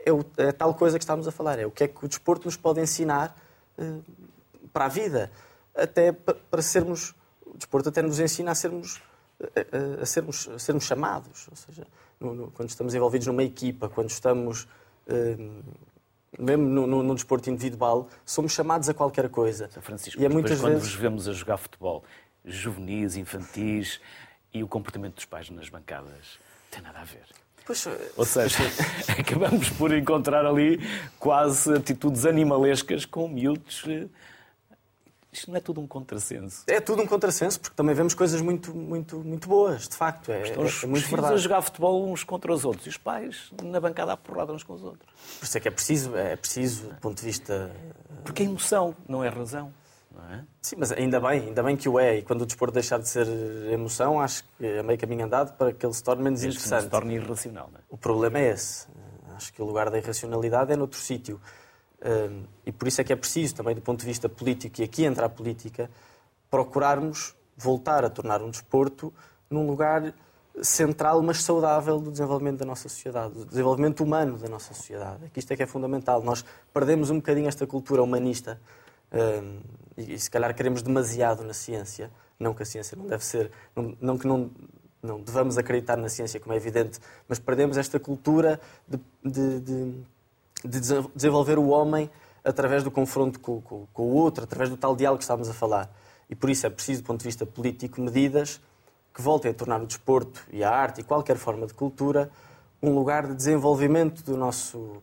é, 0.04 0.12
o, 0.12 0.24
é 0.36 0.52
tal 0.52 0.74
coisa 0.74 0.98
que 0.98 1.04
estamos 1.04 1.26
a 1.28 1.32
falar. 1.32 1.58
É 1.58 1.66
o 1.66 1.70
que 1.70 1.84
é 1.84 1.88
que 1.88 2.04
o 2.04 2.08
desporto 2.08 2.46
nos 2.46 2.56
pode 2.56 2.80
ensinar 2.80 3.36
uh, 3.78 4.02
para 4.72 4.86
a 4.86 4.88
vida. 4.88 5.30
Até 5.74 6.12
para 6.12 6.62
sermos. 6.62 7.14
O 7.46 7.56
desporto 7.56 7.88
até 7.88 8.02
nos 8.02 8.20
ensina 8.20 8.52
a 8.52 8.54
sermos, 8.54 9.00
a, 9.40 10.02
a 10.02 10.06
sermos, 10.06 10.48
a 10.48 10.58
sermos 10.58 10.84
chamados. 10.84 11.48
Ou 11.50 11.56
seja, 11.56 11.86
no, 12.18 12.34
no, 12.34 12.50
quando 12.50 12.68
estamos 12.68 12.94
envolvidos 12.94 13.26
numa 13.26 13.42
equipa, 13.42 13.88
quando 13.88 14.10
estamos 14.10 14.64
uh, 15.08 15.62
mesmo 16.38 16.64
no, 16.64 16.86
no, 16.86 17.02
no, 17.02 17.14
desporto 17.14 17.50
individual, 17.50 18.08
somos 18.24 18.52
chamados 18.52 18.88
a 18.88 18.94
qualquer 18.94 19.28
coisa. 19.28 19.68
São 19.70 19.82
Francisco, 19.82 20.20
e 20.20 20.24
é 20.24 20.28
muitas 20.28 20.60
quando 20.60 20.74
vezes... 20.74 20.88
vos 20.88 21.00
vemos 21.00 21.28
a 21.28 21.32
jogar 21.32 21.56
futebol, 21.56 22.04
juvenis, 22.44 23.16
infantis, 23.16 24.00
e 24.52 24.62
o 24.62 24.68
comportamento 24.68 25.16
dos 25.16 25.24
pais 25.24 25.48
nas 25.50 25.68
bancadas, 25.68 26.38
tem 26.70 26.82
nada 26.82 27.00
a 27.00 27.04
ver. 27.04 27.24
Pois, 27.64 27.86
Ou 28.16 28.24
seja, 28.24 28.58
acabamos 29.18 29.68
por 29.70 29.92
encontrar 29.92 30.44
ali 30.44 30.80
quase 31.18 31.72
atitudes 31.74 32.26
animalescas 32.26 33.04
com 33.04 33.28
miúdos 33.28 33.84
eh, 33.86 34.08
isto 35.32 35.48
não 35.48 35.56
é 35.56 35.60
tudo 35.60 35.80
um 35.80 35.86
contrassenso. 35.86 36.64
É 36.66 36.80
tudo 36.80 37.02
um 37.02 37.06
contrassenso, 37.06 37.60
porque 37.60 37.76
também 37.76 37.94
vemos 37.94 38.14
coisas 38.14 38.40
muito, 38.40 38.74
muito, 38.74 39.20
muito 39.20 39.48
boas, 39.48 39.88
de 39.88 39.94
facto. 39.94 40.32
É, 40.32 40.42
Estão 40.42 40.64
os, 40.64 40.82
é 40.82 40.86
muito 40.88 41.04
os 41.04 41.10
verdade. 41.10 41.34
a 41.34 41.36
jogar 41.36 41.62
futebol 41.62 42.10
uns 42.10 42.24
contra 42.24 42.52
os 42.52 42.64
outros 42.64 42.86
e 42.86 42.88
os 42.88 42.96
pais 42.96 43.52
na 43.62 43.78
bancada 43.78 44.12
a 44.12 44.16
porrada 44.16 44.52
uns 44.52 44.64
com 44.64 44.74
os 44.74 44.82
outros. 44.82 45.08
Por 45.38 45.44
isso 45.44 45.56
é 45.56 45.60
que 45.60 45.68
é 45.68 45.70
preciso, 45.70 46.16
é 46.16 46.34
preciso, 46.34 46.88
do 46.88 46.96
ponto 46.96 47.18
de 47.18 47.24
vista. 47.24 47.70
Porque 48.24 48.42
a 48.42 48.44
emoção 48.44 48.96
não 49.08 49.22
é 49.22 49.28
razão. 49.28 49.72
É? 50.32 50.44
Sim, 50.60 50.76
mas 50.78 50.92
ainda 50.92 51.18
bem, 51.20 51.48
ainda 51.48 51.62
bem 51.62 51.76
que 51.76 51.88
o 51.88 51.98
é. 51.98 52.18
E 52.18 52.22
quando 52.22 52.42
o 52.42 52.46
desporto 52.46 52.74
deixar 52.74 52.98
de 52.98 53.08
ser 53.08 53.26
emoção, 53.72 54.20
acho 54.20 54.44
que 54.58 54.66
é 54.66 54.82
meio 54.82 54.98
caminho 54.98 55.24
andado 55.24 55.56
para 55.56 55.72
que 55.72 55.84
ele 55.84 55.94
se 55.94 56.02
torne 56.02 56.22
menos 56.22 56.40
Desde 56.40 56.58
interessante. 56.58 56.84
se 56.84 56.90
torne 56.90 57.14
irracional. 57.14 57.68
Não 57.72 57.78
é? 57.78 57.82
O 57.88 57.96
problema 57.96 58.38
é 58.38 58.50
esse. 58.50 58.86
Acho 59.34 59.52
que 59.52 59.62
o 59.62 59.64
lugar 59.64 59.88
da 59.88 59.98
irracionalidade 59.98 60.72
é 60.72 60.76
noutro 60.76 60.98
sítio 60.98 61.40
e 62.64 62.72
por 62.72 62.88
isso 62.88 63.00
é 63.00 63.04
que 63.04 63.12
é 63.12 63.16
preciso, 63.16 63.54
também 63.54 63.74
do 63.74 63.82
ponto 63.82 64.00
de 64.00 64.06
vista 64.06 64.28
político, 64.28 64.80
e 64.80 64.84
aqui 64.84 65.04
entra 65.04 65.26
a 65.26 65.28
política, 65.28 65.90
procurarmos 66.50 67.34
voltar 67.56 68.04
a 68.04 68.10
tornar 68.10 68.42
um 68.42 68.50
desporto 68.50 69.12
num 69.50 69.66
lugar 69.66 70.14
central, 70.62 71.22
mas 71.22 71.42
saudável 71.42 72.00
do 72.00 72.10
desenvolvimento 72.10 72.58
da 72.58 72.64
nossa 72.64 72.88
sociedade, 72.88 73.34
do 73.34 73.44
desenvolvimento 73.44 74.02
humano 74.02 74.36
da 74.36 74.48
nossa 74.48 74.74
sociedade. 74.74 75.30
Isto 75.36 75.52
é 75.52 75.56
que 75.56 75.62
é 75.62 75.66
fundamental. 75.66 76.22
Nós 76.22 76.44
perdemos 76.72 77.10
um 77.10 77.16
bocadinho 77.16 77.48
esta 77.48 77.66
cultura 77.66 78.02
humanista 78.02 78.60
e, 79.96 80.18
se 80.18 80.30
calhar 80.30 80.54
queremos 80.54 80.82
demasiado 80.82 81.42
na 81.44 81.52
ciência. 81.52 82.10
Não 82.38 82.54
que 82.54 82.62
a 82.62 82.66
ciência 82.66 82.96
não 82.96 83.06
deve 83.06 83.24
ser, 83.24 83.50
não, 83.76 83.96
não 84.00 84.18
que 84.18 84.26
não, 84.26 84.50
não 85.02 85.20
devamos 85.20 85.58
acreditar 85.58 85.96
na 85.96 86.08
ciência, 86.08 86.40
como 86.40 86.54
é 86.54 86.56
evidente, 86.56 86.98
mas 87.28 87.38
perdemos 87.38 87.76
esta 87.76 88.00
cultura 88.00 88.58
de, 88.88 88.98
de, 89.22 89.60
de 89.60 90.04
de 90.64 90.80
desenvolver 91.14 91.58
o 91.58 91.68
homem 91.68 92.10
através 92.44 92.82
do 92.82 92.90
confronto 92.90 93.40
com, 93.40 93.60
com, 93.60 93.86
com, 93.92 94.02
o 94.02 94.14
outro, 94.14 94.44
através 94.44 94.70
do 94.70 94.76
tal 94.76 94.94
diálogo 94.96 95.18
que 95.18 95.24
estávamos 95.24 95.48
a 95.48 95.54
falar. 95.54 95.90
E 96.28 96.34
por 96.34 96.48
isso 96.50 96.66
é 96.66 96.70
preciso, 96.70 97.02
do 97.02 97.06
ponto 97.06 97.20
de 97.20 97.26
vista 97.26 97.44
político, 97.44 98.00
medidas 98.00 98.60
que 99.12 99.20
voltem 99.20 99.50
a 99.50 99.54
tornar 99.54 99.80
o 99.80 99.86
desporto 99.86 100.42
e 100.52 100.62
a 100.62 100.70
arte 100.70 101.00
e 101.00 101.04
qualquer 101.04 101.36
forma 101.36 101.66
de 101.66 101.74
cultura 101.74 102.30
um 102.82 102.94
lugar 102.94 103.26
de 103.26 103.34
desenvolvimento 103.34 104.22
do 104.22 104.36
nosso, 104.36 105.02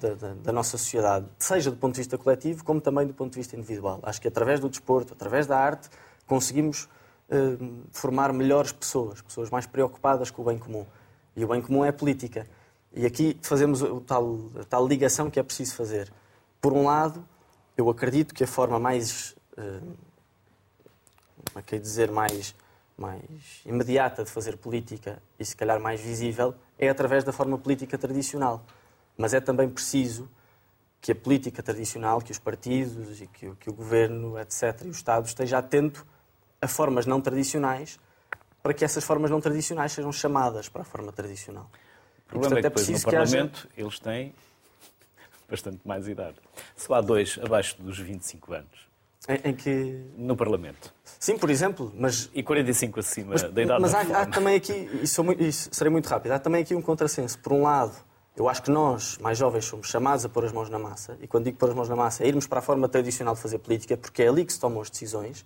da, 0.00 0.14
da, 0.14 0.34
da, 0.34 0.52
nossa 0.52 0.76
sociedade, 0.76 1.26
seja 1.38 1.70
do 1.70 1.76
ponto 1.76 1.94
de 1.94 2.00
vista 2.00 2.18
coletivo, 2.18 2.62
como 2.62 2.80
também 2.80 3.06
do 3.06 3.14
ponto 3.14 3.32
de 3.32 3.38
vista 3.38 3.56
individual. 3.56 3.98
Acho 4.02 4.20
que 4.20 4.28
através 4.28 4.60
do 4.60 4.68
desporto, 4.68 5.14
através 5.14 5.46
da 5.46 5.58
arte, 5.58 5.88
conseguimos 6.26 6.86
eh, 7.30 7.56
formar 7.90 8.32
melhores 8.32 8.72
pessoas, 8.72 9.22
pessoas 9.22 9.48
mais 9.48 9.66
preocupadas 9.66 10.30
com 10.30 10.42
o 10.42 10.44
bem 10.44 10.58
comum. 10.58 10.84
E 11.34 11.44
o 11.44 11.48
bem 11.48 11.62
comum 11.62 11.82
é 11.82 11.88
a 11.88 11.92
política. 11.92 12.46
E 12.92 13.06
aqui 13.06 13.38
fazemos 13.40 13.80
o 13.80 14.00
tal, 14.00 14.50
a 14.60 14.64
tal 14.64 14.86
ligação 14.86 15.30
que 15.30 15.40
é 15.40 15.42
preciso 15.42 15.74
fazer. 15.74 16.12
Por 16.60 16.74
um 16.74 16.84
lado, 16.84 17.26
eu 17.76 17.88
acredito 17.88 18.34
que 18.34 18.44
a 18.44 18.46
forma 18.46 18.78
mais, 18.78 19.34
eh, 19.56 19.80
como 21.46 21.58
é 21.58 21.62
que 21.62 21.78
dizer, 21.78 22.10
mais, 22.10 22.54
mais 22.98 23.62
imediata 23.64 24.24
de 24.24 24.30
fazer 24.30 24.58
política 24.58 25.22
e 25.38 25.44
se 25.44 25.56
calhar 25.56 25.80
mais 25.80 26.02
visível 26.02 26.54
é 26.78 26.90
através 26.90 27.24
da 27.24 27.32
forma 27.32 27.56
política 27.56 27.96
tradicional. 27.96 28.62
Mas 29.16 29.34
é 29.34 29.40
também 29.40 29.68
preciso 29.68 30.28
que 31.00 31.12
a 31.12 31.14
política 31.14 31.62
tradicional, 31.62 32.20
que 32.20 32.32
os 32.32 32.38
partidos 32.38 33.20
e 33.20 33.26
que, 33.26 33.54
que 33.56 33.68
o 33.68 33.74
governo, 33.74 34.38
etc., 34.38 34.82
e 34.84 34.88
o 34.88 34.90
Estado 34.90 35.26
esteja 35.26 35.58
atento 35.58 36.06
a 36.62 36.66
formas 36.66 37.04
não 37.04 37.20
tradicionais 37.20 38.00
para 38.62 38.72
que 38.72 38.82
essas 38.82 39.04
formas 39.04 39.30
não 39.30 39.38
tradicionais 39.38 39.92
sejam 39.92 40.10
chamadas 40.10 40.70
para 40.70 40.80
a 40.80 40.84
forma 40.84 41.12
tradicional. 41.12 41.70
O 42.24 42.28
problema 42.30 42.58
e, 42.58 42.62
portanto, 42.62 42.80
é 42.80 42.82
que 42.82 42.86
depois 42.86 42.88
no 42.88 43.10
Parlamento 43.10 43.68
haja... 43.70 43.82
eles 43.82 43.98
têm 43.98 44.34
bastante 45.50 45.80
mais 45.84 46.08
idade. 46.08 46.36
Só 46.74 46.94
há 46.94 47.02
dois 47.02 47.38
abaixo 47.44 47.76
dos 47.82 47.98
25 47.98 48.54
anos. 48.54 48.88
Em, 49.28 49.50
em, 49.50 49.54
que... 49.54 50.06
No 50.16 50.34
Parlamento. 50.34 50.94
Sim, 51.20 51.36
por 51.36 51.50
exemplo, 51.50 51.92
mas... 51.94 52.30
E 52.34 52.42
45 52.42 53.00
acima 53.00 53.32
mas, 53.32 53.42
da 53.42 53.62
idade 53.62 53.82
Mas 53.82 53.94
há, 53.94 54.22
há, 54.22 54.26
também 54.26 54.56
aqui, 54.56 54.88
e, 55.02 55.06
sou 55.06 55.22
muito, 55.22 55.42
e 55.42 55.52
serei 55.52 55.90
muito 55.90 56.06
rápido, 56.06 56.32
há 56.32 56.38
também 56.38 56.62
aqui 56.62 56.74
um 56.74 56.80
contrassenso. 56.80 57.38
Por 57.38 57.52
um 57.52 57.62
lado, 57.62 57.94
eu 58.36 58.48
acho 58.48 58.62
que 58.62 58.70
nós, 58.70 59.16
mais 59.18 59.38
jovens, 59.38 59.64
somos 59.64 59.88
chamados 59.88 60.24
a 60.24 60.28
pôr 60.28 60.44
as 60.44 60.52
mãos 60.52 60.68
na 60.68 60.78
massa, 60.78 61.16
e 61.20 61.26
quando 61.26 61.44
digo 61.44 61.56
pôr 61.56 61.68
as 61.68 61.74
mãos 61.74 61.88
na 61.88 61.96
massa, 61.96 62.24
é 62.24 62.28
irmos 62.28 62.46
para 62.46 62.58
a 62.58 62.62
forma 62.62 62.88
tradicional 62.88 63.34
de 63.34 63.40
fazer 63.40 63.58
política, 63.58 63.96
porque 63.96 64.22
é 64.22 64.28
ali 64.28 64.44
que 64.44 64.52
se 64.52 64.58
tomam 64.58 64.80
as 64.80 64.90
decisões. 64.90 65.44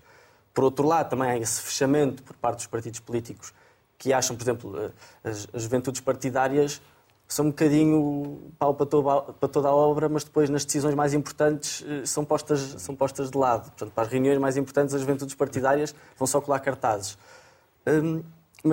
Por 0.55 0.64
outro 0.64 0.86
lado, 0.86 1.11
também 1.11 1.30
há 1.30 1.36
esse 1.36 1.61
fechamento 1.61 2.22
por 2.22 2.34
parte 2.36 2.59
dos 2.59 2.66
partidos 2.66 3.01
políticos 3.01 3.53
que 3.99 4.12
acham, 4.12 4.36
por 4.36 4.43
exemplo, 4.43 4.80
eh, 4.80 4.91
as, 5.24 5.49
as 5.53 5.62
juventudes 5.62 6.01
partidárias 6.01 6.80
são 7.26 7.47
um 7.47 7.49
bocadinho 7.51 8.53
pau 8.59 8.72
para 8.72 8.86
toda, 8.86 9.32
para 9.32 9.49
toda 9.49 9.68
a 9.68 9.74
obra, 9.74 10.09
mas 10.09 10.24
depois 10.24 10.49
nas 10.49 10.64
decisões 10.64 10.95
mais 10.95 11.12
importantes 11.12 11.84
eh, 11.86 12.07
são 12.07 12.24
postas, 12.24 12.61
são 12.78 12.97
postas 12.97 13.30
de 13.30 13.36
lado. 13.36 13.64
Portanto, 13.64 13.93
para 13.93 14.05
as 14.05 14.09
reuniões 14.09 14.39
mais 14.39 14.57
importantes, 14.57 14.95
as 14.95 15.03
juventudes 15.03 15.34
partidárias 15.34 15.95
vão 16.16 16.26
só 16.26 16.41
colar 16.41 16.61
cartazes. 16.61 17.18
Hum, 17.86 18.22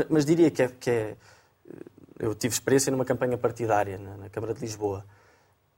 mas 0.09 0.25
diria 0.25 0.49
que 0.49 0.63
é, 0.63 0.67
que 0.67 0.89
é, 0.89 1.17
Eu 2.25 2.35
tive 2.35 2.53
experiência 2.53 2.91
numa 2.91 3.05
campanha 3.05 3.37
partidária 3.37 3.97
na, 3.97 4.17
na 4.17 4.29
Câmara 4.29 4.53
de 4.53 4.61
Lisboa 4.61 5.05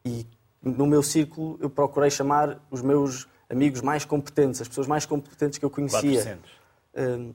e 0.05 0.25
no 0.61 0.85
meu 0.85 1.03
círculo 1.03 1.57
eu 1.61 1.69
procurei 1.69 2.09
chamar 2.09 2.59
os 2.71 2.81
meus 2.81 3.27
amigos 3.49 3.81
mais 3.81 4.05
competentes, 4.05 4.61
as 4.61 4.67
pessoas 4.67 4.87
mais 4.87 5.05
competentes 5.05 5.59
que 5.59 5.65
eu 5.65 5.69
conhecia. 5.69 5.99
400. 6.01 6.51
Hum, 6.97 7.33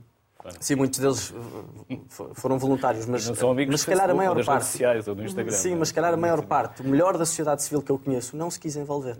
Sim, 0.58 0.74
muitos 0.74 0.98
deles 0.98 1.30
uh, 1.30 2.34
foram 2.34 2.58
voluntários, 2.58 3.06
mas, 3.06 3.26
não 3.28 3.34
são 3.34 3.50
amigos 3.50 3.72
mas 3.72 3.80
se 3.82 3.86
calhar 3.86 4.10
a 4.10 4.14
maior 4.14 4.44
parte. 4.44 4.66
sociais 4.66 5.06
ou 5.06 5.14
do 5.14 5.22
Instagram. 5.22 5.52
Sim, 5.52 5.76
mas 5.76 5.88
se 5.88 5.94
calhar 5.94 6.12
a 6.12 6.16
maior 6.16 6.44
parte, 6.44 6.82
o 6.82 6.84
melhor 6.84 7.16
da 7.16 7.24
sociedade 7.24 7.62
civil 7.62 7.80
que 7.80 7.90
eu 7.90 7.98
conheço, 7.98 8.36
não 8.36 8.50
se 8.50 8.58
quis 8.58 8.74
envolver. 8.74 9.16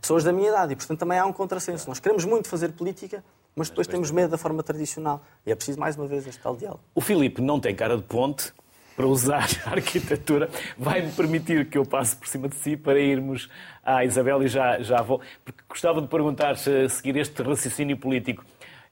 Pessoas 0.00 0.24
da 0.24 0.32
minha 0.32 0.48
idade, 0.48 0.72
e 0.72 0.76
portanto 0.76 0.98
também 0.98 1.18
há 1.18 1.24
um 1.24 1.32
contrassenso. 1.32 1.88
Nós 1.88 2.00
queremos 2.00 2.24
muito 2.24 2.48
fazer 2.48 2.72
política, 2.72 3.22
mas 3.54 3.68
depois 3.68 3.86
temos 3.86 4.10
medo 4.10 4.30
da 4.30 4.38
forma 4.38 4.62
tradicional. 4.62 5.22
E 5.46 5.52
é 5.52 5.54
preciso, 5.54 5.78
mais 5.78 5.96
uma 5.96 6.06
vez, 6.06 6.26
este 6.26 6.40
tal 6.42 6.56
diálogo. 6.56 6.80
O 6.94 7.00
Filipe 7.00 7.40
não 7.40 7.60
tem 7.60 7.74
cara 7.74 7.96
de 7.96 8.02
ponte 8.02 8.52
para 8.98 9.06
usar 9.06 9.46
a 9.64 9.70
arquitetura. 9.70 10.50
Vai-me 10.76 11.12
permitir 11.12 11.70
que 11.70 11.78
eu 11.78 11.86
passe 11.86 12.16
por 12.16 12.26
cima 12.26 12.48
de 12.48 12.56
si 12.56 12.76
para 12.76 12.98
irmos 12.98 13.48
à 13.82 14.04
Isabel 14.04 14.42
e 14.42 14.48
já, 14.48 14.82
já 14.82 15.00
vou. 15.00 15.22
Porque 15.44 15.62
gostava 15.68 16.02
de 16.02 16.08
perguntar, 16.08 16.58
se 16.58 16.88
seguir 16.88 17.16
este 17.16 17.40
raciocínio 17.42 17.96
político. 17.96 18.44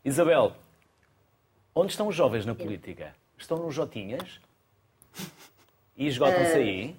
Isabel, 0.04 0.54
Onde 1.78 1.90
estão 1.90 2.08
os 2.08 2.16
jovens 2.16 2.46
na 2.46 2.54
política? 2.54 3.14
Estão 3.36 3.58
nos 3.58 3.74
Jotinhas? 3.74 4.40
E 5.94 6.06
esgotam-se 6.06 6.56
aí? 6.56 6.96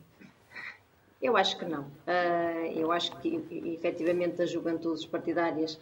Eu 1.19 1.35
acho 1.35 1.57
que 1.57 1.65
não. 1.65 1.81
Uh, 1.81 2.71
eu 2.75 2.91
acho 2.91 3.17
que, 3.17 3.43
efetivamente, 3.73 4.39
as 4.39 4.51
juventudes 4.51 5.03
partidárias, 5.03 5.79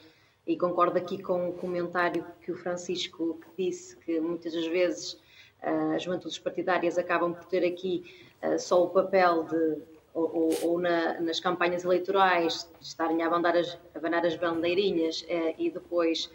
e 0.48 0.56
concordo 0.56 0.98
aqui 0.98 1.22
com 1.22 1.50
o 1.50 1.52
comentário 1.52 2.26
que 2.40 2.54
o 2.54 2.56
Francisco 2.56 3.38
disse, 3.58 3.98
que 3.98 4.18
muitas 4.22 4.54
das 4.54 4.68
vezes 4.68 5.20
as 5.96 6.04
juventudes 6.04 6.38
partidárias 6.38 6.98
acabam 6.98 7.34
por 7.34 7.46
ter 7.46 7.66
aqui 7.66 8.04
só 8.60 8.84
o 8.84 8.90
papel 8.90 9.44
de, 9.46 9.78
ou, 10.14 10.50
ou, 10.62 10.80
na, 10.80 11.20
nas 11.20 11.40
campanhas 11.40 11.84
eleitorais, 11.84 12.70
estarem 12.80 13.24
a 13.24 13.28
abanar 13.28 13.56
as, 13.58 14.36
bandeirinhas 14.36 15.26
e 15.58 15.72
depois 15.72 16.30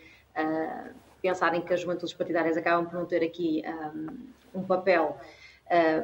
pensarem 1.22 1.62
que 1.62 1.72
as 1.72 1.81
juventudes 1.81 2.14
partidárias 2.14 2.57
acabam 2.57 2.87
por 2.87 2.99
não 2.99 3.07
ter 3.07 3.22
aqui 3.22 3.62
um, 3.95 4.61
um 4.61 4.64
papel 4.64 5.16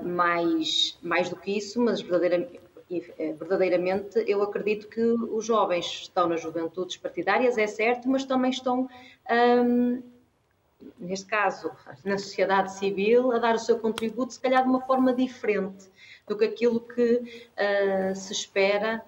mais, 0.02 0.98
mais 1.02 1.28
do 1.28 1.36
que 1.36 1.56
isso, 1.56 1.80
mas 1.80 2.00
verdadeiramente, 2.00 2.60
eh, 2.90 3.32
verdadeiramente 3.32 4.24
eu 4.26 4.42
acredito 4.42 4.88
que 4.88 5.00
os 5.00 5.44
jovens 5.44 5.86
estão 6.02 6.28
nas 6.28 6.40
juventudes 6.40 6.96
partidárias, 6.96 7.58
é 7.58 7.66
certo, 7.66 8.08
mas 8.08 8.24
também 8.24 8.50
estão, 8.50 8.88
um, 9.28 10.02
neste 10.98 11.26
caso, 11.26 11.70
na 12.04 12.18
sociedade 12.18 12.72
civil, 12.74 13.32
a 13.32 13.38
dar 13.38 13.54
o 13.54 13.58
seu 13.58 13.78
contributo, 13.78 14.32
se 14.32 14.40
calhar 14.40 14.62
de 14.62 14.68
uma 14.68 14.80
forma 14.80 15.12
diferente 15.14 15.90
do 16.26 16.36
que 16.36 16.44
aquilo 16.44 16.80
que 16.80 17.16
uh, 17.16 18.14
se 18.14 18.32
espera, 18.32 19.02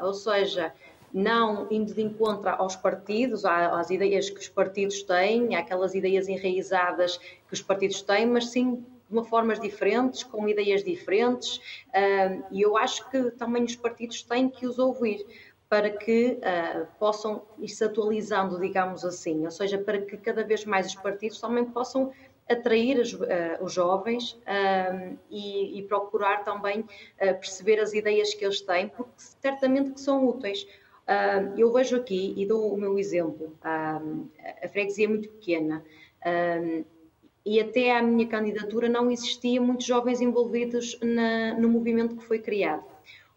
uh, 0.00 0.06
ou 0.06 0.12
seja, 0.12 0.72
não 1.12 1.66
indo 1.70 1.94
de 1.94 2.02
encontro 2.02 2.50
aos 2.50 2.76
partidos, 2.76 3.44
às 3.44 3.90
ideias 3.90 4.30
que 4.30 4.38
os 4.38 4.48
partidos 4.48 5.02
têm, 5.02 5.56
àquelas 5.56 5.94
ideias 5.94 6.28
enraizadas 6.28 7.16
que 7.16 7.52
os 7.52 7.62
partidos 7.62 8.02
têm, 8.02 8.26
mas 8.26 8.46
sim 8.46 8.76
de 8.76 9.16
uma 9.16 9.24
formas 9.24 9.58
diferentes, 9.58 10.22
com 10.22 10.48
ideias 10.48 10.84
diferentes, 10.84 11.60
e 12.52 12.62
eu 12.62 12.76
acho 12.76 13.10
que 13.10 13.32
também 13.32 13.64
os 13.64 13.74
partidos 13.74 14.22
têm 14.22 14.48
que 14.48 14.68
os 14.68 14.78
ouvir 14.78 15.26
para 15.70 15.88
que 15.88 16.32
uh, 16.40 16.86
possam 16.98 17.42
ir 17.60 17.68
se 17.68 17.84
atualizando, 17.84 18.58
digamos 18.58 19.04
assim, 19.04 19.44
ou 19.44 19.52
seja, 19.52 19.78
para 19.78 20.00
que 20.00 20.16
cada 20.16 20.42
vez 20.42 20.64
mais 20.64 20.88
os 20.88 20.96
partidos 20.96 21.40
também 21.40 21.64
possam 21.64 22.12
atrair 22.50 23.00
as, 23.00 23.12
uh, 23.12 23.26
os 23.60 23.72
jovens 23.72 24.32
uh, 24.32 25.16
e, 25.30 25.78
e, 25.78 25.82
procurar 25.84 26.44
também 26.44 26.84
perceber 27.16 27.78
as 27.78 27.92
ideias 27.92 28.34
que 28.34 28.44
eles 28.44 28.60
têm, 28.60 28.88
porque 28.88 29.12
certamente 29.16 29.92
que 29.92 30.00
são 30.00 30.26
úteis 30.26 30.66
eu 31.56 31.72
vejo 31.72 31.96
aqui, 31.96 32.34
e 32.36 32.46
dou 32.46 32.72
o 32.72 32.76
meu 32.76 32.96
exemplo, 32.96 33.52
a 33.64 34.00
freguesia 34.68 35.06
é 35.06 35.08
muito 35.08 35.28
pequena, 35.28 35.82
e 37.44 37.60
até 37.60 37.96
à 37.96 38.00
minha 38.00 38.28
candidatura 38.28 38.88
não 38.88 39.10
existia 39.10 39.60
muitos 39.60 39.86
jovens 39.86 40.20
envolvidos 40.20 40.96
na, 41.02 41.54
no 41.54 41.68
movimento 41.68 42.14
que 42.14 42.22
foi 42.22 42.38
criado. 42.38 42.84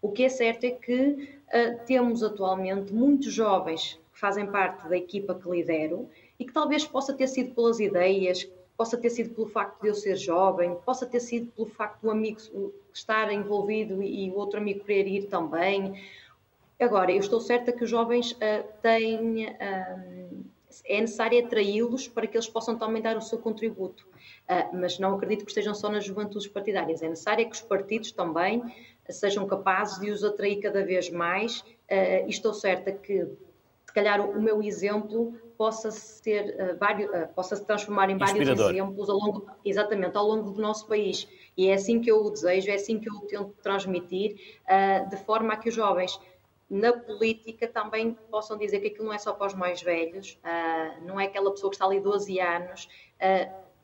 O 0.04 0.12
que 0.12 0.24
é 0.24 0.30
certo 0.30 0.66
é 0.66 0.70
que 0.70 1.42
temos 1.86 2.24
atualmente 2.24 2.94
muitos 2.94 3.32
jovens 3.32 4.00
que 4.14 4.20
fazem 4.20 4.48
parte 4.48 4.88
da 4.88 4.98
equipa 4.98 5.36
que 5.36 5.50
lidero 5.50 6.10
e 6.40 6.46
que 6.46 6.54
talvez 6.54 6.86
possa 6.86 7.14
ter 7.14 7.28
sido 7.28 7.54
pelas 7.54 7.80
ideias, 7.80 8.50
possa 8.76 8.98
ter 8.98 9.10
sido 9.10 9.36
pelo 9.36 9.48
facto 9.48 9.82
de 9.82 9.88
eu 9.88 9.96
ser 9.96 10.16
jovem, 10.16 10.76
possa 10.86 11.06
ter 11.06 11.20
sido 11.20 11.52
pelo 11.52 11.68
facto 11.68 12.02
do 12.02 12.12
amigo 12.12 12.40
estar 12.94 13.32
envolvido 13.32 14.02
e 14.02 14.30
o 14.32 14.36
outro 14.36 14.60
amigo 14.60 14.84
querer 14.84 15.08
ir 15.08 15.24
também, 15.26 15.96
Agora, 16.84 17.12
eu 17.12 17.20
estou 17.20 17.40
certa 17.40 17.72
que 17.72 17.84
os 17.84 17.90
jovens 17.90 18.32
uh, 18.34 18.68
têm. 18.82 19.48
Uh, 19.48 20.44
é 20.86 21.00
necessário 21.00 21.46
atraí-los 21.46 22.08
para 22.08 22.26
que 22.26 22.36
eles 22.36 22.50
possam 22.50 22.76
também 22.76 23.02
dar 23.02 23.16
o 23.16 23.22
seu 23.22 23.38
contributo. 23.38 24.06
Uh, 24.50 24.76
mas 24.76 25.00
não 25.00 25.16
acredito 25.16 25.46
que 25.46 25.52
estejam 25.52 25.74
só 25.74 25.88
nas 25.88 26.04
juventudes 26.04 26.48
partidárias. 26.48 27.02
É 27.02 27.08
necessário 27.08 27.46
que 27.48 27.56
os 27.56 27.62
partidos 27.62 28.12
também 28.12 28.62
sejam 29.10 29.46
capazes 29.46 30.00
de 30.00 30.10
os 30.12 30.24
atrair 30.24 30.60
cada 30.62 30.84
vez 30.84 31.10
mais. 31.10 31.60
Uh, 31.62 32.26
e 32.26 32.30
estou 32.30 32.54
certa 32.54 32.92
que, 32.92 33.26
se 33.86 33.94
calhar, 33.94 34.22
o, 34.22 34.38
o 34.38 34.42
meu 34.42 34.64
exemplo 34.64 35.38
possa 35.58 35.92
ser 35.92 36.56
uh, 36.56 36.78
vários, 36.78 37.10
uh, 37.10 37.28
possa 37.36 37.56
se 37.56 37.66
transformar 37.66 38.10
em 38.10 38.18
vários 38.18 38.48
exemplos 38.48 39.10
ao 39.10 39.18
longo, 39.18 39.48
exatamente, 39.64 40.18
ao 40.18 40.26
longo 40.26 40.52
do 40.52 40.62
nosso 40.62 40.88
país. 40.88 41.28
E 41.56 41.68
é 41.68 41.74
assim 41.74 42.00
que 42.00 42.10
eu 42.10 42.24
o 42.24 42.30
desejo, 42.30 42.70
é 42.72 42.76
assim 42.76 43.00
que 43.00 43.10
eu 43.10 43.20
tento 43.28 43.54
transmitir, 43.62 44.36
de 45.10 45.18
forma 45.18 45.54
a 45.54 45.58
que 45.58 45.70
os 45.70 45.76
jovens 45.76 46.20
na 46.68 46.92
política 46.92 47.68
também 47.68 48.18
possam 48.32 48.58
dizer 48.58 48.80
que 48.80 48.88
aquilo 48.88 49.06
não 49.06 49.14
é 49.14 49.20
só 49.20 49.34
para 49.34 49.46
os 49.46 49.54
mais 49.54 49.80
velhos, 49.80 50.40
não 51.04 51.20
é 51.20 51.26
aquela 51.26 51.52
pessoa 51.52 51.70
que 51.70 51.76
está 51.76 51.86
ali 51.86 52.00
12 52.00 52.40
anos, 52.40 52.90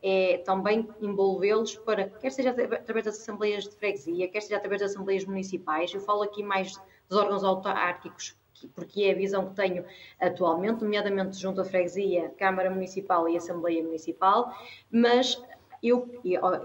é 0.01 0.37
também 0.39 0.87
envolvê-los 1.01 1.75
para, 1.75 2.09
quer 2.09 2.31
seja 2.31 2.51
através 2.51 3.05
das 3.05 3.17
assembleias 3.19 3.65
de 3.65 3.75
freguesia, 3.75 4.27
quer 4.27 4.41
seja 4.41 4.57
através 4.57 4.81
das 4.81 4.91
assembleias 4.91 5.25
municipais, 5.25 5.93
eu 5.93 6.01
falo 6.01 6.23
aqui 6.23 6.41
mais 6.41 6.79
dos 7.09 7.17
órgãos 7.17 7.43
autárquicos, 7.43 8.37
porque 8.75 9.03
é 9.03 9.11
a 9.11 9.15
visão 9.15 9.49
que 9.49 9.55
tenho 9.55 9.85
atualmente, 10.19 10.83
nomeadamente 10.83 11.37
junto 11.37 11.61
à 11.61 11.65
freguesia, 11.65 12.29
Câmara 12.37 12.69
Municipal 12.69 13.27
e 13.29 13.37
Assembleia 13.37 13.83
Municipal, 13.83 14.53
mas 14.91 15.41
eu, 15.81 16.09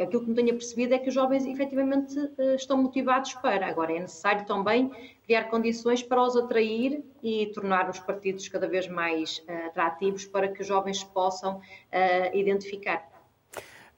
aquilo 0.00 0.22
que 0.22 0.28
me 0.28 0.34
tenho 0.34 0.52
percebido 0.54 0.94
é 0.94 0.98
que 0.98 1.08
os 1.08 1.14
jovens 1.14 1.46
efetivamente 1.46 2.18
eh, 2.36 2.56
estão 2.56 2.76
motivados 2.76 3.32
para. 3.34 3.66
Agora, 3.68 3.92
é 3.92 4.00
necessário 4.00 4.44
também 4.44 4.90
criar 5.24 5.44
condições 5.44 6.02
para 6.02 6.20
os 6.20 6.36
atrair 6.36 7.04
e 7.22 7.46
tornar 7.54 7.88
os 7.88 8.00
partidos 8.00 8.48
cada 8.48 8.66
vez 8.66 8.88
mais 8.88 9.38
uh, 9.48 9.66
atrativos 9.68 10.24
para 10.26 10.48
que 10.48 10.60
os 10.62 10.66
jovens 10.66 11.04
possam 11.04 11.58
uh, 11.58 12.36
identificar. 12.36 13.13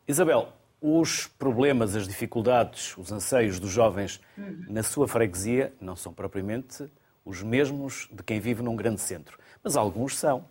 Isabel, 0.08 0.52
os 0.80 1.26
problemas, 1.26 1.96
as 1.96 2.06
dificuldades, 2.06 2.96
os 2.96 3.10
anseios 3.10 3.58
dos 3.58 3.70
jovens 3.70 4.20
na 4.68 4.82
sua 4.82 5.08
freguesia 5.08 5.74
não 5.80 5.96
são 5.96 6.12
propriamente 6.12 6.88
os 7.24 7.42
mesmos 7.42 8.08
de 8.12 8.22
quem 8.22 8.38
vive 8.38 8.62
num 8.62 8.76
grande 8.76 9.00
centro, 9.00 9.38
mas 9.64 9.76
alguns 9.76 10.16
são. 10.16 10.44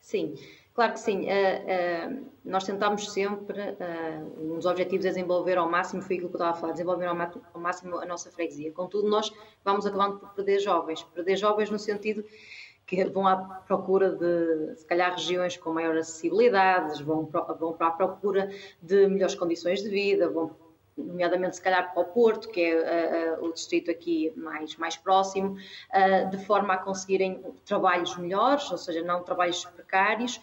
Sim. 0.00 0.34
Claro 0.74 0.92
que 0.94 1.00
sim. 1.00 1.26
Uh, 1.26 1.26
uh, 1.26 2.26
nós 2.44 2.64
tentamos 2.64 3.12
sempre, 3.12 3.60
uh, 3.60 4.52
um 4.52 4.56
dos 4.56 4.64
objetivos 4.64 5.04
é 5.04 5.10
desenvolver 5.10 5.58
ao 5.58 5.68
máximo, 5.68 6.00
foi 6.00 6.16
aquilo 6.16 6.30
que 6.30 6.36
eu 6.36 6.38
estava 6.38 6.56
a 6.56 6.60
falar, 6.60 6.72
desenvolver 6.72 7.06
ao, 7.06 7.16
ao 7.52 7.60
máximo 7.60 7.98
a 7.98 8.06
nossa 8.06 8.30
freguesia. 8.30 8.72
Contudo, 8.72 9.08
nós 9.08 9.30
vamos 9.62 9.84
acabando 9.84 10.18
por 10.18 10.30
perder 10.30 10.60
jovens. 10.60 11.02
Perder 11.02 11.36
jovens 11.36 11.68
no 11.68 11.78
sentido 11.78 12.24
que 12.96 13.04
vão 13.06 13.26
à 13.26 13.36
procura 13.36 14.10
de, 14.10 14.76
se 14.76 14.84
calhar, 14.84 15.12
regiões 15.12 15.56
com 15.56 15.72
maior 15.72 15.96
acessibilidade, 15.96 17.02
vão, 17.02 17.26
vão 17.58 17.72
para 17.72 17.86
a 17.86 17.90
procura 17.90 18.50
de 18.82 19.06
melhores 19.06 19.34
condições 19.34 19.82
de 19.82 19.88
vida, 19.88 20.28
vão 20.28 20.54
nomeadamente 20.94 21.56
se 21.56 21.62
calhar 21.62 21.90
para 21.90 22.02
o 22.02 22.04
Porto, 22.04 22.50
que 22.50 22.60
é 22.60 23.38
uh, 23.38 23.44
o 23.46 23.50
distrito 23.50 23.90
aqui 23.90 24.30
mais, 24.36 24.76
mais 24.76 24.94
próximo, 24.94 25.56
uh, 25.56 26.30
de 26.30 26.44
forma 26.44 26.74
a 26.74 26.76
conseguirem 26.76 27.42
trabalhos 27.64 28.14
melhores, 28.18 28.70
ou 28.70 28.76
seja, 28.76 29.02
não 29.02 29.22
trabalhos 29.22 29.64
precários, 29.64 30.38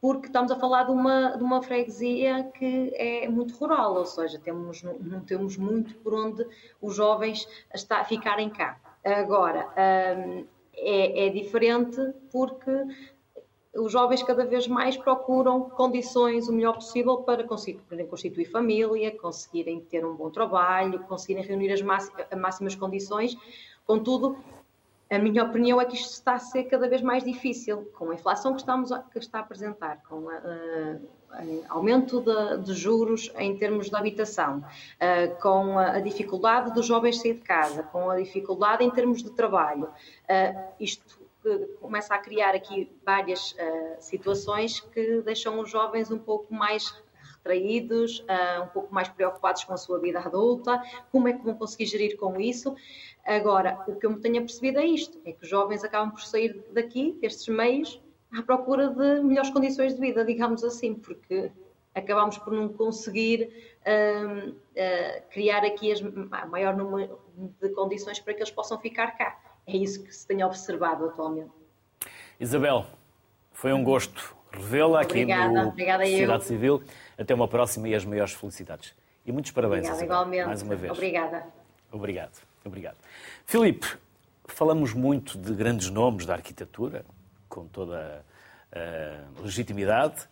porque 0.00 0.26
estamos 0.26 0.50
a 0.50 0.56
falar 0.56 0.84
de 0.84 0.90
uma, 0.90 1.36
de 1.36 1.42
uma 1.42 1.62
freguesia 1.62 2.50
que 2.58 2.92
é 2.96 3.28
muito 3.28 3.54
rural, 3.54 3.94
ou 3.94 4.06
seja, 4.06 4.40
temos, 4.40 4.82
não, 4.82 5.20
temos 5.20 5.56
muito 5.56 5.94
por 5.98 6.14
onde 6.14 6.44
os 6.82 6.96
jovens 6.96 7.48
está, 7.72 8.04
ficarem 8.04 8.50
cá. 8.50 8.78
Agora, 9.04 9.68
é, 10.76 11.26
é 11.26 11.28
diferente 11.30 12.00
porque 12.30 12.70
os 13.74 13.92
jovens 13.92 14.22
cada 14.22 14.44
vez 14.44 14.66
mais 14.66 14.96
procuram 14.96 15.68
condições 15.70 16.48
o 16.48 16.52
melhor 16.52 16.74
possível 16.74 17.18
para 17.18 17.44
conseguirem 17.44 18.06
constituir 18.06 18.46
família, 18.46 19.16
conseguirem 19.18 19.80
ter 19.80 20.04
um 20.04 20.14
bom 20.14 20.30
trabalho, 20.30 21.00
conseguirem 21.00 21.44
reunir 21.44 21.72
as 21.72 21.82
máximas 21.82 22.74
condições. 22.74 23.36
Contudo, 23.86 24.36
a 25.08 25.18
minha 25.18 25.44
opinião 25.44 25.80
é 25.80 25.84
que 25.84 25.94
isto 25.94 26.12
está 26.12 26.34
a 26.34 26.38
ser 26.38 26.64
cada 26.64 26.88
vez 26.88 27.00
mais 27.00 27.22
difícil, 27.22 27.90
com 27.96 28.10
a 28.10 28.14
inflação 28.14 28.52
que, 28.52 28.60
estamos 28.60 28.90
a, 28.90 29.00
que 29.00 29.18
está 29.18 29.38
a 29.38 29.42
apresentar, 29.42 30.02
com 30.08 30.24
o 30.24 30.30
aumento 31.68 32.20
de, 32.20 32.64
de, 32.64 32.74
juros 32.74 33.30
em 33.38 33.56
termos 33.56 33.88
de 33.88 33.96
habitação, 33.96 34.58
uh, 34.58 35.40
com 35.40 35.78
a, 35.78 35.92
a, 35.92 36.00
dificuldade 36.00 36.72
dos 36.72 36.86
jovens 36.86 37.20
sair 37.20 37.34
de 37.34 37.42
casa, 37.42 37.82
com 37.84 38.10
a 38.10 38.16
dificuldade 38.16 38.82
em 38.82 38.90
termos 38.90 39.22
de 39.22 39.30
trabalho. 39.30 39.88
Isto 40.80 41.26
começa 41.80 42.14
a 42.14 42.18
criar 42.18 42.54
aqui 42.54 42.90
várias 43.04 43.52
uh, 43.52 43.96
situações 44.00 44.80
que 44.80 45.22
deixam 45.22 45.60
os 45.60 45.70
jovens 45.70 46.10
um 46.10 46.18
pouco 46.18 46.52
mais 46.52 46.92
retraídos, 47.46 48.20
uh, 48.20 48.62
um 48.64 48.66
pouco 48.68 48.94
mais 48.94 49.08
preocupados 49.08 49.64
com 49.64 49.72
a 49.72 49.76
sua 49.76 49.98
vida 49.98 50.18
adulta, 50.18 50.82
como 51.12 51.28
é 51.28 51.32
que 51.32 51.44
vão 51.44 51.54
conseguir 51.54 51.86
gerir 51.86 52.16
com 52.16 52.40
isso. 52.40 52.74
Agora, 53.24 53.82
o 53.86 53.96
que 53.96 54.06
eu 54.06 54.10
me 54.10 54.20
tenho 54.20 54.40
percebido 54.40 54.78
é 54.78 54.86
isto, 54.86 55.18
é 55.24 55.32
que 55.32 55.42
os 55.42 55.48
jovens 55.48 55.82
acabam 55.84 56.10
por 56.10 56.22
sair 56.22 56.64
daqui, 56.72 57.16
destes 57.20 57.48
meios, 57.48 58.00
à 58.36 58.42
procura 58.42 58.88
de 58.88 59.20
melhores 59.22 59.50
condições 59.50 59.94
de 59.94 60.00
vida, 60.00 60.24
digamos 60.24 60.62
assim, 60.62 60.94
porque 60.94 61.50
acabamos 61.94 62.36
por 62.38 62.52
não 62.52 62.68
conseguir 62.68 63.74
uh, 63.86 64.50
uh, 64.50 65.22
criar 65.30 65.64
aqui 65.64 65.92
as, 65.92 66.02
a 66.32 66.46
maior 66.46 66.76
número 66.76 67.18
de 67.60 67.68
condições 67.70 68.20
para 68.20 68.34
que 68.34 68.40
eles 68.40 68.50
possam 68.50 68.78
ficar 68.78 69.16
cá 69.16 69.38
é 69.66 69.76
isso 69.76 70.04
que 70.04 70.14
se 70.14 70.26
tem 70.26 70.44
observado 70.44 71.06
atualmente. 71.06 71.50
Isabel, 72.38 72.86
foi 73.52 73.72
um 73.72 73.82
gosto 73.82 74.36
revê-la 74.52 75.02
aqui 75.02 75.24
no 75.24 75.68
obrigada 75.68 76.04
Sociedade 76.06 76.42
eu. 76.42 76.46
Civil. 76.46 76.82
Até 77.18 77.34
uma 77.34 77.48
próxima 77.48 77.88
e 77.88 77.94
as 77.94 78.04
maiores 78.04 78.32
felicidades. 78.32 78.94
E 79.24 79.32
muitos 79.32 79.50
parabéns, 79.50 79.86
obrigada, 79.86 80.04
Isabel, 80.04 80.16
igualmente. 80.16 80.46
mais 80.46 80.62
uma 80.62 80.76
vez. 80.76 80.92
Obrigada. 80.92 81.46
Obrigado, 81.90 82.42
obrigado. 82.64 82.96
Filipe, 83.44 83.96
falamos 84.46 84.92
muito 84.92 85.38
de 85.38 85.52
grandes 85.54 85.90
nomes 85.90 86.26
da 86.26 86.34
arquitetura, 86.34 87.04
com 87.48 87.66
toda 87.66 88.24
a 88.72 89.40
legitimidade, 89.40 90.28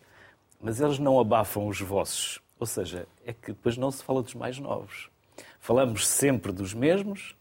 mas 0.61 0.79
eles 0.79 0.99
não 0.99 1.19
abafam 1.19 1.67
os 1.67 1.81
vossos. 1.81 2.41
Ou 2.59 2.65
seja, 2.65 3.07
é 3.25 3.33
que 3.33 3.47
depois 3.47 3.77
não 3.77 3.91
se 3.91 4.03
fala 4.03 4.21
dos 4.21 4.33
mais 4.33 4.59
novos. 4.59 5.09
Falamos 5.59 6.07
sempre 6.07 6.51
dos 6.51 6.73
mesmos 6.73 7.35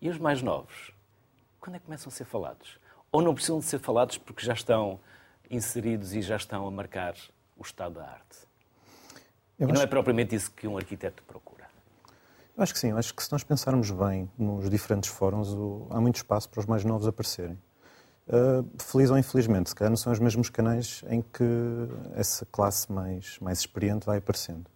e 0.00 0.08
os 0.08 0.18
mais 0.18 0.42
novos 0.42 0.92
quando 1.62 1.76
é 1.76 1.78
que 1.78 1.84
começam 1.84 2.08
a 2.08 2.12
ser 2.12 2.24
falados? 2.24 2.76
Ou 3.12 3.22
não 3.22 3.32
precisam 3.32 3.60
de 3.60 3.64
ser 3.66 3.78
falados 3.78 4.18
porque 4.18 4.44
já 4.44 4.52
estão 4.52 4.98
inseridos 5.48 6.12
e 6.12 6.20
já 6.20 6.34
estão 6.34 6.66
a 6.66 6.70
marcar 6.72 7.14
o 7.56 7.62
estado 7.62 7.94
da 7.94 8.04
arte? 8.04 8.38
Eu 9.62 9.68
e 9.68 9.72
não 9.72 9.80
é 9.80 9.86
propriamente 9.86 10.34
isso 10.34 10.50
que 10.50 10.66
um 10.66 10.76
arquiteto 10.76 11.22
procura. 11.22 11.62
Eu 12.56 12.62
acho 12.64 12.72
que 12.72 12.80
sim. 12.80 12.90
Eu 12.90 12.98
acho 12.98 13.14
que 13.14 13.22
se 13.22 13.30
nós 13.30 13.44
pensarmos 13.44 13.92
bem 13.92 14.28
nos 14.36 14.68
diferentes 14.68 15.08
fóruns, 15.08 15.48
há 15.88 16.00
muito 16.00 16.16
espaço 16.16 16.50
para 16.50 16.58
os 16.58 16.66
mais 16.66 16.84
novos 16.84 17.06
aparecerem. 17.06 17.56
Uh, 18.26 18.68
feliz 18.76 19.08
ou 19.10 19.16
infelizmente, 19.16 19.70
se 19.70 19.74
calhar 19.74 19.90
não 19.90 19.96
são 19.96 20.12
os 20.12 20.18
mesmos 20.18 20.50
canais 20.50 21.04
em 21.08 21.22
que 21.22 21.44
essa 22.14 22.44
classe 22.46 22.90
mais, 22.90 23.38
mais 23.40 23.60
experiente 23.60 24.04
vai 24.04 24.18
aparecendo. 24.18 24.66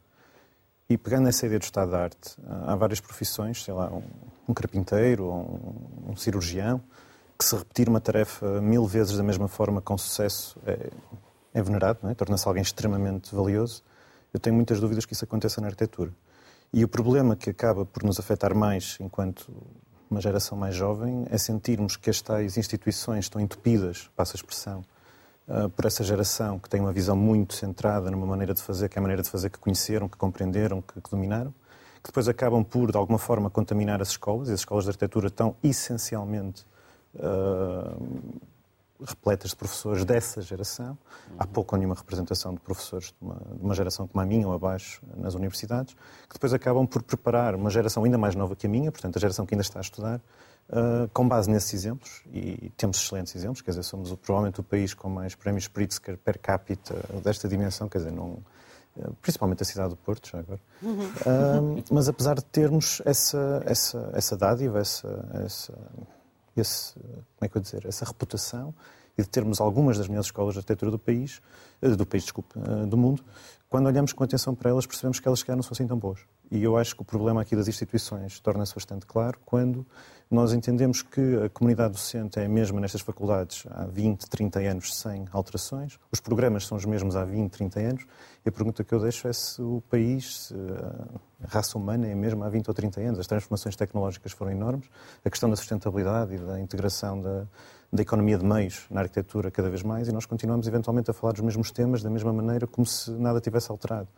E 0.89 0.97
pegando 0.97 1.25
nessa 1.25 1.47
ideia 1.47 1.59
do 1.59 1.65
estado 1.65 1.91
da 1.91 2.03
arte, 2.05 2.37
há 2.47 2.77
várias 2.77 3.01
profissões, 3.01 3.65
sei 3.65 3.75
lá, 3.75 3.89
um, 3.93 4.05
um 4.49 4.55
carpinteiro 4.55 5.25
ou 5.25 5.35
um, 5.35 6.13
um, 6.13 6.17
cirurgião, 6.17 6.81
que 7.37 7.45
se 7.45 7.57
repetir 7.57 7.89
uma 7.89 8.01
tarefa 8.01 8.61
mil 8.61 8.87
vezes 8.87 9.17
da 9.17 9.23
mesma 9.25 9.49
forma 9.49 9.81
com 9.81 9.99
sucesso 9.99 10.57
é, 10.65 10.91
é 11.53 11.61
venerado, 11.61 12.09
é? 12.09 12.15
torna-se 12.15 12.47
alguém 12.47 12.63
extremamente 12.63 13.35
valioso. 13.35 13.83
Eu 14.33 14.41
tenho 14.41 14.55
muitas 14.55 14.81
dúvidas 14.81 15.05
que 15.05 15.13
isso 15.13 15.25
aconteça 15.25 15.61
na 15.61 15.69
arquitetura. 15.69 16.13
E 16.73 16.85
o 16.85 16.89
problema 16.89 17.37
que 17.37 17.51
acaba 17.51 17.85
por 17.85 18.03
nos 18.03 18.19
afetar 18.19 18.55
mais 18.55 18.99
enquanto 19.01 19.51
uma 20.11 20.21
geração 20.21 20.57
mais 20.57 20.75
jovem 20.75 21.27
é 21.31 21.39
sentirmos 21.39 21.97
que 21.97 22.11
as 22.11 22.21
tais 22.21 22.57
instituições 22.57 23.25
estão 23.25 23.41
entupidas, 23.41 24.11
passa 24.15 24.35
a 24.35 24.37
expressão, 24.37 24.85
uh, 25.49 25.69
por 25.71 25.85
essa 25.85 26.05
geração 26.05 26.59
que 26.59 26.69
tem 26.69 26.81
uma 26.81 26.93
visão 26.93 27.17
muito 27.17 27.55
centrada 27.55 28.11
numa 28.11 28.27
maneira 28.27 28.55
de 28.55 28.63
fazer, 28.63 28.89
que 28.89 28.99
é 28.99 29.01
a 29.01 29.03
maneira 29.03 29.23
de 29.23 29.31
fazer 29.31 29.51
que 29.51 29.59
conheceram, 29.59 30.09
que 30.09 30.17
compreenderam, 30.17 30.81
que, 30.83 31.01
que 31.01 31.11
dominaram, 31.11 31.53
que 32.03 32.11
depois 32.11 32.29
acabam 32.29 32.63
por, 32.63 32.91
de 32.91 32.97
alguma 32.97 33.19
forma, 33.19 33.51
contaminar 33.51 34.01
as 34.01 34.09
escolas, 34.09 34.49
e 34.49 34.53
as 34.53 34.61
escolas 34.61 34.85
de 34.85 34.91
arquitetura 34.91 35.27
estão 35.29 35.57
essencialmente 35.63 36.65
uh, 37.15 38.41
repletas 39.05 39.51
de 39.51 39.57
professores 39.57 40.05
dessa 40.05 40.41
geração. 40.41 40.97
Há 41.39 41.47
pouco 41.47 41.75
ou 41.75 41.79
nenhuma 41.79 41.95
representação 41.95 42.55
de 42.55 42.61
professores 42.61 43.09
de 43.09 43.15
uma, 43.21 43.35
de 43.35 43.65
uma, 43.65 43.75
geração 43.75 44.07
como 44.07 44.21
a 44.23 44.27
minha 44.27 44.47
ou 44.47 44.55
abaixo 44.55 45.03
nas 45.17 45.35
universidades, 45.35 45.95
que 46.29 46.35
depois 46.35 46.53
acabam 46.53 46.87
por 46.87 47.03
preparar 47.03 47.55
uma 47.55 47.71
geração 47.71 48.05
ainda 48.05 48.19
mais 48.19 48.35
nova 48.35 48.57
que 48.57 48.67
a 48.67 48.71
minha, 48.71 48.91
portanto, 48.91 49.17
a 49.17 49.21
geração 49.21 49.45
que 49.45 49.55
ainda 49.55 49.63
está 49.63 49.81
a 49.81 49.83
estudar, 49.83 50.21
Uh, 50.69 51.09
com 51.13 51.29
base 51.29 51.49
nesses 51.49 51.73
exemplos, 51.73 52.25
e 52.35 52.73
temos 52.77 53.01
excelentes 53.01 53.37
exemplos, 53.37 53.63
quer 53.63 53.71
dizer, 53.71 53.85
somos 53.85 54.13
provavelmente 54.17 54.59
o 54.59 54.65
país 54.65 54.95
com 54.95 55.09
mais 55.09 55.33
prémios 55.33 55.69
Pritzker 55.69 56.19
per 56.19 56.41
capita 56.41 56.93
desta 57.23 57.47
dimensão, 57.47 57.89
quer 57.89 57.99
dizer, 57.99 58.11
não, 58.11 58.43
uh, 58.97 59.15
principalmente 59.23 59.63
a 59.63 59.65
cidade 59.65 59.91
do 59.91 59.97
Porto, 59.97 60.29
já 60.29 60.41
agora. 60.41 60.59
Uhum. 60.83 61.07
Uh, 61.07 61.85
mas 61.89 62.09
apesar 62.09 62.35
de 62.35 62.45
termos 62.47 63.01
essa, 63.05 63.63
essa, 63.65 64.11
essa 64.13 64.37
dádiva, 64.37 64.81
essa, 64.81 65.29
essa, 65.45 65.73
esse, 66.61 66.95
como 66.95 67.43
é 67.43 67.49
que 67.49 67.57
eu 67.57 67.63
dizer, 67.63 67.87
essa 67.87 68.05
reputação, 68.05 68.75
e 69.19 69.23
de 69.23 69.29
termos 69.29 69.61
algumas 69.61 69.97
das 69.97 70.09
melhores 70.09 70.27
escolas 70.27 70.55
de 70.55 70.59
arquitetura 70.59 70.91
do 70.91 70.99
país, 70.99 71.41
do 71.81 72.05
país, 72.05 72.25
desculpe, 72.25 72.55
do 72.87 72.97
mundo, 72.97 73.25
quando 73.69 73.87
olhamos 73.87 74.13
com 74.13 74.23
atenção 74.23 74.55
para 74.55 74.71
elas, 74.71 74.87
percebemos 74.87 75.19
que 75.19 75.27
elas 75.27 75.41
sequer 75.41 75.57
não 75.57 75.63
são 75.63 75.73
assim 75.73 75.87
tão 75.87 75.99
boas. 75.99 76.21
E 76.51 76.63
eu 76.63 76.77
acho 76.77 76.95
que 76.95 77.03
o 77.03 77.05
problema 77.05 77.41
aqui 77.41 77.57
das 77.57 77.67
instituições 77.67 78.39
torna-se 78.41 78.75
bastante 78.75 79.07
claro 79.07 79.39
quando 79.45 79.87
nós 80.31 80.53
entendemos 80.53 81.03
que 81.03 81.45
a 81.45 81.49
comunidade 81.49 81.93
docente 81.93 82.41
é 82.41 82.47
a 82.47 82.49
mesma 82.49 82.81
nestas 82.81 83.01
faculdades 83.01 83.65
há 83.71 83.87
20, 83.87 84.29
30 84.29 84.59
anos 84.61 84.95
sem 84.97 85.25
alterações, 85.31 85.99
os 86.11 86.19
programas 86.19 86.67
são 86.67 86.77
os 86.77 86.85
mesmos 86.85 87.15
há 87.15 87.25
20, 87.25 87.51
30 87.51 87.81
anos, 87.81 88.07
e 88.45 88.49
a 88.49 88.53
pergunta 88.53 88.83
que 88.83 88.93
eu 88.93 89.01
deixo 89.01 89.29
é 89.29 89.33
se 89.33 89.63
o 89.63 89.83
país, 89.89 90.47
se 90.47 90.55
a 91.43 91.47
raça 91.49 91.79
humana 91.79 92.09
é 92.09 92.13
a 92.13 92.17
mesma 92.17 92.47
há 92.47 92.49
20 92.49 92.69
ou 92.69 92.75
30 92.75 93.01
anos. 93.01 93.19
As 93.19 93.27
transformações 93.27 93.77
tecnológicas 93.77 94.33
foram 94.33 94.53
enormes, 94.53 94.89
a 95.25 95.31
questão 95.31 95.51
da 95.51 95.57
sustentabilidade 95.57 96.35
e 96.35 96.39
da 96.39 96.61
integração 96.61 97.21
da, 97.21 97.47
da 97.93 98.03
economia 98.03 98.39
de 98.39 98.45
meios 98.45 98.87
na 98.91 99.01
arquitetura 99.01 99.51
cada 99.51 99.69
vez 99.69 99.83
mais, 99.83 100.09
e 100.09 100.13
nós 100.13 100.27
continuamos 100.27 100.67
eventualmente 100.67 101.11
a 101.11 101.15
falar 101.15 101.33
dos 101.33 101.43
mesmos 101.43 101.71
temas 101.71 102.03
da 102.03 102.11
mesma 102.11 102.33
maneira, 102.33 102.67
como 102.67 102.87
se 102.87 103.11
nada 103.13 103.41
tivesse 103.41 103.71
alterado. 103.71 104.09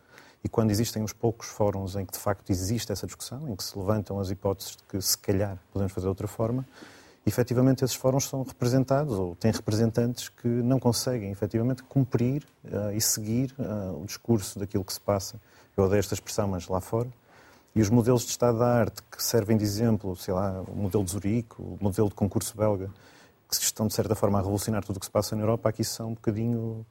E 0.43 0.47
quando 0.47 0.71
existem 0.71 1.03
uns 1.03 1.11
poucos 1.11 1.47
fóruns 1.47 1.95
em 1.95 2.05
que 2.05 2.13
de 2.13 2.19
facto 2.19 2.49
existe 2.49 2.91
essa 2.91 3.05
discussão, 3.05 3.49
em 3.49 3.55
que 3.55 3.63
se 3.63 3.77
levantam 3.77 4.19
as 4.19 4.29
hipóteses 4.29 4.77
de 4.77 4.83
que 4.83 5.01
se 5.01 5.17
calhar 5.17 5.57
podemos 5.71 5.91
fazer 5.91 6.05
de 6.05 6.09
outra 6.09 6.27
forma, 6.27 6.65
efetivamente 7.25 7.83
esses 7.83 7.95
fóruns 7.95 8.27
são 8.27 8.43
representados 8.43 9.13
ou 9.17 9.35
têm 9.35 9.51
representantes 9.51 10.29
que 10.29 10.47
não 10.47 10.79
conseguem 10.79 11.31
efetivamente 11.31 11.83
cumprir 11.83 12.47
uh, 12.63 12.91
e 12.93 13.01
seguir 13.01 13.53
uh, 13.59 14.01
o 14.01 14.05
discurso 14.05 14.57
daquilo 14.57 14.83
que 14.83 14.93
se 14.93 15.01
passa. 15.01 15.39
Eu 15.75 15.83
odeio 15.83 15.99
esta 15.99 16.13
expressão, 16.13 16.47
mas 16.47 16.67
lá 16.67 16.79
fora. 16.79 17.09
E 17.75 17.81
os 17.81 17.89
modelos 17.89 18.23
de 18.23 18.29
Estado 18.29 18.59
da 18.59 18.67
arte 18.67 19.01
que 19.03 19.23
servem 19.23 19.57
de 19.57 19.63
exemplo, 19.63 20.15
sei 20.15 20.33
lá, 20.33 20.61
o 20.67 20.75
modelo 20.75 21.03
de 21.03 21.11
Zurique, 21.11 21.55
o 21.59 21.77
modelo 21.79 22.09
de 22.09 22.15
concurso 22.15 22.57
belga, 22.57 22.89
que 23.49 23.55
estão 23.55 23.87
de 23.87 23.93
certa 23.93 24.15
forma 24.15 24.37
a 24.39 24.41
revolucionar 24.41 24.83
tudo 24.83 24.97
o 24.97 24.99
que 24.99 25.05
se 25.05 25.11
passa 25.11 25.35
na 25.35 25.43
Europa, 25.43 25.69
aqui 25.69 25.83
são 25.83 26.09
um 26.09 26.13
bocadinho 26.13 26.85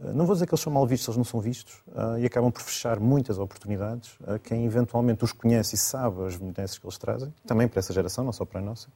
não 0.00 0.26
vou 0.26 0.34
dizer 0.34 0.46
que 0.46 0.54
eles 0.54 0.60
são 0.60 0.72
mal 0.72 0.86
vistos, 0.86 1.08
eles 1.08 1.16
não 1.16 1.24
são 1.24 1.40
vistos 1.40 1.74
uh, 1.88 2.18
e 2.18 2.26
acabam 2.26 2.50
por 2.50 2.62
fechar 2.62 3.00
muitas 3.00 3.38
oportunidades 3.38 4.16
a 4.26 4.38
quem 4.38 4.64
eventualmente 4.64 5.24
os 5.24 5.32
conhece 5.32 5.74
e 5.74 5.78
sabe 5.78 6.24
as 6.24 6.36
benesses 6.36 6.78
que 6.78 6.86
eles 6.86 6.98
trazem, 6.98 7.34
também 7.46 7.66
para 7.66 7.80
essa 7.80 7.92
geração, 7.92 8.24
não 8.24 8.32
só 8.32 8.44
para 8.44 8.60
a 8.60 8.62
nossa. 8.62 8.88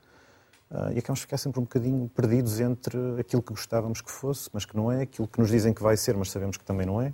Uh, 0.71 0.93
e 0.95 0.99
acabamos 0.99 1.21
por 1.21 1.27
ficar 1.27 1.39
sempre 1.39 1.61
um 1.61 1.65
bocadinho 1.65 2.09
perdidos 2.09 2.61
entre 2.61 2.97
aquilo 3.19 3.43
que 3.43 3.53
gostávamos 3.53 4.01
que 4.01 4.11
fosse, 4.11 4.49
mas 4.53 4.65
que 4.65 4.77
não 4.77 4.91
é, 4.91 5.03
aquilo 5.03 5.27
que 5.27 5.39
nos 5.41 5.51
dizem 5.51 5.75
que 5.75 5.83
vai 5.83 5.97
ser, 5.97 6.17
mas 6.17 6.31
sabemos 6.31 6.57
que 6.57 6.65
também 6.65 6.87
não 6.87 7.01
é. 7.01 7.13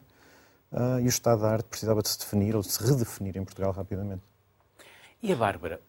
Uh, 0.71 1.01
e 1.01 1.05
o 1.05 1.09
estado 1.09 1.43
da 1.43 1.51
arte 1.51 1.67
precisava 1.67 2.03
de 2.03 2.09
se 2.09 2.19
definir 2.19 2.55
ou 2.55 2.63
de 2.63 2.71
se 2.71 2.83
redefinir 2.85 3.37
em 3.37 3.45
Portugal 3.45 3.73
rapidamente. 3.73 4.23
E 5.23 5.33
a 5.33 5.37
Bárbara, 5.37 5.81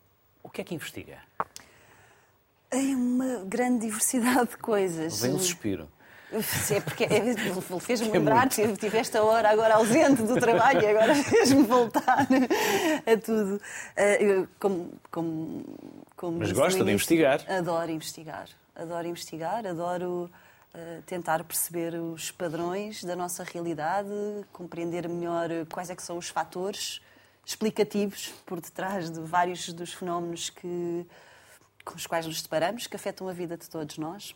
o 0.42 0.50
que 0.50 0.62
é 0.62 0.64
que 0.64 0.74
investiga? 0.74 1.18
É 2.72 2.78
uma 2.78 3.44
grande 3.46 3.88
diversidade 3.88 4.52
de 4.52 4.58
coisas. 4.58 5.22
Vem 5.22 5.34
um 5.34 5.40
suspiro. 5.40 5.90
É 6.32 6.80
porque 6.82 7.06
é, 7.10 7.80
fez-me 7.80 8.10
lembrar, 8.10 8.48
que 8.50 8.78
tive 8.78 8.98
esta 9.00 9.24
hora 9.24 9.50
agora 9.50 9.76
ausente 9.76 10.22
do 10.22 10.40
trabalho 10.40 10.82
e 10.82 10.88
agora 10.88 11.16
fez-me 11.24 11.64
voltar 11.64 12.28
a 13.06 13.18
tudo. 13.18 13.60
Eu, 14.20 14.48
como, 14.60 14.92
como, 15.10 15.66
como 16.16 16.40
Mas 16.40 16.52
gosta 16.52 16.84
de 16.84 16.92
investigar? 16.92 17.44
Adoro 17.50 17.92
investigar. 17.92 18.48
Adoro 18.76 19.08
investigar, 19.08 19.66
adoro 19.66 20.30
uh, 20.74 21.02
tentar 21.06 21.44
perceber 21.44 21.96
os 21.96 22.32
padrões 22.32 23.04
da 23.04 23.16
nossa 23.16 23.44
realidade, 23.44 24.10
compreender 24.54 25.10
melhor 25.10 25.50
quais 25.72 25.90
é 25.90 25.96
que 25.96 26.04
são 26.04 26.18
os 26.18 26.30
fatores 26.30 27.02
explicativos 27.44 28.32
por 28.46 28.62
detrás 28.62 29.10
de 29.10 29.20
vários 29.20 29.74
dos 29.74 29.94
fenómenos 29.94 30.52
que, 30.52 31.06
com 31.84 31.96
os 31.96 32.06
quais 32.06 32.28
nos 32.28 32.42
deparamos, 32.42 32.86
que 32.86 32.96
afetam 32.96 33.28
a 33.28 33.34
vida 33.34 33.58
de 33.58 33.68
todos 33.68 33.98
nós 33.98 34.36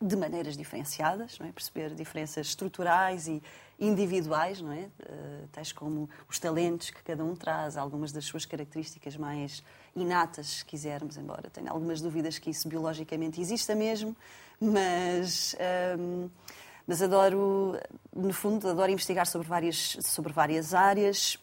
de 0.00 0.16
maneiras 0.16 0.56
diferenciadas, 0.56 1.38
não 1.38 1.46
é? 1.46 1.52
perceber 1.52 1.94
diferenças 1.94 2.46
estruturais 2.46 3.28
e 3.28 3.42
individuais, 3.78 4.60
não 4.60 4.72
é? 4.72 4.88
Uh, 5.00 5.48
tais 5.52 5.72
como 5.72 6.08
os 6.28 6.38
talentos 6.38 6.90
que 6.90 7.02
cada 7.02 7.22
um 7.22 7.34
traz, 7.34 7.76
algumas 7.76 8.10
das 8.10 8.24
suas 8.24 8.46
características 8.46 9.16
mais 9.16 9.62
inatas, 9.94 10.46
se 10.46 10.64
quisermos, 10.64 11.16
embora 11.16 11.50
tenha 11.50 11.70
algumas 11.70 12.00
dúvidas 12.00 12.38
que 12.38 12.50
isso 12.50 12.68
biologicamente 12.68 13.40
exista 13.40 13.74
mesmo, 13.74 14.16
mas, 14.58 15.54
um, 15.98 16.22
ehm, 16.22 16.30
mas 16.86 17.02
adoro, 17.02 17.78
no 18.14 18.32
fundo, 18.32 18.68
adoro 18.68 18.90
investigar 18.90 19.26
sobre 19.26 19.48
várias, 19.48 19.96
sobre 20.02 20.32
várias 20.32 20.74
áreas. 20.74 21.38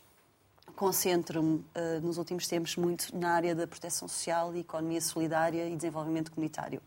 Concentro-me 0.76 1.58
uh, 1.58 2.02
nos 2.02 2.18
últimos 2.18 2.48
tempos 2.48 2.76
muito 2.76 3.16
na 3.16 3.32
área 3.32 3.56
da 3.56 3.66
proteção 3.66 4.08
social, 4.08 4.56
economia 4.56 5.02
solidária 5.02 5.68
e 5.68 5.76
desenvolvimento 5.76 6.32
comunitário. 6.32 6.82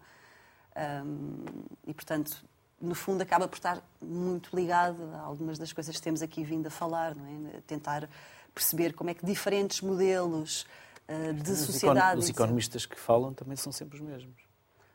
Um, 0.77 1.45
e, 1.87 1.93
portanto, 1.95 2.45
no 2.81 2.95
fundo, 2.95 3.23
acaba 3.23 3.47
por 3.47 3.57
estar 3.57 3.83
muito 4.01 4.55
ligado 4.55 5.03
a 5.15 5.21
algumas 5.21 5.59
das 5.59 5.73
coisas 5.73 5.95
que 5.95 6.03
temos 6.03 6.23
aqui 6.23 6.43
vindo 6.43 6.67
a 6.67 6.71
falar, 6.71 7.15
não 7.15 7.27
é? 7.27 7.61
Tentar 7.67 8.09
perceber 8.55 8.95
como 8.95 9.11
é 9.11 9.15
que 9.15 9.25
diferentes 9.25 9.81
modelos 9.81 10.67
uh, 11.09 11.35
de 11.35 11.51
os 11.51 11.59
sociedade. 11.59 12.19
Os 12.19 12.29
economistas 12.29 12.87
que 12.87 12.99
falam 12.99 13.35
também 13.35 13.57
são 13.57 13.73
sempre 13.73 13.97
os 13.97 14.03
mesmos. 14.03 14.41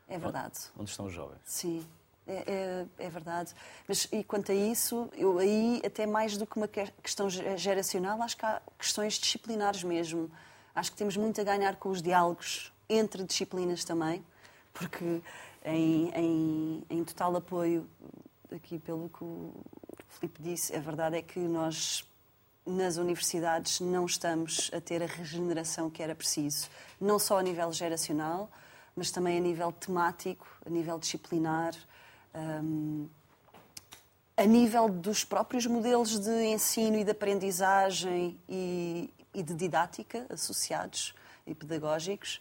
É 0.08 0.18
verdade. 0.18 0.58
Onde 0.78 0.90
estão 0.90 1.06
os 1.06 1.12
jovens? 1.12 1.40
Sim. 1.44 1.86
É, 2.26 2.86
é, 2.98 3.04
é, 3.06 3.08
verdade. 3.08 3.54
Mas 3.86 4.08
e 4.10 4.24
quanto 4.24 4.50
a 4.50 4.54
isso, 4.54 5.08
eu 5.14 5.38
aí, 5.38 5.80
até 5.86 6.06
mais 6.06 6.36
do 6.36 6.44
que 6.44 6.56
uma 6.56 6.66
questão 6.66 7.30
geracional, 7.30 8.20
acho 8.20 8.36
que 8.36 8.44
há 8.44 8.60
questões 8.76 9.14
disciplinares 9.14 9.84
mesmo. 9.84 10.28
Acho 10.74 10.90
que 10.90 10.96
temos 10.96 11.16
muito 11.16 11.40
a 11.40 11.44
ganhar 11.44 11.76
com 11.76 11.88
os 11.88 12.02
diálogos 12.02 12.72
entre 12.88 13.22
disciplinas 13.22 13.84
também, 13.84 14.24
porque 14.74 15.22
em, 15.66 16.10
em, 16.14 16.84
em 16.88 17.04
total 17.04 17.36
apoio 17.36 17.88
aqui 18.54 18.78
pelo 18.78 19.08
que 19.08 19.24
o 19.24 19.52
Filipe 20.08 20.40
disse, 20.40 20.74
a 20.74 20.80
verdade 20.80 21.16
é 21.16 21.22
que 21.22 21.40
nós 21.40 22.08
nas 22.64 22.96
universidades 22.96 23.80
não 23.80 24.06
estamos 24.06 24.70
a 24.72 24.80
ter 24.80 25.02
a 25.02 25.06
regeneração 25.06 25.90
que 25.90 26.02
era 26.02 26.14
preciso, 26.14 26.68
não 27.00 27.18
só 27.18 27.38
a 27.38 27.42
nível 27.42 27.72
geracional, 27.72 28.50
mas 28.94 29.10
também 29.10 29.38
a 29.38 29.40
nível 29.40 29.70
temático, 29.72 30.46
a 30.64 30.70
nível 30.70 30.98
disciplinar, 30.98 31.74
um, 32.34 33.08
a 34.36 34.44
nível 34.44 34.88
dos 34.88 35.24
próprios 35.24 35.66
modelos 35.66 36.18
de 36.18 36.44
ensino 36.46 36.96
e 36.98 37.04
de 37.04 37.10
aprendizagem 37.10 38.38
e, 38.48 39.12
e 39.32 39.42
de 39.42 39.54
didática 39.54 40.26
associados 40.28 41.14
e 41.46 41.54
pedagógicos. 41.54 42.40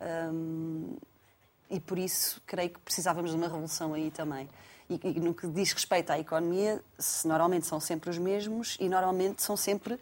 Um, 0.00 0.96
e 1.70 1.80
por 1.80 1.98
isso 1.98 2.40
creio 2.46 2.70
que 2.70 2.80
precisávamos 2.80 3.30
de 3.30 3.36
uma 3.36 3.46
revolução 3.46 3.94
aí 3.94 4.10
também. 4.10 4.48
E, 4.88 5.00
e, 5.02 5.20
no 5.20 5.34
que 5.34 5.46
diz 5.48 5.72
respeito 5.72 6.10
à 6.10 6.18
economia, 6.18 6.80
normalmente 7.24 7.66
são 7.66 7.80
sempre 7.80 8.08
os 8.08 8.18
mesmos 8.18 8.76
e 8.78 8.88
normalmente 8.88 9.42
são 9.42 9.56
sempre 9.56 9.98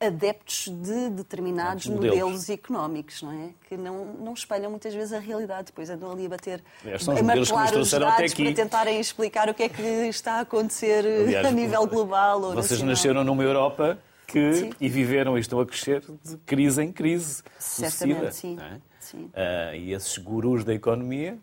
adeptos 0.00 0.68
de 0.68 1.10
determinados 1.10 1.86
modelos. 1.86 2.18
modelos. 2.18 2.50
económicos, 2.50 3.22
não 3.22 3.32
é? 3.32 3.50
Que 3.68 3.76
não, 3.76 4.04
não 4.04 4.32
espelham 4.32 4.70
muitas 4.70 4.94
vezes 4.94 5.12
a 5.12 5.18
realidade. 5.18 5.66
Depois 5.66 5.90
andam 5.90 6.12
ali 6.12 6.26
a 6.26 6.28
bater, 6.28 6.62
a 6.84 7.22
mapelar 7.22 7.74
os 7.76 7.90
dados 7.90 8.34
para 8.34 8.54
tentarem 8.54 9.00
explicar 9.00 9.48
o 9.48 9.54
que 9.54 9.64
é 9.64 9.68
que 9.68 9.82
está 9.82 10.34
a 10.34 10.40
acontecer 10.40 11.04
Aliás, 11.04 11.46
a 11.46 11.50
nível 11.50 11.86
global. 11.86 12.42
Ou 12.42 12.54
vocês 12.54 12.80
nacional. 12.82 12.86
nasceram 12.90 13.24
numa 13.24 13.42
Europa 13.42 13.98
que, 14.26 14.52
sim. 14.52 14.70
e 14.80 14.88
viveram 14.88 15.36
e 15.36 15.40
estão 15.40 15.58
a 15.58 15.66
crescer 15.66 16.00
de 16.00 16.36
crise 16.46 16.82
em 16.82 16.92
crise. 16.92 17.42
Certamente, 17.58 18.36
sim. 18.36 18.58
É? 18.60 18.87
Sim. 19.10 19.30
Uh, 19.34 19.74
e 19.74 19.92
esses 19.92 20.16
gurus 20.18 20.64
da 20.64 20.74
economia 20.74 21.38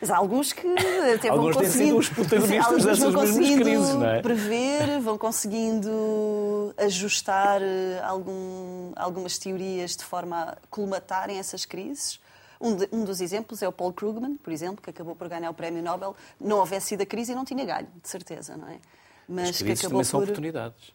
mas 0.00 0.10
há 0.10 0.16
alguns 0.18 0.52
que 0.52 0.66
até 1.14 1.30
alguns 1.30 1.54
vão 1.54 1.64
conseguindo, 1.64 1.96
os 1.96 2.08
protagonistas 2.10 2.84
dessas 2.84 3.12
vão 3.12 3.12
conseguindo 3.22 3.62
crises, 3.62 3.94
não 3.94 4.06
é? 4.06 4.20
prever, 4.20 5.00
vão 5.00 5.16
conseguindo 5.16 6.74
ajustar 6.76 7.62
eh, 7.62 8.02
algum, 8.02 8.92
algumas 8.96 9.38
teorias 9.38 9.96
de 9.96 10.04
forma 10.04 10.42
a 10.42 10.56
colmatarem 10.68 11.38
essas 11.38 11.64
crises. 11.64 12.20
Um, 12.60 12.76
de, 12.76 12.88
um, 12.92 13.04
dos 13.04 13.22
exemplos 13.22 13.62
é 13.62 13.68
o 13.68 13.72
Paul 13.72 13.94
Krugman, 13.94 14.36
por 14.36 14.52
exemplo, 14.52 14.82
que 14.82 14.90
acabou 14.90 15.16
por 15.16 15.26
ganhar 15.26 15.50
o 15.50 15.54
Prémio 15.54 15.82
Nobel. 15.82 16.14
Não 16.38 16.58
houvesse 16.58 16.88
sido 16.88 17.00
a 17.00 17.06
crise 17.06 17.32
e 17.32 17.34
não 17.34 17.44
tinha 17.44 17.64
ganho, 17.64 17.88
de 18.02 18.08
certeza, 18.08 18.58
não 18.58 18.68
é? 18.68 18.78
Mas 19.26 19.48
As 19.50 19.62
que 19.62 19.72
acabou 19.72 19.88
também 19.88 20.04
são 20.04 20.20
por... 20.20 20.24
oportunidades 20.24 20.92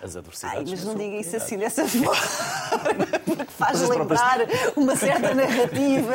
as 0.00 0.16
adversidades. 0.16 0.58
Ai, 0.58 0.64
mas 0.68 0.84
não 0.84 0.94
diga 0.94 1.16
isso 1.16 1.36
assim 1.36 1.56
dessa 1.56 1.86
forma, 1.88 2.12
porque 3.24 3.44
faz 3.46 3.80
lembrar 3.88 4.38
uma 4.76 4.94
certa 4.94 5.32
narrativa 5.34 6.14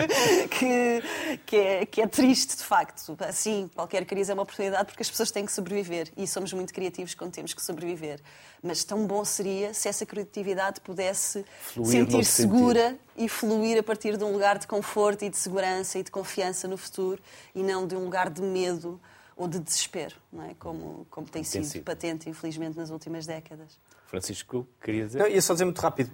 que, 0.50 1.38
que, 1.44 1.56
é, 1.56 1.86
que 1.86 2.00
é 2.00 2.06
triste, 2.06 2.56
de 2.56 2.64
facto. 2.64 3.16
Sim, 3.32 3.70
qualquer 3.74 4.04
crise 4.04 4.30
é 4.30 4.34
uma 4.34 4.42
oportunidade 4.42 4.86
porque 4.86 5.02
as 5.02 5.10
pessoas 5.10 5.30
têm 5.30 5.44
que 5.44 5.52
sobreviver 5.52 6.10
e 6.16 6.26
somos 6.26 6.52
muito 6.52 6.72
criativos 6.72 7.14
quando 7.14 7.32
temos 7.32 7.52
que 7.52 7.62
sobreviver. 7.62 8.20
Mas 8.62 8.82
tão 8.82 9.06
bom 9.06 9.24
seria 9.24 9.72
se 9.74 9.88
essa 9.88 10.04
criatividade 10.04 10.80
pudesse 10.80 11.44
sentir 11.84 12.24
segura 12.24 12.88
sentido. 12.88 13.00
e 13.16 13.28
fluir 13.28 13.78
a 13.78 13.82
partir 13.82 14.16
de 14.16 14.24
um 14.24 14.32
lugar 14.32 14.58
de 14.58 14.66
conforto 14.66 15.24
e 15.24 15.28
de 15.28 15.36
segurança 15.36 15.98
e 15.98 16.02
de 16.02 16.10
confiança 16.10 16.66
no 16.66 16.76
futuro 16.76 17.20
e 17.54 17.62
não 17.62 17.86
de 17.86 17.94
um 17.94 18.04
lugar 18.04 18.30
de 18.30 18.42
medo 18.42 19.00
ou 19.38 19.46
de 19.46 19.60
desespero, 19.60 20.16
não 20.32 20.44
é? 20.44 20.54
como, 20.58 21.06
como 21.08 21.26
tem, 21.26 21.42
tem 21.42 21.44
sido, 21.44 21.64
sido, 21.64 21.84
patente, 21.84 22.28
infelizmente, 22.28 22.76
nas 22.76 22.90
últimas 22.90 23.24
décadas. 23.24 23.78
Francisco, 24.08 24.66
queria 24.82 25.06
dizer? 25.06 25.20
Não, 25.20 25.28
ia 25.28 25.40
só 25.40 25.52
dizer 25.52 25.64
muito 25.64 25.80
rápido. 25.80 26.10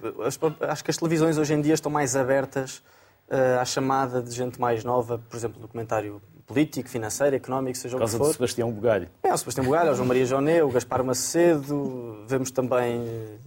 Acho 0.61 0.85
que 0.85 0.91
as 0.91 0.97
televisões 0.99 1.39
hoje 1.39 1.55
em 1.55 1.63
dia 1.63 1.73
estão 1.73 1.91
mais 1.91 2.15
abertas 2.15 2.83
uh, 3.29 3.61
à 3.61 3.65
chamada 3.65 4.23
de 4.23 4.31
gente 4.31 4.61
mais 4.61 4.85
nova, 4.85 5.19
por 5.19 5.37
exemplo, 5.37 5.59
documentário 5.59 6.21
político, 6.47 6.87
financeiro, 6.87 7.35
económico, 7.35 7.79
seja 7.79 7.97
o 7.97 8.01
que 8.01 8.07
for. 8.07 8.13
Por 8.13 8.19
causa 8.19 8.35
Sebastião 8.35 8.71
Bugalho. 8.71 9.09
É, 9.23 9.33
o 9.33 9.39
Sebastião 9.39 9.65
Bugalho, 9.65 9.93
o 9.93 9.95
João 9.95 10.07
Maria 10.07 10.27
Joné, 10.27 10.63
o 10.63 10.69
Gaspar 10.69 11.03
Macedo. 11.03 12.25
Vemos 12.29 12.51
também 12.51 13.01
eh, 13.01 13.39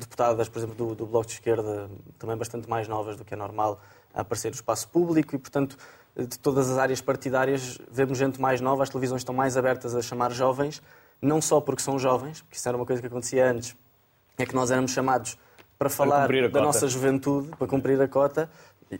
deputadas, 0.00 0.48
por 0.48 0.58
exemplo, 0.58 0.74
do, 0.74 0.94
do 0.96 1.06
Bloco 1.06 1.28
de 1.28 1.34
Esquerda, 1.34 1.88
também 2.18 2.36
bastante 2.36 2.68
mais 2.68 2.88
novas 2.88 3.16
do 3.16 3.24
que 3.24 3.34
é 3.34 3.36
normal, 3.36 3.80
a 4.12 4.22
aparecer 4.22 4.48
no 4.48 4.56
espaço 4.56 4.88
público 4.88 5.36
e, 5.36 5.38
portanto, 5.38 5.78
de 6.16 6.38
todas 6.38 6.70
as 6.70 6.78
áreas 6.78 7.00
partidárias, 7.00 7.78
vemos 7.90 8.18
gente 8.18 8.40
mais 8.40 8.60
nova, 8.60 8.82
as 8.82 8.88
televisões 8.88 9.20
estão 9.20 9.34
mais 9.34 9.56
abertas 9.56 9.94
a 9.94 10.02
chamar 10.02 10.30
jovens, 10.30 10.80
não 11.20 11.40
só 11.40 11.60
porque 11.60 11.82
são 11.82 11.98
jovens, 11.98 12.42
porque 12.42 12.56
isso 12.56 12.68
era 12.68 12.76
uma 12.76 12.86
coisa 12.86 13.02
que 13.02 13.08
acontecia 13.08 13.50
antes, 13.50 13.76
é 14.38 14.46
que 14.46 14.54
nós 14.54 14.70
éramos 14.70 14.92
chamados 14.92 15.36
para 15.78 15.90
falar 15.90 16.26
para 16.28 16.48
da 16.48 16.60
nossa 16.60 16.86
juventude, 16.86 17.48
para 17.56 17.66
cumprir 17.66 18.00
a 18.00 18.06
cota, 18.06 18.48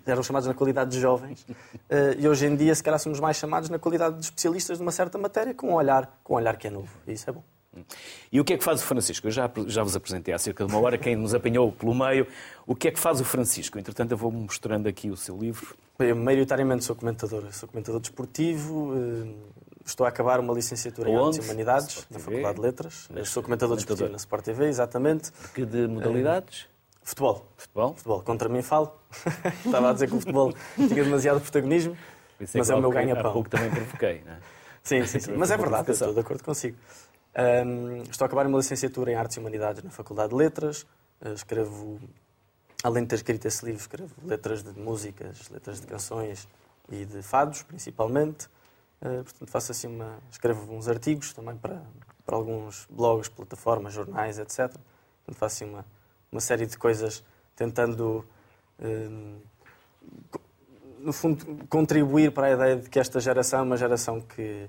eram 0.05 0.23
chamados 0.25 0.49
na 0.49 0.55
qualidade 0.55 0.91
de 0.91 1.01
jovens, 1.01 1.47
eh, 1.89 2.17
e 2.19 2.29
hoje 2.29 2.47
em 2.47 2.57
dia, 2.57 2.75
se 2.75 2.83
calhar, 2.83 2.99
somos 2.99 3.21
mais 3.21 3.37
chamados 3.37 3.69
na 3.69 3.79
qualidade 3.79 4.17
de 4.19 4.25
especialistas 4.25 4.79
de 4.79 4.83
uma 4.83 4.93
certa 4.93 5.17
matéria, 5.17 5.55
com 5.55 5.69
um 5.69 5.75
olhar, 5.75 6.19
com 6.25 6.35
um 6.35 6.37
olhar 6.37 6.57
que 6.57 6.67
é 6.67 6.71
novo, 6.71 6.91
e 7.07 7.13
isso 7.13 7.31
é 7.31 7.33
bom. 7.33 7.45
E 8.31 8.41
o 8.41 8.45
que 8.45 8.55
é 8.55 8.59
que 8.59 8.65
faz 8.65 8.83
o 8.83 8.85
Francisco? 8.85 9.27
Eu 9.27 9.31
já, 9.31 9.51
já 9.67 9.83
vos 9.83 9.97
apresentei 9.97 10.35
há 10.35 10.39
cerca 10.39 10.65
de 10.65 10.73
uma 10.73 10.81
hora 10.81 10.99
quem 10.99 11.17
nos 11.17 11.35
apanhou 11.35 11.71
pelo 11.73 11.95
meio. 11.95 12.27
O 12.67 12.75
que 12.75 12.89
é 12.89 12.91
que 12.91 12.99
faz 12.99 13.21
o 13.21 13.25
Francisco? 13.25 13.79
Entretanto, 13.79 14.13
eu 14.13 14.17
vou 14.17 14.31
mostrando 14.31 14.89
aqui 14.89 15.11
o 15.11 15.17
seu 15.17 15.37
livro. 15.37 15.77
Eu, 15.99 16.17
maioritariamente 16.17 16.85
sou 16.85 16.97
comentador. 16.97 17.45
Sou 17.53 17.69
comentador 17.69 18.01
desportivo. 18.01 18.93
Eh, 18.97 19.35
estou 19.85 20.07
a 20.07 20.09
acabar 20.09 20.41
uma 20.41 20.53
licenciatura 20.53 21.11
em 21.11 21.17
Artes 21.17 21.39
e 21.39 21.41
Humanidades, 21.43 22.07
na 22.11 22.19
Faculdade 22.19 22.55
de 22.57 22.61
Letras. 22.61 23.09
Eu 23.15 23.25
sou 23.25 23.43
comentador, 23.43 23.77
desportivo 23.77 24.09
na 24.09 24.17
Sport 24.17 24.45
TV, 24.45 24.67
exatamente. 24.67 25.31
Que 25.55 25.65
de 25.65 25.87
modalidades? 25.87 26.67
Futebol. 27.03 27.47
Futebol? 27.57 27.95
Futebol. 27.95 28.23
Contra 28.23 28.49
mim 28.49 28.63
falo. 28.63 28.93
Estava 29.65 29.91
a 29.91 29.93
dizer 29.93 30.09
que 30.09 30.15
o 30.15 30.21
futebol 30.21 30.53
tinha 30.75 31.05
demasiado 31.05 31.41
protagonismo, 31.41 31.97
é 32.41 32.47
mas 32.55 32.71
é 32.71 32.75
o 32.75 32.81
meu 32.81 32.91
ganha-pão. 32.91 33.31
Há 33.31 33.33
pouco 33.33 33.49
também 33.51 33.71
provoquei, 33.71 34.23
não 34.25 34.33
é? 34.33 34.39
Sim, 34.83 35.07
sim, 35.07 35.19
sim. 35.19 35.33
Mas 35.37 35.51
é 35.51 35.57
verdade, 35.57 35.91
estou 35.91 36.13
de 36.13 36.21
acordo 36.21 36.43
consigo. 36.45 36.77
Um, 37.37 38.03
estou 38.05 38.25
a 38.25 38.27
acabar 38.27 38.47
uma 38.47 38.59
licenciatura 38.59 39.11
em 39.11 39.17
Artes 39.17 39.37
e 39.37 39.41
Humanidades 39.41 39.83
na 39.83 39.91
Faculdade 39.91 40.29
de 40.29 40.37
Letras. 40.37 40.87
Uh, 41.21 41.33
escrevo, 41.35 42.01
além 42.83 43.03
de 43.03 43.09
ter 43.09 43.17
escrito 43.17 43.47
esse 43.47 43.65
livro, 43.65 43.81
escrevo 43.81 44.15
letras 44.25 44.63
de 44.63 44.73
músicas, 44.79 45.49
letras 45.51 45.81
de 45.81 45.87
canções 45.87 46.47
e 46.89 47.05
de 47.05 47.23
fados, 47.23 47.63
principalmente. 47.63 48.47
Uh, 49.03 49.25
portanto, 49.25 49.51
faço 49.51 49.73
assim 49.73 49.89
uma. 49.89 50.19
Escrevo 50.31 50.73
uns 50.73 50.87
artigos 50.87 51.33
também 51.33 51.57
para, 51.57 51.83
para 52.25 52.37
alguns 52.37 52.87
blogs, 52.89 53.29
plataformas, 53.29 53.93
jornais, 53.93 54.39
etc. 54.39 54.59
Portanto, 54.69 55.37
faço 55.37 55.65
assim 55.65 55.73
uma, 55.73 55.85
uma 56.31 56.41
série 56.41 56.67
de 56.67 56.79
coisas 56.79 57.25
tentando. 57.57 58.25
Um, 58.79 59.41
no 61.01 61.13
fundo, 61.13 61.67
contribuir 61.69 62.33
para 62.33 62.47
a 62.47 62.51
ideia 62.53 62.77
de 62.77 62.89
que 62.89 62.99
esta 62.99 63.19
geração 63.19 63.59
é 63.59 63.63
uma 63.63 63.77
geração 63.77 64.21
que. 64.21 64.69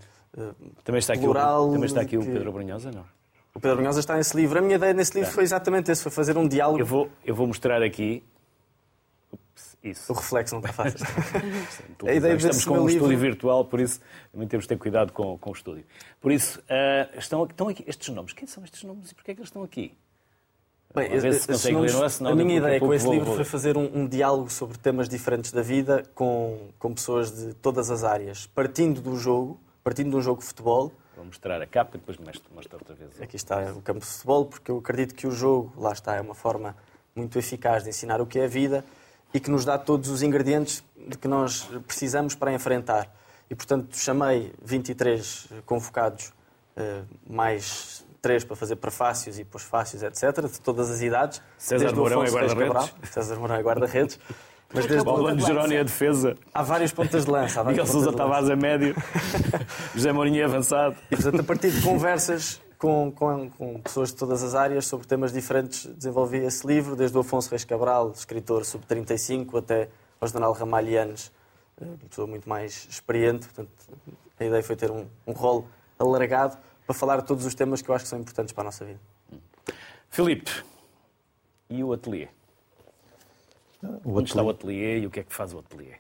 Também 0.84 1.00
está 1.00 1.14
aqui, 1.14 1.26
o, 1.26 1.34
também 1.34 1.86
está 1.86 2.02
aqui 2.02 2.12
que... 2.12 2.18
o 2.18 2.26
Pedro 2.26 2.52
Brunhosa, 2.52 2.92
não? 2.92 3.06
O 3.54 3.60
Pedro 3.60 3.78
Brunhosa 3.78 4.02
está 4.02 4.18
nesse 4.18 4.36
livro. 4.36 4.60
A 4.60 4.62
minha 4.62 4.76
ideia 4.76 4.94
nesse 4.94 5.14
livro 5.14 5.30
é. 5.30 5.34
foi 5.34 5.44
exatamente 5.44 5.90
esse, 5.90 6.04
foi 6.04 6.12
fazer 6.12 6.38
um 6.38 6.48
diálogo. 6.48 6.80
Eu 6.80 6.86
vou, 6.86 7.10
eu 7.24 7.34
vou 7.34 7.48
mostrar 7.48 7.82
aqui 7.82 8.22
isso. 9.82 10.12
O 10.12 10.16
reflexo 10.16 10.56
não 10.56 10.62
está 10.62 10.74
fácil. 10.74 11.00
a 12.06 12.14
ideia 12.14 12.34
Estamos 12.34 12.66
com 12.66 12.74
um 12.74 12.88
livro... 12.88 13.06
estúdio 13.06 13.18
virtual, 13.18 13.64
por 13.66 13.80
isso 13.80 14.02
também 14.32 14.48
temos 14.48 14.66
de 14.66 14.70
ter 14.70 14.78
cuidado 14.78 15.14
com, 15.14 15.38
com 15.38 15.52
o 15.52 15.54
estúdio. 15.54 15.86
Por 16.20 16.32
isso, 16.32 16.60
uh, 16.60 17.18
estão, 17.18 17.46
estão 17.46 17.70
aqui 17.70 17.84
estes 17.88 18.10
nomes. 18.10 18.34
Quem 18.34 18.48
são 18.48 18.64
estes 18.64 18.84
nomes 18.84 19.12
e 19.12 19.16
porquê 19.16 19.32
é 19.32 19.34
que 19.36 19.40
eles 19.40 19.50
estão 19.50 19.64
aqui? 19.64 19.96
Bem, 20.94 21.12
a, 21.12 21.34
se 21.34 21.74
ler, 21.74 22.10
senão 22.10 22.32
a 22.32 22.36
minha 22.36 22.58
ideia 22.58 22.80
com 22.80 22.94
esse 22.94 23.10
livro 23.10 23.34
foi 23.36 23.44
fazer 23.44 23.78
um, 23.78 23.84
um, 23.94 24.08
diálogo 24.08 24.50
sobre 24.50 24.78
temas 24.78 25.10
diferentes 25.10 25.52
da 25.52 25.62
vida 25.62 26.04
com, 26.16 26.70
com 26.80 26.94
pessoas 26.94 27.36
de 27.36 27.54
todas 27.56 27.92
as 27.92 28.06
áreas, 28.06 28.48
partindo 28.48 29.02
do 29.02 29.18
jogo, 29.18 29.60
partindo 29.86 30.10
de 30.10 30.16
um 30.16 30.22
jogo 30.22 30.42
de 30.42 30.48
futebol. 30.48 30.92
Vou 31.16 31.26
mostrar 31.26 31.62
a 31.62 31.68
capa 31.68 31.96
e 31.96 32.00
depois 32.00 32.18
mostro, 32.18 32.44
outra 32.74 32.96
vez. 32.96 33.22
Aqui 33.22 33.36
está 33.36 33.72
o 33.72 33.82
campo 33.84 34.00
de 34.00 34.08
futebol, 34.08 34.46
porque 34.46 34.72
eu 34.72 34.80
acredito 34.80 35.14
que 35.14 35.28
o 35.28 35.32
jogo, 35.32 35.72
lá 35.78 35.94
está, 35.94 36.16
é 36.16 36.22
uma 36.22 36.34
forma 36.34 36.76
muito 37.16 37.38
eficaz 37.38 37.84
de 37.84 37.90
ensinar 37.90 38.20
o 38.20 38.26
que 38.26 38.40
é 38.40 38.46
a 38.46 38.48
vida 38.48 38.84
e 39.32 39.40
que 39.40 39.50
nos 39.50 39.64
dá 39.64 39.78
todos 39.78 40.10
os 40.10 40.24
ingredientes 40.24 40.84
de 41.08 41.16
que 41.16 41.28
nós 41.28 41.70
precisamos 41.86 42.34
para 42.34 42.52
enfrentar. 42.52 43.14
E, 43.48 43.54
portanto, 43.54 43.96
chamei 43.96 44.52
23 44.64 45.50
convocados, 45.68 46.34
eh, 46.76 47.04
mais 47.30 48.04
três 48.24 48.44
para 48.44 48.56
fazer 48.56 48.78
prefácios 48.78 49.38
e 49.38 49.44
pós-fácios, 49.44 50.02
etc., 50.02 50.48
de 50.52 50.60
todas 50.62 50.90
as 50.90 51.02
idades. 51.02 51.44
César 51.60 51.94
Mourão 51.94 52.24
é 52.24 52.32
guarda-redes. 52.32 52.96
César 53.12 53.36
Mourão 53.36 53.56
é 53.56 53.62
guarda-redes. 53.62 54.20
Mas 54.76 54.86
desde 54.86 55.08
o 55.10 55.40
Jerónimo 55.40 55.80
é 55.80 55.84
defesa. 55.84 56.36
Há 56.54 56.62
várias 56.62 56.92
pontas 56.92 57.26
de 57.26 57.32
lança. 57.32 57.64
Miguel 57.64 57.88
Sousa 57.88 58.12
Tavares 58.12 58.50
é 58.50 58.56
médio. 58.56 58.96
José 59.96 60.12
Mourinho 60.12 60.42
é 60.42 60.46
avançado. 60.46 60.96
E, 61.10 61.16
portanto, 61.16 61.40
a 61.40 61.44
partir 61.44 61.72
de 61.72 61.82
conversas 61.82 62.62
com, 62.78 63.12
com, 63.12 63.50
com, 63.50 63.82
pessoas 63.82 64.10
de 64.10 64.16
todas 64.16 64.44
as 64.44 64.54
áreas 64.54 64.86
sobre 64.86 65.08
temas 65.08 65.32
diferentes. 65.32 65.86
Desenvolvi 65.86 66.38
esse 66.38 66.68
livro, 66.68 66.96
desde 66.96 67.18
o 67.18 67.22
Afonso 67.22 67.50
Reis 67.50 67.64
Cabral, 67.64 68.12
escritor 68.12 68.66
sub-35, 68.66 69.58
até 69.58 69.90
ao 70.20 70.28
general 70.28 70.54
Ramalhianes, 70.54 71.32
eh, 71.82 71.86
pessoa 72.10 72.28
muito 72.28 72.48
mais 72.48 72.88
experiente. 72.90 73.48
Portanto, 73.48 73.72
a 74.40 74.46
ideia 74.46 74.64
foi 74.64 74.76
ter 74.76 74.92
um, 74.92 75.08
um 75.26 75.32
rol 75.32 75.68
alargado 75.98 76.58
para 76.86 76.94
falar 76.94 77.18
de 77.18 77.26
todos 77.26 77.46
os 77.46 77.56
temas 77.56 77.82
que 77.82 77.90
eu 77.90 77.96
acho 77.96 78.06
que 78.06 78.10
são 78.10 78.20
importantes 78.20 78.54
para 78.54 78.64
a 78.64 78.66
nossa 78.66 78.86
vida. 78.86 79.00
Filipe, 80.10 80.52
e 81.70 81.84
o 81.84 81.92
ateliê? 81.92 82.28
O 84.04 84.10
Onde 84.10 84.10
ateliê... 84.10 84.24
está 84.24 84.44
o 84.44 84.50
ateliê 84.50 85.00
e 85.00 85.08
o 85.08 85.10
que 85.10 85.20
é 85.20 85.24
que 85.24 85.34
faz 85.34 85.54
o 85.54 85.60
ateliê? 85.60 85.94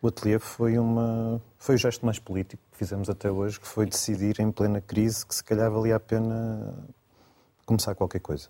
O 0.00 0.08
ateliê 0.08 0.38
foi, 0.38 0.78
uma, 0.78 1.40
foi 1.58 1.76
o 1.76 1.78
gesto 1.78 2.04
mais 2.04 2.18
político 2.18 2.62
que 2.72 2.76
fizemos 2.76 3.08
até 3.08 3.30
hoje, 3.30 3.60
que 3.60 3.66
foi 3.66 3.86
decidir 3.86 4.40
em 4.40 4.50
plena 4.50 4.80
crise 4.80 5.24
que 5.24 5.34
se 5.34 5.44
calhar 5.44 5.70
valia 5.70 5.96
a 5.96 6.00
pena 6.00 6.74
começar 7.64 7.94
qualquer 7.94 8.18
coisa. 8.18 8.48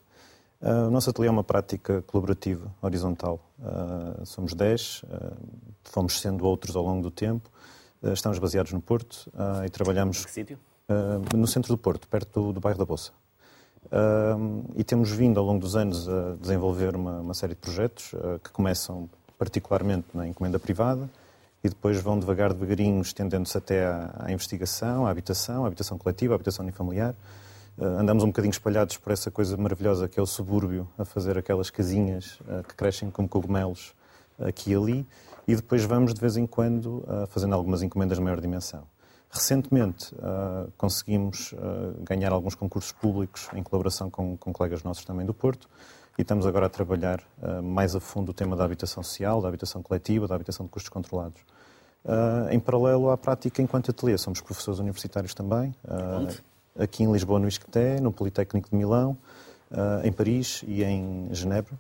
Uh, 0.63 0.87
o 0.87 0.91
nosso 0.91 1.11
ateliê 1.11 1.29
é 1.29 1.31
uma 1.31 1.45
prática 1.45 2.03
colaborativa, 2.03 2.73
horizontal. 2.81 3.41
Uh, 3.59 4.25
somos 4.25 4.55
10, 4.55 5.03
uh, 5.03 5.37
fomos 5.83 6.21
sendo 6.21 6.47
outros 6.47 6.77
ao 6.77 6.85
longo 6.85 7.03
do 7.03 7.11
tempo. 7.11 7.51
estamos 8.03 8.39
baseados 8.39 8.73
no 8.73 8.81
Porto 8.81 9.31
e 9.65 9.69
trabalhamos... 9.71 10.25
Que 10.25 10.31
sítio? 10.31 10.59
no 11.35 11.47
centro 11.47 11.73
do 11.73 11.79
Porto, 11.79 12.07
perto 12.07 12.41
do, 12.41 12.53
do 12.55 12.61
bairro 12.61 12.79
da 12.79 12.85
Bolsa. 12.85 13.13
E 14.77 14.85
temos 14.85 15.11
vindo 15.11 15.39
ao 15.39 15.45
longo 15.45 15.61
dos 15.61 15.77
anos 15.77 16.09
a 16.09 16.37
desenvolver 16.41 16.97
uma, 16.97 17.21
uma 17.21 17.35
série 17.35 17.55
de 17.55 17.61
projetos 17.61 18.15
que 18.43 18.51
começam 18.51 19.09
particularmente 19.39 20.07
na 20.15 20.27
encomenda 20.27 20.59
privada, 20.59 21.11
e 21.65 21.69
depois 21.69 22.01
vão 22.01 22.19
devagar, 22.19 22.53
devagarinho, 22.53 23.01
estendendo-se 23.01 23.57
até 23.57 23.85
à, 23.85 24.15
à, 24.19 24.33
investigação, 24.33 25.07
à 25.07 25.11
habitação, 25.11 25.65
à 25.65 25.67
habitação 25.69 25.97
coletiva, 25.97 26.35
à 26.35 26.37
habitação 26.37 26.65
unifamiliar. 26.65 27.15
Uh, 27.79 27.85
andamos 27.85 28.25
um 28.25 28.29
bocadinho 28.29 28.51
espalhados 28.51 28.97
por 28.97 29.13
essa 29.13 29.31
coisa 29.31 29.57
maravilhosa 29.57 30.09
que 30.09 30.19
é 30.19 30.23
o 30.23 30.27
subúrbio, 30.27 30.89
a 30.99 31.05
fazer 31.05 31.39
aquelas 31.39 31.71
casinhas 31.71 32.39
uh, 32.41 32.63
que 32.69 32.75
crescem 32.75 33.11
como 33.11 33.29
cogumelos 33.29 33.95
aqui 34.41 34.73
e 34.73 34.75
ali, 34.75 35.07
e 35.47 35.55
depois 35.55 35.85
vamos, 35.85 36.15
de 36.15 36.21
vez 36.21 36.37
em 36.37 36.47
quando, 36.47 36.99
uh, 36.99 37.27
fazendo 37.29 37.55
algumas 37.55 37.83
encomendas 37.83 38.19
de 38.19 38.25
maior 38.25 38.41
dimensão. 38.41 38.85
Recentemente 39.33 40.15
conseguimos 40.77 41.55
ganhar 42.03 42.33
alguns 42.33 42.55
concursos 42.55 42.93
públicos 42.93 43.49
em 43.55 43.63
colaboração 43.63 44.11
com, 44.11 44.37
com 44.37 44.53
colegas 44.53 44.83
nossos 44.83 45.07
também 45.07 45.25
do 45.25 45.33
Porto, 45.33 45.69
e 46.19 46.23
estamos 46.23 46.47
agora 46.47 46.67
a 46.67 46.69
trabalhar 46.69 47.21
uh, 47.43 47.63
mais 47.63 47.95
a 47.95 48.01
fundo 48.01 48.31
o 48.31 48.35
tema 48.35 48.55
da 48.55 48.65
habitação 48.65 49.03
social, 49.03 49.41
da 49.41 49.49
habitação 49.49 49.83
coletiva, 49.83 50.29
da 50.29 50.35
habitação 50.35 50.67
de 50.67 50.71
custos 50.71 50.91
controlados. 50.91 51.41
Uh, 52.05 52.51
em 52.51 52.61
paralelo 52.61 53.11
à 53.11 53.17
prática 53.17 53.63
enquanto 53.63 53.91
ateliê, 53.91 54.19
somos 54.19 54.41
professores 54.41 54.79
universitários 54.79 55.33
também, 55.33 55.75
uh, 55.85 56.29
aqui 56.79 57.03
em 57.03 57.11
Lisboa, 57.11 57.39
no 57.39 57.49
Isqueté, 57.49 58.01
no 58.01 58.13
Politécnico 58.13 58.69
de 58.71 58.77
Milão, 58.77 59.17
em 60.05 60.13
Paris 60.13 60.63
e 60.69 60.85
em 60.85 61.31
Genebra. 61.33 61.73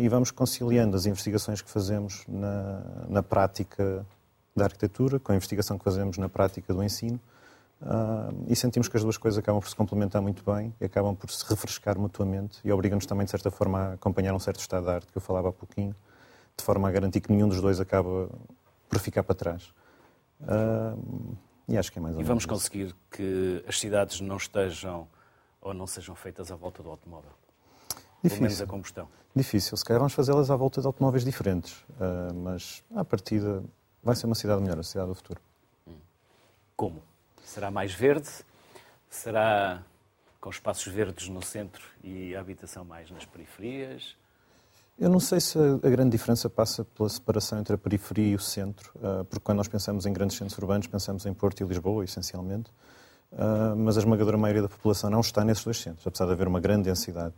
e 0.00 0.08
vamos 0.08 0.30
conciliando 0.30 0.96
as 0.96 1.06
investigações 1.06 1.60
que 1.60 1.68
fazemos 1.68 2.24
na, 2.28 2.82
na 3.08 3.20
prática 3.20 4.06
da 4.54 4.64
arquitetura 4.64 5.18
com 5.18 5.32
a 5.32 5.34
investigação 5.34 5.78
que 5.78 5.84
fazemos 5.84 6.18
na 6.18 6.28
prática 6.28 6.72
do 6.72 6.82
ensino, 6.82 7.20
Uh, 7.84 8.46
e 8.48 8.56
sentimos 8.56 8.88
que 8.88 8.96
as 8.96 9.02
duas 9.02 9.18
coisas 9.18 9.36
acabam 9.36 9.60
por 9.60 9.68
se 9.68 9.76
complementar 9.76 10.22
muito 10.22 10.42
bem 10.42 10.74
e 10.80 10.86
acabam 10.86 11.14
por 11.14 11.30
se 11.30 11.44
refrescar 11.46 11.98
mutuamente 11.98 12.58
e 12.64 12.72
obrigam-nos 12.72 13.04
também, 13.04 13.26
de 13.26 13.30
certa 13.30 13.50
forma, 13.50 13.78
a 13.78 13.92
acompanhar 13.92 14.32
um 14.32 14.38
certo 14.38 14.60
estado 14.60 14.84
de 14.84 14.90
arte 14.90 15.12
que 15.12 15.18
eu 15.18 15.20
falava 15.20 15.50
há 15.50 15.52
pouquinho, 15.52 15.94
de 16.56 16.64
forma 16.64 16.88
a 16.88 16.90
garantir 16.90 17.20
que 17.20 17.30
nenhum 17.30 17.46
dos 17.46 17.60
dois 17.60 17.80
acaba 17.80 18.30
por 18.88 18.98
ficar 18.98 19.22
para 19.22 19.34
trás. 19.34 19.74
Uh, 20.40 21.36
e 21.68 21.76
acho 21.76 21.92
que 21.92 21.98
é 21.98 22.02
mais 22.02 22.14
ou 22.14 22.22
E 22.22 22.24
vamos 22.24 22.46
conseguir 22.46 22.94
que 23.10 23.62
as 23.68 23.78
cidades 23.78 24.18
não 24.20 24.38
estejam 24.38 25.06
ou 25.60 25.74
não 25.74 25.86
sejam 25.86 26.14
feitas 26.14 26.50
à 26.50 26.56
volta 26.56 26.82
do 26.82 26.88
automóvel? 26.88 27.32
Difícil. 28.22 28.30
Pelo 28.30 28.42
menos 28.42 28.62
a 28.62 28.66
combustão. 28.66 29.08
Difícil. 29.36 29.76
Se 29.76 29.84
calhar 29.84 29.98
vamos 29.98 30.14
fazê-las 30.14 30.50
à 30.50 30.56
volta 30.56 30.80
de 30.80 30.86
automóveis 30.86 31.22
diferentes, 31.22 31.74
uh, 32.00 32.32
mas 32.34 32.82
à 32.94 33.04
partida 33.04 33.62
vai 34.04 34.14
ser 34.14 34.26
uma 34.26 34.34
cidade 34.34 34.60
melhor, 34.60 34.78
a 34.78 34.82
cidade 34.82 35.08
do 35.08 35.14
futuro. 35.14 35.40
Como? 36.76 37.02
Será 37.44 37.70
mais 37.70 37.92
verde? 37.94 38.28
Será 39.08 39.82
com 40.40 40.50
espaços 40.50 40.92
verdes 40.92 41.28
no 41.28 41.42
centro 41.42 41.82
e 42.02 42.36
a 42.36 42.40
habitação 42.40 42.84
mais 42.84 43.10
nas 43.10 43.24
periferias? 43.24 44.16
Eu 44.98 45.08
não 45.08 45.18
sei 45.18 45.40
se 45.40 45.58
a 45.58 45.88
grande 45.88 46.10
diferença 46.10 46.48
passa 46.48 46.84
pela 46.84 47.08
separação 47.08 47.58
entre 47.58 47.74
a 47.74 47.78
periferia 47.78 48.32
e 48.32 48.34
o 48.34 48.38
centro, 48.38 48.92
ah, 49.02 49.24
porque 49.24 49.42
quando 49.42 49.58
nós 49.58 49.68
pensamos 49.68 50.06
em 50.06 50.12
grandes 50.12 50.36
centros 50.36 50.56
urbanos, 50.58 50.86
pensamos 50.86 51.26
em 51.26 51.34
Porto 51.34 51.62
e 51.62 51.66
Lisboa, 51.66 52.04
essencialmente, 52.04 52.70
ah, 53.32 53.74
mas 53.76 53.96
a 53.96 54.00
esmagadora 54.00 54.36
maioria 54.36 54.62
da 54.62 54.68
população 54.68 55.10
não 55.10 55.20
está 55.20 55.44
nesses 55.44 55.64
dois 55.64 55.80
centros, 55.80 56.06
apesar 56.06 56.26
de 56.26 56.32
haver 56.32 56.46
uma 56.46 56.60
grande 56.60 56.84
densidade. 56.84 57.34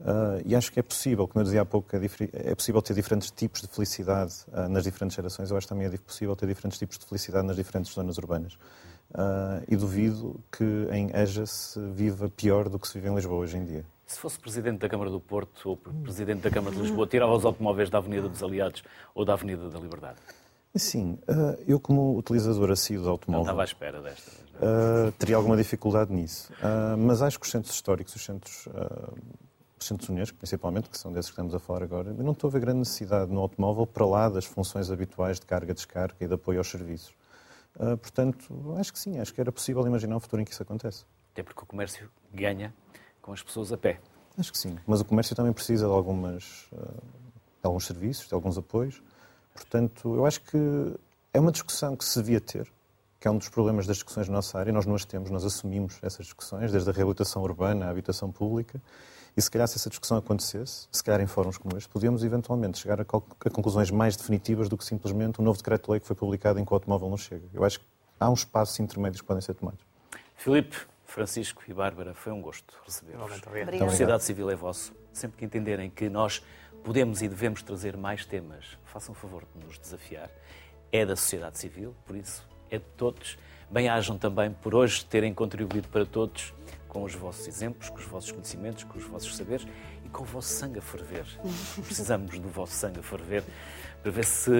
Uh, 0.00 0.40
e 0.44 0.54
acho 0.54 0.70
que 0.70 0.78
é 0.78 0.82
possível, 0.82 1.26
como 1.26 1.40
eu 1.40 1.44
dizia 1.44 1.62
há 1.62 1.64
pouco, 1.64 1.94
é, 1.96 2.00
é 2.32 2.54
possível 2.54 2.80
ter 2.80 2.94
diferentes 2.94 3.30
tipos 3.32 3.62
de 3.62 3.66
felicidade 3.66 4.32
uh, 4.48 4.68
nas 4.68 4.84
diferentes 4.84 5.16
gerações. 5.16 5.50
Eu 5.50 5.56
acho 5.56 5.66
também 5.66 5.86
é 5.86 5.90
possível 5.98 6.36
ter 6.36 6.46
diferentes 6.46 6.78
tipos 6.78 6.98
de 6.98 7.04
felicidade 7.04 7.46
nas 7.46 7.56
diferentes 7.56 7.92
zonas 7.92 8.16
urbanas. 8.16 8.54
Uh, 9.10 9.64
e 9.66 9.74
duvido 9.74 10.40
que 10.52 10.64
em 10.92 11.10
Eja 11.14 11.46
se 11.46 11.80
viva 11.90 12.28
pior 12.28 12.68
do 12.68 12.78
que 12.78 12.86
se 12.86 12.94
vive 12.94 13.08
em 13.08 13.14
Lisboa 13.14 13.38
hoje 13.38 13.56
em 13.56 13.64
dia. 13.64 13.84
Se 14.06 14.18
fosse 14.20 14.38
Presidente 14.38 14.78
da 14.78 14.88
Câmara 14.88 15.10
do 15.10 15.18
Porto 15.18 15.70
ou 15.70 15.76
Presidente 15.76 16.42
da 16.42 16.50
Câmara 16.50 16.74
de 16.76 16.82
Lisboa, 16.82 17.06
tirava 17.06 17.34
os 17.34 17.44
automóveis 17.44 17.90
da 17.90 17.98
Avenida 17.98 18.28
dos 18.28 18.42
Aliados 18.42 18.82
ou 19.14 19.24
da 19.24 19.32
Avenida 19.32 19.68
da 19.68 19.78
Liberdade? 19.78 20.16
Sim, 20.74 21.18
eu 21.66 21.80
como 21.80 22.16
utilizador 22.16 22.70
assíduo 22.70 23.04
do 23.04 23.10
automóvel... 23.10 23.44
Não 23.44 23.50
estava 23.50 23.62
à 23.62 23.64
espera 23.64 24.00
desta. 24.00 25.12
teria 25.18 25.36
alguma 25.36 25.56
dificuldade 25.56 26.10
nisso. 26.12 26.50
mas 26.96 27.20
acho 27.20 27.38
que 27.38 27.44
os 27.44 27.50
centros 27.50 27.74
históricos, 27.74 28.14
os 28.14 28.24
centros 28.24 28.66
os 29.82 29.88
centros 29.88 30.08
Unesco, 30.08 30.36
principalmente, 30.36 30.88
que 30.88 30.98
são 30.98 31.12
desses 31.12 31.30
que 31.30 31.34
estamos 31.34 31.54
a 31.54 31.58
falar 31.58 31.82
agora, 31.82 32.10
eu 32.10 32.24
não 32.24 32.32
estou 32.32 32.48
a 32.48 32.52
ver 32.52 32.60
grande 32.60 32.80
necessidade 32.80 33.30
no 33.30 33.40
automóvel 33.40 33.86
para 33.86 34.06
lá 34.06 34.28
das 34.28 34.44
funções 34.44 34.90
habituais 34.90 35.38
de 35.38 35.46
carga, 35.46 35.74
descarga 35.74 36.16
e 36.20 36.26
de 36.26 36.34
apoio 36.34 36.58
aos 36.58 36.68
serviços. 36.68 37.14
Uh, 37.76 37.96
portanto, 37.96 38.74
acho 38.78 38.92
que 38.92 38.98
sim, 38.98 39.18
acho 39.18 39.32
que 39.32 39.40
era 39.40 39.52
possível 39.52 39.86
imaginar 39.86 40.16
um 40.16 40.20
futuro 40.20 40.42
em 40.42 40.44
que 40.44 40.52
isso 40.52 40.62
acontece. 40.62 41.04
Até 41.32 41.42
porque 41.42 41.62
o 41.62 41.66
comércio 41.66 42.10
ganha 42.32 42.74
com 43.22 43.32
as 43.32 43.42
pessoas 43.42 43.72
a 43.72 43.76
pé. 43.76 44.00
Acho 44.36 44.52
que 44.52 44.58
sim, 44.58 44.76
mas 44.86 45.00
o 45.00 45.04
comércio 45.04 45.34
também 45.36 45.52
precisa 45.52 45.86
de, 45.86 45.92
algumas, 45.92 46.68
uh, 46.72 46.78
de 46.78 47.64
alguns 47.64 47.86
serviços, 47.86 48.28
de 48.28 48.34
alguns 48.34 48.58
apoios. 48.58 49.02
Portanto, 49.54 50.14
eu 50.14 50.24
acho 50.26 50.40
que 50.42 50.94
é 51.32 51.40
uma 51.40 51.52
discussão 51.52 51.96
que 51.96 52.04
se 52.04 52.18
devia 52.20 52.40
ter, 52.40 52.70
que 53.20 53.26
é 53.26 53.30
um 53.30 53.38
dos 53.38 53.48
problemas 53.48 53.86
das 53.86 53.96
discussões 53.96 54.28
na 54.28 54.34
nossa 54.34 54.58
área. 54.58 54.72
Nós 54.72 54.86
não 54.86 54.94
as 54.94 55.04
temos, 55.04 55.30
nós 55.30 55.44
assumimos 55.44 55.98
essas 56.02 56.26
discussões, 56.26 56.72
desde 56.72 56.88
a 56.88 56.92
reabilitação 56.92 57.42
urbana 57.42 57.86
à 57.86 57.90
habitação 57.90 58.30
pública. 58.30 58.80
E 59.38 59.40
se 59.40 59.48
calhar 59.48 59.68
se 59.68 59.76
essa 59.76 59.88
discussão 59.88 60.16
acontecesse, 60.16 60.88
se 60.90 61.04
calhar 61.04 61.20
em 61.20 61.26
fóruns 61.28 61.56
como 61.56 61.78
este, 61.78 61.88
podíamos 61.88 62.24
eventualmente 62.24 62.76
chegar 62.76 63.00
a, 63.00 63.04
a 63.04 63.50
conclusões 63.50 63.88
mais 63.88 64.16
definitivas 64.16 64.68
do 64.68 64.76
que 64.76 64.84
simplesmente 64.84 65.38
o 65.38 65.44
novo 65.44 65.56
decreto-lei 65.56 66.00
que 66.00 66.06
foi 66.08 66.16
publicado 66.16 66.58
em 66.58 66.64
que 66.64 66.72
o 66.72 66.74
automóvel 66.74 67.08
não 67.08 67.16
chega. 67.16 67.44
Eu 67.54 67.62
acho 67.62 67.78
que 67.78 67.86
há 68.18 68.28
uns 68.28 68.44
passos 68.44 68.80
intermédios 68.80 69.20
que 69.20 69.26
podem 69.28 69.40
ser 69.40 69.54
tomados. 69.54 69.78
Filipe, 70.34 70.76
Francisco 71.04 71.62
e 71.68 71.72
Bárbara, 71.72 72.14
foi 72.14 72.32
um 72.32 72.42
gosto 72.42 72.74
receber-vos. 72.84 73.30
A 73.80 73.88
sociedade 73.88 74.24
civil 74.24 74.50
é 74.50 74.56
vosso. 74.56 74.92
Sempre 75.12 75.38
que 75.38 75.44
entenderem 75.44 75.88
que 75.88 76.08
nós 76.08 76.42
podemos 76.82 77.22
e 77.22 77.28
devemos 77.28 77.62
trazer 77.62 77.96
mais 77.96 78.26
temas. 78.26 78.76
Façam 78.86 79.12
o 79.12 79.16
favor 79.16 79.44
de 79.54 79.64
nos 79.64 79.78
desafiar. 79.78 80.28
É 80.90 81.06
da 81.06 81.14
sociedade 81.14 81.58
civil, 81.58 81.94
por 82.04 82.16
isso 82.16 82.44
é 82.72 82.78
de 82.78 82.84
todos. 82.96 83.38
Bem-ajam 83.70 84.16
também 84.16 84.50
por 84.50 84.74
hoje 84.74 85.04
terem 85.04 85.34
contribuído 85.34 85.88
para 85.88 86.06
todos 86.06 86.54
com 86.88 87.04
os 87.04 87.14
vossos 87.14 87.46
exemplos, 87.46 87.90
com 87.90 87.98
os 87.98 88.04
vossos 88.06 88.32
conhecimentos, 88.32 88.84
com 88.84 88.98
os 88.98 89.04
vossos 89.04 89.36
saberes 89.36 89.66
e 90.04 90.08
com 90.08 90.22
o 90.22 90.26
vosso 90.26 90.48
sangue 90.48 90.78
a 90.78 90.82
ferver. 90.82 91.26
Precisamos 91.84 92.38
do 92.38 92.48
vosso 92.48 92.72
sangue 92.72 93.00
a 93.00 93.02
ferver 93.02 93.44
para 94.02 94.10
ver 94.10 94.24
se 94.24 94.50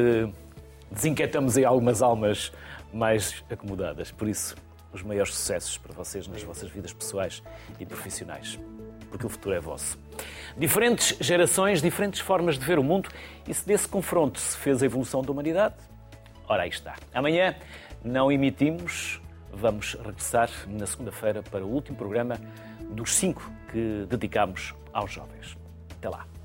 desinquietamos 0.90 1.56
aí 1.56 1.64
algumas 1.64 2.02
almas 2.02 2.52
mais 2.92 3.42
acomodadas. 3.50 4.10
Por 4.10 4.28
isso, 4.28 4.54
os 4.92 5.02
maiores 5.02 5.34
sucessos 5.34 5.78
para 5.78 5.92
vocês 5.94 6.26
nas 6.28 6.42
vossas 6.42 6.70
vidas 6.70 6.92
pessoais 6.92 7.42
e 7.80 7.86
profissionais, 7.86 8.58
porque 9.10 9.26
o 9.26 9.28
futuro 9.28 9.54
é 9.54 9.60
vosso. 9.60 9.98
Diferentes 10.56 11.16
gerações, 11.20 11.80
diferentes 11.80 12.20
formas 12.20 12.58
de 12.58 12.64
ver 12.64 12.78
o 12.78 12.84
mundo, 12.84 13.08
e 13.46 13.54
se 13.54 13.66
desse 13.66 13.88
confronto 13.88 14.38
se 14.38 14.56
fez 14.56 14.82
a 14.82 14.86
evolução 14.86 15.22
da 15.22 15.30
humanidade, 15.30 15.74
ora 16.46 16.62
aí 16.62 16.70
está. 16.70 16.96
Amanhã 17.12 17.54
não 18.08 18.32
emitimos, 18.32 19.20
vamos 19.52 19.94
regressar 19.94 20.50
na 20.66 20.86
segunda-feira 20.86 21.42
para 21.42 21.64
o 21.64 21.68
último 21.68 21.96
programa 21.96 22.40
dos 22.90 23.14
cinco 23.14 23.50
que 23.70 24.06
dedicamos 24.08 24.74
aos 24.92 25.12
jovens. 25.12 25.56
Até 25.98 26.08
lá. 26.08 26.37